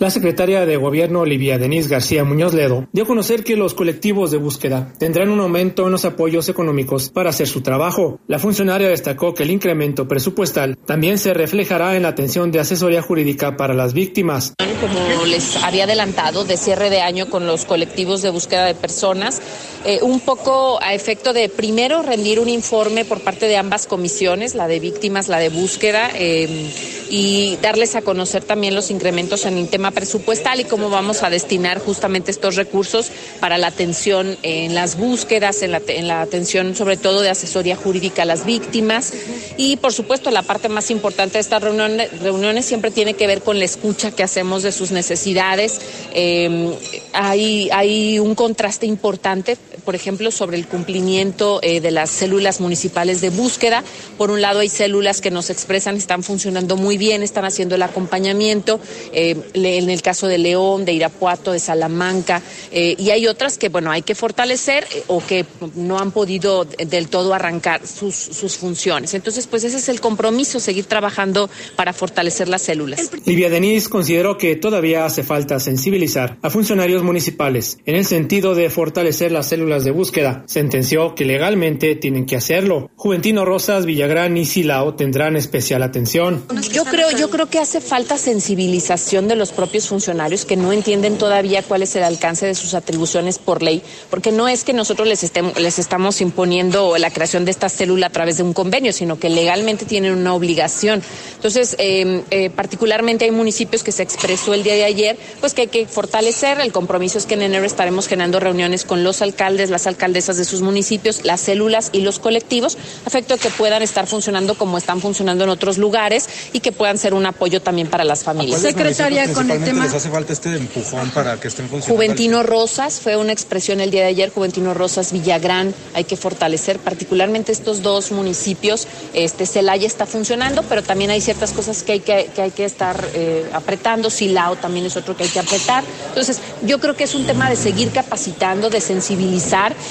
La 0.00 0.08
secretaria 0.08 0.64
de 0.64 0.78
Gobierno, 0.78 1.20
Olivia 1.20 1.58
Denise 1.58 1.90
García 1.90 2.24
Muñoz 2.24 2.54
Ledo, 2.54 2.88
dio 2.90 3.04
a 3.04 3.06
conocer 3.06 3.44
que 3.44 3.54
los 3.54 3.74
colectivos 3.74 4.30
de 4.30 4.38
búsqueda 4.38 4.94
tendrán 4.98 5.28
un 5.28 5.40
aumento 5.40 5.84
en 5.84 5.92
los 5.92 6.06
apoyos 6.06 6.48
económicos 6.48 7.10
para 7.10 7.28
hacer 7.28 7.46
su 7.46 7.60
trabajo. 7.60 8.18
La 8.26 8.38
funcionaria 8.38 8.88
destacó 8.88 9.34
que 9.34 9.42
el 9.42 9.50
incremento 9.50 10.08
presupuestal 10.08 10.78
también 10.86 11.18
se 11.18 11.34
reflejará 11.34 11.96
en 11.96 12.04
la 12.04 12.08
atención 12.08 12.50
de 12.50 12.60
asesoría 12.60 13.02
jurídica 13.02 13.58
para 13.58 13.74
las 13.74 13.92
víctimas. 13.92 14.54
como 14.80 15.26
les 15.26 15.62
había 15.62 15.84
adelantado, 15.84 16.44
de 16.44 16.56
cierre 16.56 16.88
de 16.88 17.02
año 17.02 17.28
con 17.28 17.46
los 17.46 17.66
colectivos 17.66 18.22
de 18.22 18.30
búsqueda 18.30 18.64
de 18.64 18.74
personas, 18.74 19.42
eh, 19.84 19.98
un 20.00 20.20
poco 20.20 20.82
a 20.82 20.94
efecto 20.94 21.34
de 21.34 21.50
primero 21.50 22.00
rendir 22.00 22.40
un 22.40 22.48
informe 22.48 23.04
por 23.04 23.20
parte 23.20 23.48
de 23.48 23.58
ambas 23.58 23.86
comisiones, 23.86 24.54
la 24.54 24.66
de 24.66 24.80
víctimas, 24.80 25.28
la 25.28 25.38
de 25.38 25.50
búsqueda, 25.50 26.10
eh, 26.14 26.70
y 27.10 27.58
darles 27.60 27.96
a 27.96 28.02
conocer 28.02 28.44
también 28.44 28.74
los 28.74 28.90
incrementos 28.90 29.44
en 29.44 29.58
el 29.58 29.68
tema 29.68 29.89
presupuestal 29.90 30.60
y 30.60 30.64
cómo 30.64 30.90
vamos 30.90 31.22
a 31.22 31.30
destinar 31.30 31.78
justamente 31.78 32.30
estos 32.30 32.56
recursos 32.56 33.10
para 33.40 33.58
la 33.58 33.68
atención 33.68 34.36
en 34.42 34.74
las 34.74 34.96
búsquedas, 34.96 35.62
en 35.62 35.72
la, 35.72 35.82
en 35.86 36.08
la 36.08 36.22
atención 36.22 36.74
sobre 36.74 36.96
todo 36.96 37.20
de 37.20 37.30
asesoría 37.30 37.76
jurídica 37.76 38.22
a 38.22 38.26
las 38.26 38.44
víctimas 38.44 39.12
y 39.56 39.76
por 39.76 39.92
supuesto 39.92 40.30
la 40.30 40.42
parte 40.42 40.68
más 40.68 40.90
importante 40.90 41.34
de 41.34 41.40
estas 41.40 41.62
reuniones, 41.62 42.20
reuniones 42.20 42.64
siempre 42.64 42.90
tiene 42.90 43.14
que 43.14 43.26
ver 43.26 43.42
con 43.42 43.58
la 43.58 43.64
escucha 43.64 44.10
que 44.10 44.22
hacemos 44.22 44.62
de 44.62 44.72
sus 44.72 44.90
necesidades. 44.90 45.80
Eh, 46.14 46.74
hay, 47.12 47.68
hay 47.72 48.18
un 48.18 48.34
contraste 48.34 48.86
importante, 48.86 49.56
por 49.80 49.94
ejemplo, 49.94 50.30
sobre 50.30 50.56
el 50.56 50.66
cumplimiento 50.66 51.60
eh, 51.62 51.80
de 51.80 51.90
las 51.90 52.10
células 52.10 52.60
municipales 52.60 53.20
de 53.20 53.30
búsqueda. 53.30 53.84
Por 54.18 54.30
un 54.30 54.40
lado 54.40 54.60
hay 54.60 54.68
células 54.68 55.20
que 55.20 55.30
nos 55.30 55.50
expresan 55.50 55.96
están 55.96 56.22
funcionando 56.22 56.76
muy 56.76 56.98
bien, 56.98 57.22
están 57.22 57.44
haciendo 57.44 57.74
el 57.74 57.82
acompañamiento. 57.82 58.80
Eh, 59.12 59.36
en 59.54 59.90
el 59.90 60.02
caso 60.02 60.26
de 60.26 60.38
León, 60.38 60.84
de 60.84 60.92
Irapuato, 60.92 61.52
de 61.52 61.58
Salamanca, 61.58 62.42
eh, 62.72 62.94
y 62.98 63.10
hay 63.10 63.26
otras 63.26 63.58
que, 63.58 63.68
bueno, 63.68 63.90
hay 63.90 64.02
que 64.02 64.14
fortalecer 64.14 64.86
o 65.06 65.22
que 65.24 65.44
no 65.74 65.98
han 65.98 66.10
podido 66.10 66.64
del 66.64 67.08
todo 67.08 67.34
arrancar 67.34 67.86
sus, 67.86 68.14
sus 68.14 68.56
funciones. 68.56 69.14
Entonces, 69.14 69.46
pues 69.46 69.64
ese 69.64 69.78
es 69.78 69.88
el 69.88 70.00
compromiso, 70.00 70.60
seguir 70.60 70.86
trabajando 70.86 71.50
para 71.76 71.92
fortalecer 71.92 72.48
las 72.48 72.62
células. 72.62 73.10
Livia 73.24 73.48
Denis 73.48 73.88
consideró 73.88 74.36
que 74.36 74.56
todavía 74.56 75.04
hace 75.04 75.22
falta 75.22 75.60
sensibilizar 75.60 76.36
a 76.42 76.50
funcionarios 76.50 77.02
municipales 77.02 77.78
en 77.86 77.96
el 77.96 78.04
sentido 78.04 78.54
de 78.54 78.70
fortalecer 78.70 79.32
las 79.32 79.48
células 79.48 79.69
células 79.70 79.84
de 79.84 79.90
búsqueda. 79.92 80.42
Sentenció 80.46 81.14
que 81.14 81.24
legalmente 81.24 81.94
tienen 81.94 82.26
que 82.26 82.34
hacerlo. 82.34 82.90
Juventino 82.96 83.44
Rosas, 83.44 83.86
Villagrán 83.86 84.36
y 84.36 84.44
Silao 84.44 84.94
tendrán 84.94 85.36
especial 85.36 85.84
atención. 85.84 86.44
Yo 86.72 86.84
creo, 86.84 87.10
yo 87.12 87.30
creo 87.30 87.46
que 87.46 87.60
hace 87.60 87.80
falta 87.80 88.18
sensibilización 88.18 89.28
de 89.28 89.36
los 89.36 89.52
propios 89.52 89.86
funcionarios 89.86 90.44
que 90.44 90.56
no 90.56 90.72
entienden 90.72 91.18
todavía 91.18 91.62
cuál 91.62 91.82
es 91.82 91.94
el 91.94 92.02
alcance 92.02 92.46
de 92.46 92.56
sus 92.56 92.74
atribuciones 92.74 93.38
por 93.38 93.62
ley, 93.62 93.82
porque 94.10 94.32
no 94.32 94.48
es 94.48 94.64
que 94.64 94.72
nosotros 94.72 95.06
les, 95.06 95.22
estemos, 95.22 95.58
les 95.60 95.78
estamos 95.78 96.20
imponiendo 96.20 96.96
la 96.98 97.10
creación 97.10 97.44
de 97.44 97.52
esta 97.52 97.68
célula 97.68 98.08
a 98.08 98.10
través 98.10 98.38
de 98.38 98.42
un 98.42 98.52
convenio, 98.52 98.92
sino 98.92 99.20
que 99.20 99.28
legalmente 99.28 99.84
tienen 99.84 100.14
una 100.14 100.34
obligación. 100.34 101.02
Entonces, 101.36 101.76
eh, 101.78 102.22
eh, 102.30 102.50
particularmente 102.50 103.24
hay 103.24 103.30
municipios 103.30 103.84
que 103.84 103.92
se 103.92 104.02
expresó 104.02 104.52
el 104.52 104.64
día 104.64 104.74
de 104.74 104.84
ayer, 104.84 105.16
pues 105.38 105.54
que 105.54 105.62
hay 105.62 105.68
que 105.68 105.86
fortalecer. 105.86 106.58
El 106.60 106.72
compromiso 106.72 107.18
es 107.18 107.26
que 107.26 107.34
en 107.34 107.42
enero 107.42 107.64
estaremos 107.64 108.08
generando 108.08 108.40
reuniones 108.40 108.84
con 108.84 109.04
los 109.04 109.22
alcaldes, 109.22 109.59
las 109.68 109.86
alcaldesas 109.86 110.38
de 110.38 110.44
sus 110.44 110.62
municipios, 110.62 111.24
las 111.24 111.40
células 111.40 111.90
y 111.92 112.00
los 112.00 112.18
colectivos, 112.18 112.78
a 113.04 113.08
efecto 113.08 113.34
de 113.34 113.40
que 113.40 113.50
puedan 113.50 113.82
estar 113.82 114.06
funcionando 114.06 114.54
como 114.54 114.78
están 114.78 115.00
funcionando 115.00 115.44
en 115.44 115.50
otros 115.50 115.76
lugares 115.76 116.28
y 116.52 116.60
que 116.60 116.72
puedan 116.72 116.96
ser 116.96 117.12
un 117.12 117.26
apoyo 117.26 117.60
también 117.60 117.88
para 117.88 118.04
las 118.04 118.24
familias. 118.24 118.62
Secretaria, 118.62 119.30
con 119.32 119.50
el 119.50 119.62
tema. 119.62 119.84
les 119.84 119.94
hace 119.94 120.08
falta 120.08 120.32
este 120.32 120.56
empujón 120.56 121.10
para 121.10 121.38
que 121.38 121.48
estén 121.48 121.68
funcionando? 121.68 121.94
Juventino 121.94 122.42
Rosas 122.42 123.00
fue 123.00 123.16
una 123.16 123.32
expresión 123.32 123.80
el 123.80 123.90
día 123.90 124.02
de 124.02 124.08
ayer, 124.08 124.30
Juventino 124.30 124.72
Rosas, 124.72 125.12
Villagrán, 125.12 125.74
hay 125.94 126.04
que 126.04 126.16
fortalecer 126.16 126.78
particularmente 126.78 127.52
estos 127.52 127.82
dos 127.82 128.12
municipios. 128.12 128.86
Este 129.12 129.46
Celaya 129.46 129.86
está 129.86 130.06
funcionando, 130.06 130.62
pero 130.62 130.82
también 130.82 131.10
hay 131.10 131.20
ciertas 131.20 131.52
cosas 131.52 131.82
que 131.82 131.92
hay 131.92 132.00
que, 132.00 132.30
que 132.34 132.42
hay 132.42 132.50
que 132.50 132.64
estar 132.64 133.04
eh, 133.14 133.48
apretando. 133.52 134.10
Silao 134.10 134.56
también 134.56 134.86
es 134.86 134.96
otro 134.96 135.16
que 135.16 135.24
hay 135.24 135.28
que 135.28 135.40
apretar. 135.40 135.84
Entonces, 136.08 136.38
yo 136.64 136.78
creo 136.80 136.94
que 136.96 137.04
es 137.04 137.14
un 137.14 137.26
tema 137.26 137.50
de 137.50 137.56
seguir 137.56 137.90
capacitando, 137.90 138.70
de 138.70 138.80
sensibilizar, 138.80 139.49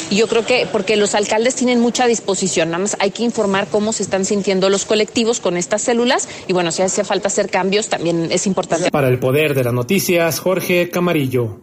y 0.10 0.16
yo 0.16 0.28
creo 0.28 0.46
que 0.46 0.68
porque 0.72 0.96
los 0.96 1.16
alcaldes 1.16 1.56
tienen 1.56 1.80
mucha 1.80 2.08
disposición, 2.08 2.70
nada 2.70 2.80
más 2.84 2.98
hay 3.00 3.12
que 3.12 3.24
informar 3.24 3.68
cómo 3.68 3.92
se 3.94 4.04
están 4.04 4.26
sintiendo 4.26 4.70
los 4.70 4.86
colectivos 4.86 5.40
con 5.40 5.58
estas 5.58 5.82
células, 5.82 6.30
y 6.48 6.54
bueno, 6.54 6.72
si 6.72 6.82
hace 6.82 7.04
falta 7.04 7.28
hacer 7.28 7.50
cambios, 7.50 7.90
también 7.90 8.30
es 8.32 8.48
importante. 8.48 8.92
Para 8.92 9.10
el 9.10 9.20
poder 9.20 9.54
de 9.54 9.64
las 9.64 9.74
noticias, 9.74 10.40
Jorge 10.40 10.90
Camarillo. 10.90 11.62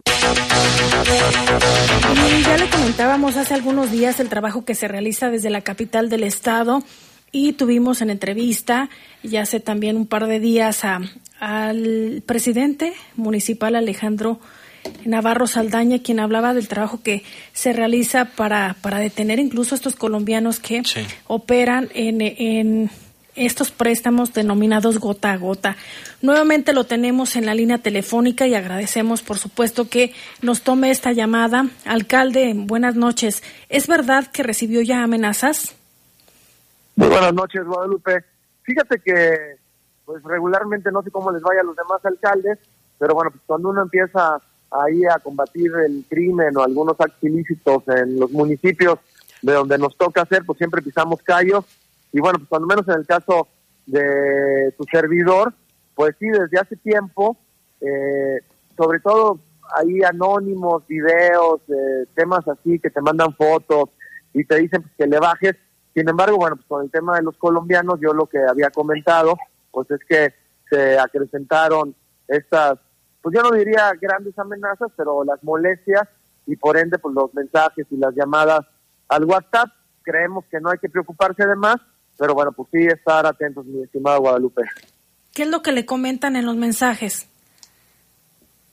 Y 2.37 2.43
ya 2.43 2.57
le 2.57 2.69
comentábamos 2.69 3.37
hace 3.37 3.53
algunos 3.53 3.91
días 3.91 4.19
el 4.19 4.29
trabajo 4.29 4.65
que 4.65 4.75
se 4.75 4.87
realiza 4.87 5.29
desde 5.29 5.49
la 5.49 5.61
capital 5.61 6.09
del 6.09 6.23
estado 6.23 6.83
y 7.31 7.53
tuvimos 7.53 8.01
en 8.01 8.09
entrevista 8.09 8.89
ya 9.23 9.41
hace 9.41 9.59
también 9.59 9.97
un 9.97 10.07
par 10.07 10.27
de 10.27 10.39
días 10.39 10.85
a, 10.85 11.01
al 11.39 12.23
presidente 12.25 12.93
municipal 13.15 13.75
Alejandro 13.75 14.39
Navarro 15.05 15.47
Saldaña, 15.47 15.99
quien 16.01 16.19
hablaba 16.19 16.53
del 16.53 16.67
trabajo 16.67 17.01
que 17.03 17.23
se 17.53 17.73
realiza 17.73 18.25
para, 18.25 18.75
para 18.81 18.99
detener 18.99 19.39
incluso 19.39 19.75
a 19.75 19.77
estos 19.77 19.95
colombianos 19.95 20.59
que 20.59 20.83
operan 21.27 21.89
en, 21.93 22.21
en 22.21 22.89
estos 23.37 23.71
préstamos 23.71 24.33
denominados 24.33 24.99
gota 24.99 25.31
a 25.31 25.37
gota. 25.37 25.77
Nuevamente 26.21 26.73
lo 26.73 26.85
tenemos 26.85 27.35
en 27.35 27.45
la 27.45 27.53
línea 27.53 27.77
telefónica 27.77 28.47
y 28.47 28.55
agradecemos, 28.55 29.21
por 29.21 29.37
supuesto, 29.37 29.89
que 29.89 30.13
nos 30.41 30.61
tome 30.63 30.89
esta 30.89 31.11
llamada. 31.11 31.67
Alcalde, 31.85 32.53
buenas 32.55 32.95
noches. 32.95 33.43
¿Es 33.69 33.87
verdad 33.87 34.27
que 34.31 34.43
recibió 34.43 34.81
ya 34.81 35.03
amenazas? 35.03 35.75
Muy 36.95 37.07
buenas 37.09 37.33
noches, 37.33 37.63
Guadalupe. 37.63 38.25
Fíjate 38.63 38.99
que, 38.99 39.55
pues 40.03 40.23
regularmente 40.23 40.91
no 40.91 41.03
sé 41.03 41.11
cómo 41.11 41.31
les 41.31 41.43
vaya 41.43 41.61
a 41.61 41.63
los 41.63 41.75
demás 41.75 42.03
alcaldes, 42.03 42.57
pero 42.97 43.13
bueno, 43.13 43.29
pues 43.29 43.43
cuando 43.45 43.69
uno 43.69 43.83
empieza 43.83 44.41
ahí 44.71 45.05
a 45.05 45.19
combatir 45.19 45.71
el 45.85 46.05
crimen 46.09 46.55
o 46.57 46.63
algunos 46.63 46.99
actos 46.99 47.23
ilícitos 47.23 47.83
en 47.87 48.19
los 48.19 48.31
municipios 48.31 48.99
de 49.41 49.53
donde 49.53 49.77
nos 49.77 49.95
toca 49.95 50.23
hacer, 50.23 50.43
pues 50.45 50.57
siempre 50.57 50.81
pisamos 50.81 51.21
callos. 51.21 51.65
Y 52.11 52.19
bueno, 52.19 52.39
pues 52.39 52.49
cuando 52.49 52.67
menos 52.67 52.87
en 52.87 52.95
el 52.95 53.05
caso 53.05 53.47
de 53.85 54.73
tu 54.77 54.83
servidor, 54.85 55.53
pues 55.95 56.15
sí, 56.19 56.27
desde 56.27 56.59
hace 56.59 56.75
tiempo, 56.75 57.37
eh, 57.81 58.39
sobre 58.75 58.99
todo 58.99 59.39
ahí 59.75 60.03
anónimos, 60.03 60.85
videos, 60.87 61.61
eh, 61.67 62.05
temas 62.15 62.47
así 62.47 62.79
que 62.79 62.89
te 62.89 63.01
mandan 63.01 63.33
fotos 63.35 63.89
y 64.33 64.43
te 64.43 64.57
dicen 64.57 64.81
pues, 64.81 64.93
que 64.97 65.07
le 65.07 65.19
bajes, 65.19 65.55
sin 65.93 66.07
embargo, 66.07 66.37
bueno, 66.37 66.55
pues 66.55 66.67
con 66.67 66.83
el 66.83 66.91
tema 66.91 67.17
de 67.17 67.23
los 67.23 67.37
colombianos, 67.37 67.99
yo 67.99 68.13
lo 68.13 68.27
que 68.27 68.37
había 68.37 68.69
comentado, 68.69 69.35
pues 69.71 69.89
es 69.91 69.99
que 70.07 70.33
se 70.69 70.99
acrecentaron 70.99 71.95
estas, 72.27 72.77
pues 73.21 73.35
yo 73.35 73.41
no 73.41 73.51
diría 73.51 73.91
grandes 73.99 74.37
amenazas, 74.37 74.91
pero 74.95 75.23
las 75.23 75.43
molestias 75.43 76.07
y 76.45 76.55
por 76.55 76.77
ende, 76.77 76.97
pues 76.97 77.13
los 77.13 77.33
mensajes 77.33 77.85
y 77.91 77.97
las 77.97 78.15
llamadas 78.15 78.61
al 79.09 79.25
WhatsApp. 79.25 79.69
Creemos 80.01 80.45
que 80.49 80.59
no 80.61 80.69
hay 80.69 80.77
que 80.77 80.89
preocuparse 80.89 81.45
de 81.45 81.55
más, 81.55 81.75
pero 82.17 82.33
bueno, 82.33 82.51
pues 82.53 82.69
sí 82.71 82.85
estar 82.85 83.25
atentos, 83.25 83.65
mi 83.65 83.83
estimado 83.83 84.21
Guadalupe. 84.21 84.63
¿Qué 85.33 85.43
es 85.43 85.49
lo 85.49 85.61
que 85.61 85.73
le 85.73 85.85
comentan 85.85 86.35
en 86.35 86.45
los 86.45 86.55
mensajes? 86.55 87.29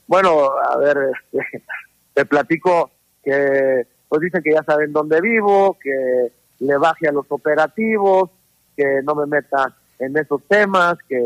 Bueno, 0.07 0.51
a 0.53 0.77
ver, 0.79 0.99
este, 1.33 1.65
te 2.15 2.25
platico 2.25 2.91
que 3.23 3.87
pues 4.09 4.21
dicen 4.21 4.43
que 4.43 4.53
ya 4.53 4.63
saben 4.63 4.93
dónde 4.93 5.21
vivo, 5.21 5.77
que 5.83 6.33
le 6.61 6.79
baje 6.79 7.09
a 7.09 7.13
los 7.13 7.27
operativos, 7.31 8.31
que 8.77 9.01
no 9.03 9.15
me 9.15 9.27
meta 9.27 9.75
en 9.99 10.17
esos 10.17 10.43
temas, 10.45 10.97
que 11.09 11.19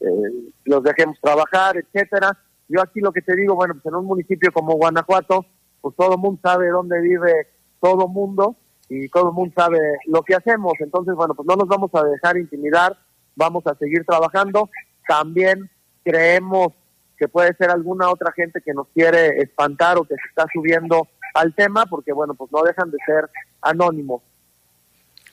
eh, 0.00 0.52
los 0.64 0.82
dejemos 0.82 1.18
trabajar, 1.20 1.76
etcétera. 1.76 2.36
Yo 2.70 2.80
aquí 2.80 3.00
lo 3.00 3.12
que 3.12 3.20
te 3.20 3.34
digo, 3.34 3.56
bueno, 3.56 3.74
pues 3.74 3.86
en 3.86 3.96
un 3.96 4.06
municipio 4.06 4.52
como 4.52 4.74
Guanajuato, 4.74 5.44
pues 5.80 5.96
todo 5.96 6.12
el 6.12 6.20
mundo 6.20 6.40
sabe 6.40 6.68
dónde 6.68 7.00
vive 7.00 7.48
todo 7.80 8.06
el 8.06 8.12
mundo 8.12 8.54
y 8.88 9.08
todo 9.08 9.30
el 9.30 9.34
mundo 9.34 9.52
sabe 9.56 9.80
lo 10.06 10.22
que 10.22 10.36
hacemos. 10.36 10.74
Entonces, 10.78 11.16
bueno, 11.16 11.34
pues 11.34 11.48
no 11.48 11.56
nos 11.56 11.66
vamos 11.66 11.90
a 11.94 12.04
dejar 12.04 12.36
intimidar, 12.36 12.96
vamos 13.34 13.66
a 13.66 13.74
seguir 13.74 14.04
trabajando. 14.06 14.70
También 15.08 15.68
creemos 16.04 16.72
que 17.18 17.26
puede 17.26 17.54
ser 17.54 17.70
alguna 17.70 18.08
otra 18.08 18.30
gente 18.30 18.60
que 18.64 18.72
nos 18.72 18.86
quiere 18.94 19.42
espantar 19.42 19.98
o 19.98 20.04
que 20.04 20.14
se 20.14 20.28
está 20.28 20.46
subiendo 20.52 21.08
al 21.34 21.52
tema, 21.56 21.86
porque 21.86 22.12
bueno, 22.12 22.34
pues 22.34 22.52
no 22.52 22.62
dejan 22.62 22.92
de 22.92 22.98
ser 23.04 23.28
anónimos. 23.62 24.22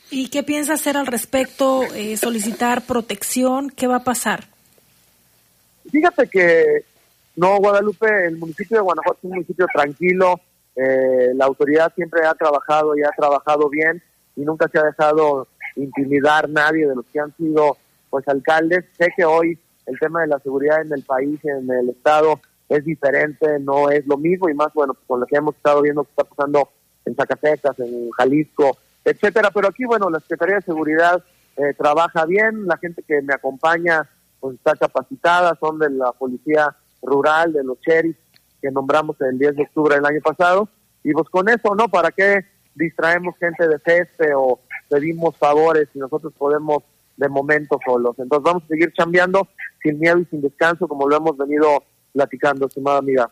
¿Y 0.09 0.29
qué 0.29 0.41
piensa 0.41 0.73
hacer 0.73 0.97
al 0.97 1.05
respecto? 1.05 1.83
Eh, 1.93 2.17
¿Solicitar 2.17 2.81
protección? 2.81 3.69
¿Qué 3.69 3.85
va 3.85 3.97
a 3.97 4.03
pasar? 4.03 4.45
Fíjate 5.91 6.27
que 6.27 6.85
no, 7.38 7.57
Guadalupe, 7.57 8.25
el 8.25 8.38
municipio 8.38 8.77
de 8.77 8.83
Guanajuato 8.83 9.19
es 9.19 9.23
un 9.23 9.31
municipio 9.31 9.67
tranquilo, 9.71 10.41
eh, 10.75 11.31
la 11.35 11.45
autoridad 11.45 11.93
siempre 11.95 12.25
ha 12.25 12.33
trabajado 12.33 12.97
y 12.97 13.03
ha 13.03 13.11
trabajado 13.11 13.69
bien 13.69 14.01
y 14.35 14.41
nunca 14.41 14.67
se 14.67 14.79
ha 14.79 14.83
dejado 14.83 15.47
intimidar 15.75 16.49
nadie 16.49 16.88
de 16.88 16.95
los 16.95 17.05
que 17.05 17.19
han 17.19 17.35
sido 17.38 17.77
pues 18.09 18.27
alcaldes. 18.27 18.85
Sé 18.97 19.13
que 19.15 19.23
hoy 19.23 19.57
el 19.85 19.99
tema 19.99 20.21
de 20.21 20.27
la 20.27 20.39
seguridad 20.39 20.81
en 20.81 20.93
el 20.93 21.03
país, 21.03 21.39
en 21.45 21.69
el 21.69 21.89
estado, 21.89 22.39
es 22.69 22.83
diferente, 22.83 23.59
no 23.59 23.89
es 23.89 24.05
lo 24.07 24.17
mismo 24.17 24.49
y 24.49 24.53
más 24.53 24.73
bueno 24.73 24.95
con 25.05 25.19
lo 25.19 25.25
que 25.25 25.38
hemos 25.38 25.55
estado 25.55 25.81
viendo 25.81 26.03
que 26.03 26.09
está 26.09 26.23
pasando 26.23 26.69
en 27.05 27.15
Zacatecas, 27.15 27.79
en 27.79 28.09
Jalisco, 28.11 28.77
etcétera. 29.05 29.51
Pero 29.53 29.67
aquí, 29.67 29.85
bueno, 29.85 30.09
la 30.09 30.19
Secretaría 30.19 30.55
de 30.55 30.61
Seguridad 30.63 31.23
eh, 31.55 31.73
trabaja 31.77 32.25
bien, 32.25 32.65
la 32.65 32.77
gente 32.77 33.03
que 33.03 33.21
me 33.21 33.33
acompaña 33.33 34.09
pues 34.39 34.55
está 34.55 34.75
capacitada, 34.75 35.55
son 35.59 35.79
de 35.79 35.89
la 35.89 36.11
Policía 36.11 36.75
Rural, 37.01 37.53
de 37.53 37.63
los 37.63 37.79
sheriffs 37.79 38.19
que 38.61 38.71
nombramos 38.71 39.15
el 39.21 39.37
10 39.37 39.55
de 39.55 39.63
octubre 39.63 39.95
del 39.95 40.05
año 40.05 40.21
pasado. 40.21 40.69
Y 41.03 41.11
pues 41.13 41.29
con 41.29 41.47
eso, 41.49 41.75
¿no? 41.75 41.87
¿Para 41.87 42.11
qué 42.11 42.45
distraemos 42.75 43.35
gente 43.39 43.67
de 43.67 43.79
ceste 43.79 44.33
o 44.35 44.59
pedimos 44.89 45.37
favores 45.37 45.87
si 45.93 45.99
nosotros 45.99 46.33
podemos 46.37 46.83
de 47.15 47.29
momento 47.29 47.79
solos? 47.85 48.15
Entonces 48.17 48.43
vamos 48.43 48.63
a 48.63 48.67
seguir 48.67 48.91
chambeando 48.93 49.47
sin 49.81 49.99
miedo 49.99 50.19
y 50.19 50.25
sin 50.25 50.41
descanso, 50.41 50.87
como 50.87 51.07
lo 51.07 51.17
hemos 51.17 51.37
venido 51.37 51.83
platicando, 52.13 52.67
estimada 52.67 52.99
amiga. 52.99 53.29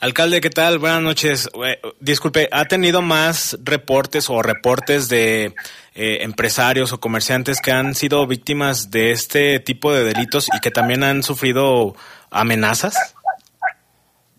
Alcalde, 0.00 0.40
¿qué 0.40 0.48
tal? 0.48 0.78
Buenas 0.78 1.02
noches. 1.02 1.50
Eh, 1.62 1.78
Disculpe, 2.00 2.48
¿ha 2.52 2.64
tenido 2.64 3.02
más 3.02 3.58
reportes 3.62 4.30
o 4.30 4.40
reportes 4.40 5.10
de 5.10 5.54
eh, 5.94 6.18
empresarios 6.22 6.94
o 6.94 7.00
comerciantes 7.00 7.60
que 7.60 7.70
han 7.70 7.94
sido 7.94 8.26
víctimas 8.26 8.90
de 8.90 9.12
este 9.12 9.60
tipo 9.60 9.92
de 9.92 10.04
delitos 10.04 10.48
y 10.56 10.60
que 10.60 10.70
también 10.70 11.04
han 11.04 11.22
sufrido 11.22 11.94
amenazas? 12.30 13.14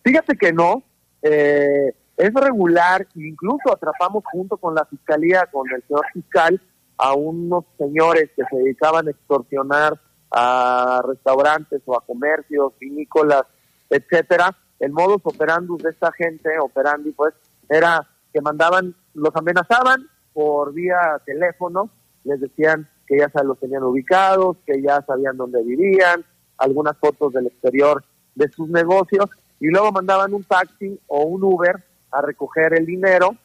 Fíjate 0.04 0.36
que 0.36 0.52
no, 0.52 0.84
eh, 1.22 1.94
es 2.18 2.34
regular, 2.34 3.08
incluso 3.16 3.74
atrapamos 3.74 4.24
junto 4.32 4.58
con 4.58 4.76
la 4.76 4.86
fiscalía, 4.86 5.48
con 5.52 5.70
el 5.72 5.84
señor 5.88 6.06
fiscal, 6.14 6.62
a 6.98 7.14
unos 7.14 7.66
señores 7.78 8.30
que 8.36 8.44
se 8.50 8.58
dedicaban 8.58 9.08
a 9.08 9.12
extorsionar 9.12 10.00
a 10.32 11.02
restaurantes 11.06 11.82
o 11.86 11.98
a 11.98 12.06
comercios, 12.06 12.74
vinícolas, 12.80 13.44
etcétera. 13.90 14.56
El 14.80 14.92
modus 14.92 15.22
operandus 15.24 15.82
de 15.84 15.90
esta 15.90 16.12
gente, 16.12 16.50
operandi, 16.60 17.12
pues, 17.12 17.34
era 17.70 18.08
que 18.34 18.42
mandaban, 18.42 18.96
los 19.14 19.36
amenazaban 19.36 20.08
por 20.34 20.74
vía 20.74 21.22
teléfono, 21.26 21.90
les 22.24 22.40
decían 22.40 22.88
que 23.08 23.18
ya 23.18 23.30
los 23.44 23.60
tenían 23.60 23.84
ubicados, 23.84 24.58
que 24.66 24.82
ya 24.82 25.02
sabían 25.02 25.38
dónde 25.38 25.64
vivían, 25.64 26.24
algunas 26.62 26.98
fotos 26.98 27.34
del 27.34 27.48
exterior 27.48 28.04
de 28.36 28.50
sus 28.50 28.70
negocios, 28.70 29.30
y 29.60 29.68
luego 29.68 29.92
mandaban 29.92 30.34
un 30.34 30.44
taxi 30.44 31.00
o 31.08 31.24
un 31.24 31.44
Uber 31.44 31.84
a 32.12 32.22
recoger 32.22 32.74
el 32.74 32.86
dinero 32.86 33.36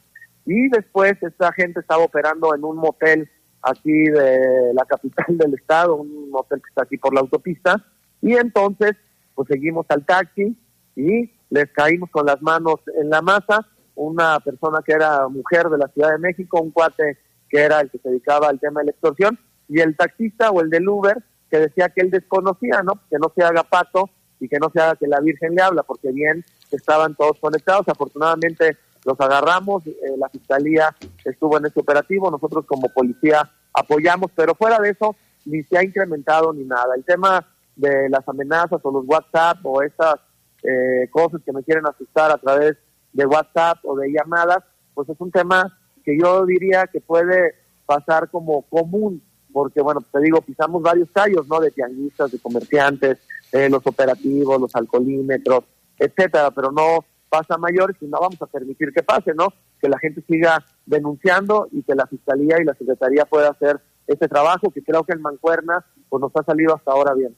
y 0.45 0.69
después 0.69 1.13
esta 1.21 1.51
gente 1.51 1.81
estaba 1.81 2.03
operando 2.03 2.55
en 2.55 2.63
un 2.63 2.77
motel 2.77 3.29
aquí 3.61 3.91
de 3.91 4.73
la 4.73 4.85
capital 4.85 5.37
del 5.37 5.53
estado, 5.55 5.95
un 5.95 6.29
motel 6.29 6.61
que 6.61 6.69
está 6.69 6.83
aquí 6.83 6.97
por 6.97 7.13
la 7.13 7.19
autopista, 7.19 7.83
y 8.21 8.33
entonces 8.33 8.93
pues 9.35 9.47
seguimos 9.49 9.85
al 9.89 10.05
taxi 10.05 10.57
y 10.95 11.31
les 11.49 11.71
caímos 11.71 12.09
con 12.09 12.25
las 12.25 12.41
manos 12.41 12.79
en 12.99 13.09
la 13.09 13.21
masa, 13.21 13.67
una 13.95 14.39
persona 14.39 14.79
que 14.85 14.93
era 14.93 15.27
mujer 15.27 15.69
de 15.69 15.77
la 15.77 15.87
Ciudad 15.89 16.11
de 16.11 16.17
México, 16.17 16.61
un 16.61 16.71
cuate 16.71 17.17
que 17.49 17.59
era 17.59 17.81
el 17.81 17.89
que 17.89 17.99
se 17.99 18.09
dedicaba 18.09 18.47
al 18.49 18.59
tema 18.59 18.79
de 18.79 18.87
la 18.87 18.91
extorsión, 18.91 19.37
y 19.69 19.79
el 19.81 19.95
taxista 19.95 20.49
o 20.49 20.61
el 20.61 20.69
del 20.69 20.87
Uber 20.87 21.17
que 21.49 21.59
decía 21.59 21.89
que 21.89 22.01
él 22.01 22.11
desconocía, 22.11 22.81
¿no? 22.83 22.99
Que 23.09 23.17
no 23.17 23.31
se 23.35 23.43
haga 23.43 23.63
pato 23.63 24.09
y 24.39 24.47
que 24.47 24.59
no 24.59 24.69
se 24.69 24.79
haga 24.81 24.95
que 24.95 25.07
la 25.07 25.19
Virgen 25.19 25.55
le 25.55 25.61
habla, 25.61 25.83
porque 25.83 26.11
bien 26.11 26.43
estaban 26.71 27.15
todos 27.15 27.39
conectados. 27.39 27.87
Afortunadamente 27.87 28.77
los 29.05 29.19
agarramos, 29.19 29.85
eh, 29.87 29.93
la 30.17 30.29
fiscalía 30.29 30.95
estuvo 31.23 31.57
en 31.57 31.65
este 31.65 31.79
operativo, 31.79 32.29
nosotros 32.29 32.65
como 32.65 32.89
policía 32.89 33.49
apoyamos, 33.73 34.31
pero 34.35 34.53
fuera 34.55 34.79
de 34.79 34.89
eso 34.89 35.15
ni 35.45 35.63
se 35.63 35.77
ha 35.77 35.83
incrementado 35.83 36.51
ni 36.53 36.63
nada. 36.63 36.95
El 36.95 37.05
tema 37.05 37.45
de 37.75 38.09
las 38.09 38.27
amenazas 38.27 38.79
o 38.83 38.91
los 38.91 39.05
WhatsApp 39.07 39.59
o 39.63 39.81
estas 39.81 40.15
eh, 40.63 41.07
cosas 41.11 41.41
que 41.45 41.53
me 41.53 41.63
quieren 41.63 41.85
asustar 41.87 42.31
a 42.31 42.37
través 42.37 42.75
de 43.13 43.25
WhatsApp 43.25 43.77
o 43.83 43.95
de 43.95 44.11
llamadas, 44.11 44.63
pues 44.93 45.07
es 45.09 45.19
un 45.19 45.31
tema 45.31 45.77
que 46.03 46.17
yo 46.19 46.45
diría 46.45 46.87
que 46.87 46.99
puede 46.99 47.55
pasar 47.85 48.29
como 48.29 48.63
común, 48.63 49.21
porque 49.57 49.81
bueno, 49.81 50.03
te 50.11 50.19
digo, 50.19 50.39
pisamos 50.39 50.83
varios 50.83 51.09
callos, 51.11 51.47
¿no? 51.47 51.59
De 51.59 51.71
tianguistas, 51.71 52.31
de 52.31 52.37
comerciantes, 52.37 53.17
eh, 53.51 53.67
los 53.71 53.81
operativos, 53.87 54.61
los 54.61 54.75
alcoholímetros, 54.75 55.63
etcétera, 55.97 56.51
pero 56.51 56.71
no 56.71 57.03
pasa 57.27 57.55
a 57.55 57.57
mayores 57.57 57.97
y 57.99 58.05
no 58.05 58.19
vamos 58.19 58.39
a 58.39 58.45
permitir 58.45 58.93
que 58.93 59.01
pase, 59.01 59.33
¿no? 59.33 59.51
Que 59.81 59.89
la 59.89 59.97
gente 59.97 60.21
siga 60.27 60.63
denunciando 60.85 61.67
y 61.71 61.81
que 61.81 61.95
la 61.95 62.05
Fiscalía 62.05 62.61
y 62.61 62.65
la 62.65 62.75
Secretaría 62.75 63.25
pueda 63.25 63.49
hacer 63.49 63.81
este 64.05 64.27
trabajo 64.27 64.69
que 64.69 64.83
creo 64.83 65.03
que 65.03 65.13
en 65.13 65.23
Mancuerna 65.23 65.83
pues 66.07 66.21
nos 66.21 66.31
ha 66.35 66.43
salido 66.43 66.75
hasta 66.75 66.91
ahora 66.91 67.15
bien. 67.15 67.35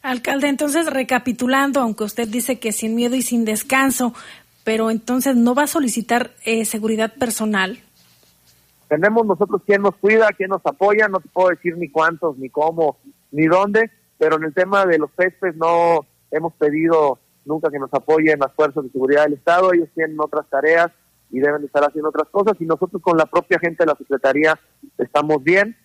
Alcalde, 0.00 0.48
entonces 0.48 0.86
recapitulando, 0.86 1.80
aunque 1.80 2.04
usted 2.04 2.28
dice 2.28 2.58
que 2.58 2.72
sin 2.72 2.94
miedo 2.94 3.14
y 3.14 3.20
sin 3.20 3.44
descanso, 3.44 4.14
pero 4.64 4.90
entonces 4.90 5.36
no 5.36 5.54
va 5.54 5.64
a 5.64 5.66
solicitar 5.66 6.30
eh, 6.46 6.64
seguridad 6.64 7.12
personal. 7.12 7.80
Tenemos 8.88 9.26
nosotros 9.26 9.62
quien 9.66 9.82
nos 9.82 9.96
cuida, 9.96 10.28
quien 10.36 10.50
nos 10.50 10.64
apoya, 10.64 11.08
no 11.08 11.20
te 11.20 11.28
puedo 11.28 11.48
decir 11.48 11.76
ni 11.76 11.88
cuántos, 11.90 12.38
ni 12.38 12.48
cómo, 12.48 12.98
ni 13.32 13.46
dónde, 13.46 13.90
pero 14.18 14.36
en 14.36 14.44
el 14.44 14.54
tema 14.54 14.86
de 14.86 14.98
los 14.98 15.10
pestes 15.10 15.56
no 15.56 16.06
hemos 16.30 16.52
pedido 16.54 17.18
nunca 17.44 17.70
que 17.70 17.78
nos 17.78 17.92
apoyen 17.92 18.38
las 18.38 18.52
fuerzas 18.52 18.84
de 18.84 18.90
seguridad 18.90 19.24
del 19.24 19.34
Estado, 19.34 19.72
ellos 19.72 19.88
tienen 19.94 20.16
otras 20.20 20.48
tareas 20.48 20.90
y 21.30 21.40
deben 21.40 21.64
estar 21.64 21.82
haciendo 21.84 22.10
otras 22.10 22.28
cosas 22.30 22.54
y 22.60 22.64
nosotros 22.64 23.02
con 23.02 23.16
la 23.16 23.26
propia 23.26 23.58
gente 23.58 23.84
de 23.84 23.90
la 23.90 23.96
Secretaría 23.96 24.58
estamos 24.98 25.42
bien 25.42 25.76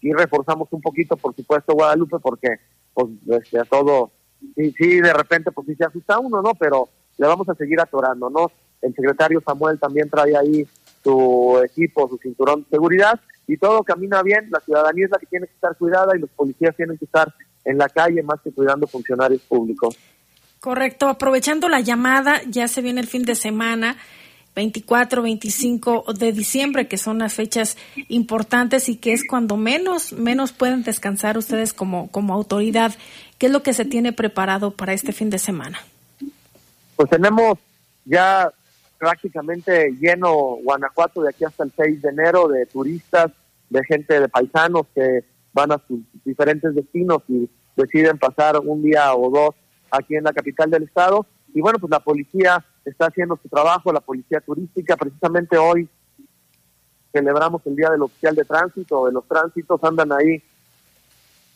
y 0.00 0.12
reforzamos 0.12 0.68
un 0.72 0.80
poquito, 0.80 1.16
por 1.16 1.34
supuesto, 1.34 1.74
Guadalupe, 1.74 2.18
porque 2.18 2.58
pues 2.92 3.08
este, 3.26 3.58
a 3.58 3.64
todo, 3.64 4.10
sí, 4.56 4.72
sí, 4.76 5.00
de 5.00 5.12
repente 5.12 5.52
pues 5.52 5.66
sí 5.66 5.74
se 5.74 5.84
asusta 5.84 6.18
uno, 6.18 6.42
¿no? 6.42 6.54
Pero 6.54 6.88
le 7.18 7.26
vamos 7.26 7.48
a 7.48 7.54
seguir 7.54 7.80
atorando, 7.80 8.30
¿no? 8.30 8.50
El 8.82 8.94
secretario 8.94 9.42
Samuel 9.44 9.78
también 9.78 10.08
trae 10.08 10.36
ahí 10.36 10.66
su 11.02 11.60
equipo, 11.64 12.08
su 12.08 12.18
cinturón 12.18 12.62
de 12.62 12.70
seguridad 12.70 13.20
y 13.46 13.56
todo 13.56 13.82
camina 13.82 14.22
bien, 14.22 14.48
la 14.50 14.60
ciudadanía 14.60 15.06
es 15.06 15.10
la 15.10 15.18
que 15.18 15.26
tiene 15.26 15.46
que 15.46 15.54
estar 15.54 15.76
cuidada 15.76 16.16
y 16.16 16.20
los 16.20 16.30
policías 16.30 16.76
tienen 16.76 16.96
que 16.98 17.04
estar 17.04 17.34
en 17.64 17.78
la 17.78 17.88
calle 17.88 18.22
más 18.22 18.40
que 18.42 18.52
cuidando 18.52 18.86
funcionarios 18.86 19.42
públicos. 19.42 19.96
Correcto, 20.60 21.08
aprovechando 21.08 21.68
la 21.68 21.80
llamada, 21.80 22.42
ya 22.46 22.68
se 22.68 22.82
viene 22.82 23.00
el 23.00 23.06
fin 23.06 23.24
de 23.24 23.34
semana. 23.34 23.96
24, 24.54 25.22
25 25.22 26.04
de 26.18 26.32
diciembre, 26.32 26.88
que 26.88 26.98
son 26.98 27.20
las 27.20 27.34
fechas 27.34 27.76
importantes 28.08 28.88
y 28.88 28.96
que 28.96 29.12
es 29.12 29.22
cuando 29.28 29.56
menos, 29.56 30.12
menos 30.12 30.52
pueden 30.52 30.82
descansar 30.82 31.38
ustedes 31.38 31.72
como, 31.72 32.10
como 32.10 32.34
autoridad. 32.34 32.94
¿Qué 33.38 33.46
es 33.46 33.52
lo 33.52 33.62
que 33.62 33.72
se 33.72 33.84
tiene 33.84 34.12
preparado 34.12 34.72
para 34.72 34.92
este 34.92 35.12
fin 35.12 35.30
de 35.30 35.38
semana? 35.38 35.78
Pues 36.96 37.08
tenemos 37.08 37.58
ya 38.04 38.52
prácticamente 39.00 39.96
lleno 39.98 40.58
Guanajuato 40.62 41.22
de 41.22 41.30
aquí 41.30 41.44
hasta 41.44 41.64
el 41.64 41.72
6 41.74 42.02
de 42.02 42.08
enero 42.10 42.48
de 42.48 42.66
turistas, 42.66 43.32
de 43.70 43.82
gente 43.84 44.20
de 44.20 44.28
paisanos 44.28 44.86
que 44.94 45.24
van 45.54 45.72
a 45.72 45.80
sus 45.88 46.00
diferentes 46.22 46.74
destinos 46.74 47.22
y 47.26 47.48
deciden 47.76 48.18
pasar 48.18 48.58
un 48.58 48.82
día 48.82 49.14
o 49.14 49.30
dos 49.30 49.54
aquí 49.90 50.16
en 50.16 50.24
la 50.24 50.34
capital 50.34 50.70
del 50.70 50.82
estado. 50.82 51.26
Y 51.54 51.62
bueno, 51.62 51.78
pues 51.78 51.90
la 51.90 52.00
policía 52.00 52.62
está 52.84 53.06
haciendo 53.06 53.38
su 53.42 53.48
trabajo, 53.48 53.90
la 53.90 54.02
policía 54.02 54.38
turística. 54.42 54.98
Precisamente 54.98 55.56
hoy 55.56 55.88
celebramos 57.10 57.62
el 57.64 57.76
Día 57.76 57.88
del 57.88 58.02
Oficial 58.02 58.34
de 58.34 58.44
Tránsito, 58.44 59.06
de 59.06 59.12
los 59.12 59.26
tránsitos 59.26 59.82
andan 59.82 60.12
ahí 60.12 60.42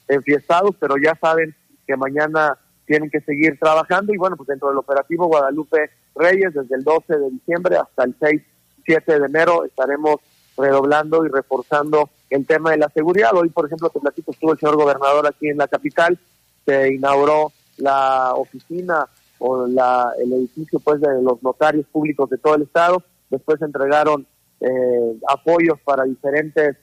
enfiestados, 0.08 0.74
pero 0.80 0.96
ya 0.96 1.14
saben 1.20 1.54
que 1.86 1.94
mañana 1.94 2.56
tienen 2.86 3.10
que 3.10 3.20
seguir 3.20 3.58
trabajando 3.58 4.14
y 4.14 4.16
bueno, 4.16 4.34
pues 4.34 4.46
dentro 4.46 4.68
del 4.68 4.78
operativo 4.78 5.26
Guadalupe 5.26 5.90
Reyes, 6.14 6.54
desde 6.54 6.76
el 6.76 6.84
12 6.84 7.16
de 7.16 7.30
diciembre 7.30 7.76
hasta 7.76 8.04
el 8.04 8.14
6, 8.20 8.42
7 8.84 9.18
de 9.20 9.26
enero 9.26 9.64
estaremos 9.64 10.16
redoblando 10.56 11.24
y 11.26 11.28
reforzando 11.28 12.10
el 12.30 12.46
tema 12.46 12.70
de 12.70 12.78
la 12.78 12.88
seguridad. 12.90 13.34
Hoy, 13.34 13.48
por 13.50 13.66
ejemplo, 13.66 13.90
te 13.90 14.00
platico, 14.00 14.32
estuvo 14.32 14.52
el 14.52 14.58
señor 14.58 14.76
gobernador 14.76 15.26
aquí 15.26 15.48
en 15.48 15.58
la 15.58 15.68
capital, 15.68 16.18
se 16.64 16.94
inauguró 16.94 17.52
la 17.78 18.34
oficina 18.34 19.08
o 19.38 19.66
la, 19.66 20.12
el 20.18 20.32
edificio 20.32 20.78
pues 20.80 21.00
de 21.00 21.20
los 21.22 21.42
notarios 21.42 21.86
públicos 21.86 22.30
de 22.30 22.38
todo 22.38 22.54
el 22.54 22.62
estado. 22.62 23.02
Después 23.30 23.58
se 23.58 23.64
entregaron 23.64 24.26
eh, 24.60 25.18
apoyos 25.28 25.78
para 25.84 26.04
diferentes 26.04 26.76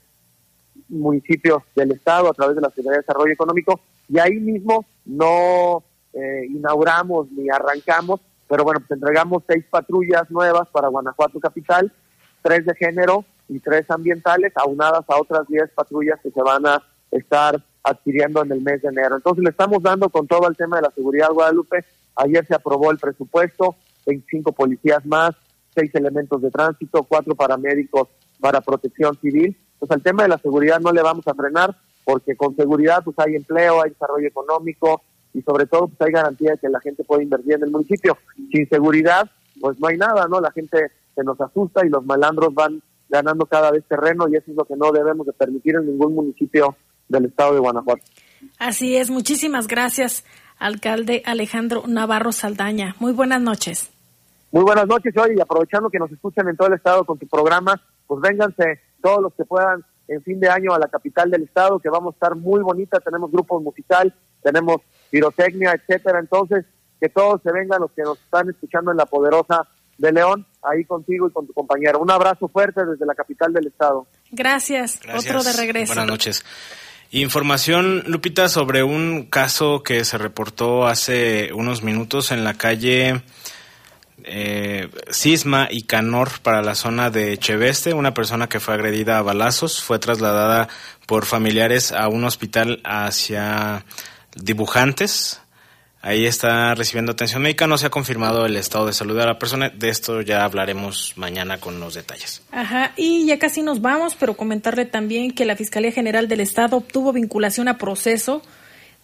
municipios 0.89 1.63
del 1.75 1.91
estado 1.91 2.29
a 2.29 2.33
través 2.33 2.55
de 2.55 2.61
la 2.61 2.69
Secretaría 2.69 2.97
de 2.97 3.01
Desarrollo 3.01 3.33
Económico 3.33 3.79
y 4.09 4.19
ahí 4.19 4.35
mismo 4.35 4.85
no 5.05 5.83
eh, 6.13 6.45
inauguramos 6.49 7.31
ni 7.31 7.49
arrancamos, 7.49 8.19
pero 8.51 8.65
bueno, 8.65 8.81
pues 8.81 8.91
entregamos 8.91 9.43
seis 9.47 9.63
patrullas 9.69 10.29
nuevas 10.29 10.67
para 10.73 10.89
Guanajuato 10.89 11.39
Capital, 11.39 11.89
tres 12.41 12.65
de 12.65 12.75
género 12.75 13.23
y 13.47 13.61
tres 13.61 13.89
ambientales, 13.89 14.51
aunadas 14.57 15.05
a 15.07 15.21
otras 15.21 15.47
diez 15.47 15.69
patrullas 15.73 16.19
que 16.21 16.31
se 16.31 16.41
van 16.41 16.65
a 16.65 16.83
estar 17.11 17.63
adquiriendo 17.81 18.43
en 18.43 18.51
el 18.51 18.59
mes 18.59 18.81
de 18.81 18.89
enero. 18.89 19.15
Entonces 19.15 19.41
le 19.41 19.51
estamos 19.51 19.81
dando 19.81 20.09
con 20.09 20.27
todo 20.27 20.49
el 20.49 20.57
tema 20.57 20.75
de 20.75 20.81
la 20.81 20.91
seguridad 20.91 21.31
Guadalupe. 21.31 21.85
Ayer 22.17 22.45
se 22.45 22.53
aprobó 22.53 22.91
el 22.91 22.97
presupuesto, 22.97 23.77
25 24.05 24.51
policías 24.51 25.05
más, 25.05 25.31
seis 25.73 25.89
elementos 25.95 26.41
de 26.41 26.51
tránsito, 26.51 27.03
cuatro 27.03 27.35
paramédicos 27.35 28.09
para 28.41 28.59
protección 28.59 29.17
civil. 29.21 29.57
Pues 29.79 29.89
al 29.91 30.03
tema 30.03 30.23
de 30.23 30.29
la 30.29 30.37
seguridad 30.39 30.81
no 30.81 30.91
le 30.91 31.01
vamos 31.01 31.25
a 31.25 31.35
frenar 31.35 31.77
porque 32.03 32.35
con 32.35 32.53
seguridad 32.57 33.01
pues 33.01 33.17
hay 33.19 33.37
empleo, 33.37 33.81
hay 33.81 33.91
desarrollo 33.91 34.27
económico 34.27 35.03
y 35.33 35.41
sobre 35.41 35.65
todo 35.65 35.87
pues 35.87 36.01
hay 36.01 36.11
garantía 36.11 36.51
de 36.51 36.57
que 36.57 36.69
la 36.69 36.79
gente 36.79 37.03
puede 37.03 37.23
invertir 37.23 37.53
en 37.53 37.63
el 37.63 37.71
municipio. 37.71 38.17
Sin 38.51 38.67
seguridad 38.69 39.29
pues 39.59 39.79
no 39.79 39.87
hay 39.87 39.97
nada, 39.97 40.27
¿no? 40.27 40.41
La 40.41 40.51
gente 40.51 40.91
se 41.15 41.23
nos 41.23 41.39
asusta 41.39 41.85
y 41.85 41.89
los 41.89 42.05
malandros 42.05 42.53
van 42.53 42.81
ganando 43.09 43.45
cada 43.45 43.71
vez 43.71 43.83
terreno 43.87 44.27
y 44.29 44.35
eso 44.35 44.51
es 44.51 44.57
lo 44.57 44.65
que 44.65 44.75
no 44.75 44.91
debemos 44.91 45.27
de 45.27 45.33
permitir 45.33 45.75
en 45.75 45.85
ningún 45.85 46.15
municipio 46.15 46.75
del 47.09 47.25
estado 47.25 47.53
de 47.53 47.59
Guanajuato. 47.59 48.01
Así 48.57 48.95
es, 48.95 49.09
muchísimas 49.09 49.67
gracias, 49.67 50.25
alcalde 50.57 51.21
Alejandro 51.25 51.83
Navarro 51.87 52.31
Saldaña. 52.31 52.95
Muy 52.99 53.11
buenas 53.11 53.41
noches. 53.41 53.91
Muy 54.51 54.63
buenas 54.63 54.87
noches, 54.87 55.13
hoy 55.17 55.35
y 55.37 55.41
aprovechando 55.41 55.89
que 55.89 55.99
nos 55.99 56.11
escuchan 56.11 56.47
en 56.47 56.57
todo 56.57 56.69
el 56.69 56.73
estado 56.73 57.05
con 57.05 57.17
tu 57.17 57.27
programa, 57.27 57.81
pues 58.07 58.21
vénganse 58.21 58.81
todos 59.01 59.21
los 59.21 59.33
que 59.33 59.45
puedan 59.45 59.85
en 60.07 60.21
fin 60.23 60.39
de 60.39 60.49
año 60.49 60.73
a 60.73 60.79
la 60.79 60.87
capital 60.87 61.31
del 61.31 61.43
estado, 61.43 61.79
que 61.79 61.89
vamos 61.89 62.13
a 62.13 62.15
estar 62.15 62.35
muy 62.35 62.61
bonita, 62.61 62.99
tenemos 62.99 63.31
grupos 63.31 63.61
musical, 63.61 64.13
tenemos 64.43 64.77
pirotecnia, 65.11 65.73
etcétera, 65.73 66.19
entonces 66.19 66.65
que 66.99 67.09
todos 67.09 67.41
se 67.43 67.51
vengan 67.51 67.81
los 67.81 67.91
que 67.91 68.01
nos 68.03 68.17
están 68.19 68.49
escuchando 68.49 68.91
en 68.91 68.97
la 68.97 69.05
poderosa 69.05 69.67
de 69.97 70.11
León, 70.11 70.45
ahí 70.63 70.83
contigo 70.85 71.27
y 71.27 71.31
con 71.31 71.45
tu 71.45 71.53
compañero. 71.53 71.99
Un 71.99 72.09
abrazo 72.09 72.47
fuerte 72.47 72.83
desde 72.85 73.05
la 73.05 73.13
capital 73.13 73.53
del 73.53 73.67
estado. 73.67 74.07
Gracias. 74.31 74.99
Gracias. 75.03 75.25
Otro 75.25 75.43
de 75.43 75.53
regreso. 75.53 75.93
Buenas 75.93 76.07
noches. 76.07 76.45
Información, 77.11 78.03
Lupita, 78.07 78.47
sobre 78.47 78.83
un 78.83 79.25
caso 79.25 79.83
que 79.83 80.05
se 80.05 80.17
reportó 80.17 80.87
hace 80.87 81.51
unos 81.53 81.83
minutos 81.83 82.31
en 82.31 82.43
la 82.43 82.53
calle 82.53 83.21
eh, 84.23 84.89
Cisma 85.11 85.67
y 85.69 85.83
Canor 85.83 86.29
para 86.41 86.61
la 86.61 86.73
zona 86.73 87.09
de 87.09 87.37
Cheveste. 87.37 87.93
Una 87.93 88.13
persona 88.13 88.47
que 88.47 88.59
fue 88.59 88.75
agredida 88.75 89.17
a 89.17 89.23
balazos 89.23 89.81
fue 89.81 89.99
trasladada 89.99 90.69
por 91.05 91.25
familiares 91.25 91.91
a 91.91 92.07
un 92.07 92.23
hospital 92.23 92.81
hacia 92.85 93.83
dibujantes. 94.35 95.41
Ahí 96.03 96.25
está 96.25 96.73
recibiendo 96.73 97.11
atención 97.11 97.43
médica. 97.43 97.67
No 97.67 97.77
se 97.77 97.85
ha 97.85 97.91
confirmado 97.91 98.45
el 98.45 98.55
estado 98.57 98.87
de 98.87 98.93
salud 98.93 99.17
de 99.17 99.25
la 99.25 99.37
persona. 99.37 99.69
De 99.69 99.89
esto 99.89 100.21
ya 100.21 100.43
hablaremos 100.43 101.13
mañana 101.15 101.59
con 101.59 101.79
los 101.79 101.93
detalles. 101.93 102.41
Ajá, 102.51 102.91
y 102.97 103.27
ya 103.27 103.37
casi 103.37 103.61
nos 103.61 103.81
vamos, 103.81 104.15
pero 104.15 104.35
comentarle 104.35 104.85
también 104.85 105.31
que 105.31 105.45
la 105.45 105.55
Fiscalía 105.55 105.91
General 105.91 106.27
del 106.27 106.39
Estado 106.39 106.77
obtuvo 106.77 107.13
vinculación 107.13 107.67
a 107.67 107.77
proceso 107.77 108.41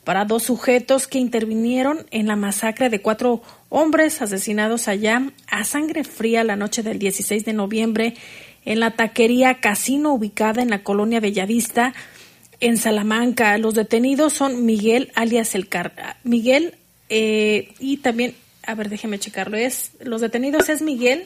para 0.08 0.24
dos 0.24 0.44
sujetos 0.44 1.06
que 1.06 1.20
intervinieron 1.20 2.08
en 2.12 2.28
la 2.28 2.38
masacre 2.38 2.90
de 2.90 3.02
cuatro 3.02 3.42
hombres 3.68 4.22
asesinados 4.22 4.88
allá 4.88 5.22
a 5.50 5.66
sangre 5.66 6.06
fría 6.06 6.46
la 6.46 6.56
noche 6.56 6.82
del 6.82 6.98
16 6.98 7.44
de 7.44 7.52
noviembre 7.52 8.14
en 8.64 8.80
la 8.80 8.92
taquería 8.92 9.60
Casino 9.60 10.14
ubicada 10.14 10.62
en 10.62 10.70
la 10.70 10.82
colonia 10.82 11.20
Bellavista 11.20 11.94
en 12.60 12.78
Salamanca. 12.78 13.58
Los 13.58 13.74
detenidos 13.74 14.34
son 14.34 14.66
Miguel 14.66 15.12
alias 15.16 15.56
el 15.56 15.68
Car 15.68 16.18
Miguel 16.24 16.76
eh, 17.10 17.74
y 17.80 17.98
también, 17.98 18.36
a 18.64 18.76
ver, 18.76 18.90
déjeme 18.90 19.20
checarlo, 19.20 19.58
es 19.58 19.92
los 20.00 20.22
detenidos 20.22 20.70
es 20.70 20.82
Miguel 20.82 21.26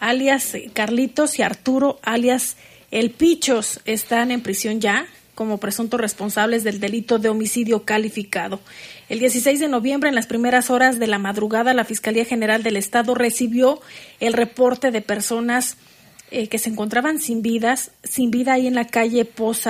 alias 0.00 0.56
Carlitos 0.72 1.38
y 1.38 1.42
Arturo 1.42 1.98
alias 2.02 2.56
El 2.90 3.10
Pichos 3.10 3.80
están 3.84 4.30
en 4.30 4.40
prisión 4.40 4.80
ya 4.80 5.06
como 5.34 5.58
presuntos 5.58 6.00
responsables 6.00 6.64
del 6.64 6.80
delito 6.80 7.20
de 7.20 7.28
homicidio 7.28 7.84
calificado. 7.84 8.58
El 9.08 9.20
16 9.20 9.60
de 9.60 9.68
noviembre, 9.68 10.08
en 10.08 10.16
las 10.16 10.26
primeras 10.26 10.68
horas 10.68 10.98
de 10.98 11.06
la 11.06 11.20
madrugada, 11.20 11.74
la 11.74 11.84
Fiscalía 11.84 12.24
General 12.24 12.64
del 12.64 12.76
Estado 12.76 13.14
recibió 13.14 13.80
el 14.18 14.32
reporte 14.32 14.90
de 14.90 15.00
personas 15.00 15.76
eh, 16.32 16.48
que 16.48 16.58
se 16.58 16.70
encontraban 16.70 17.20
sin 17.20 17.40
vidas, 17.40 17.92
sin 18.02 18.32
vida 18.32 18.54
ahí 18.54 18.66
en 18.66 18.74
la 18.74 18.88
calle 18.88 19.24
Poza 19.24 19.66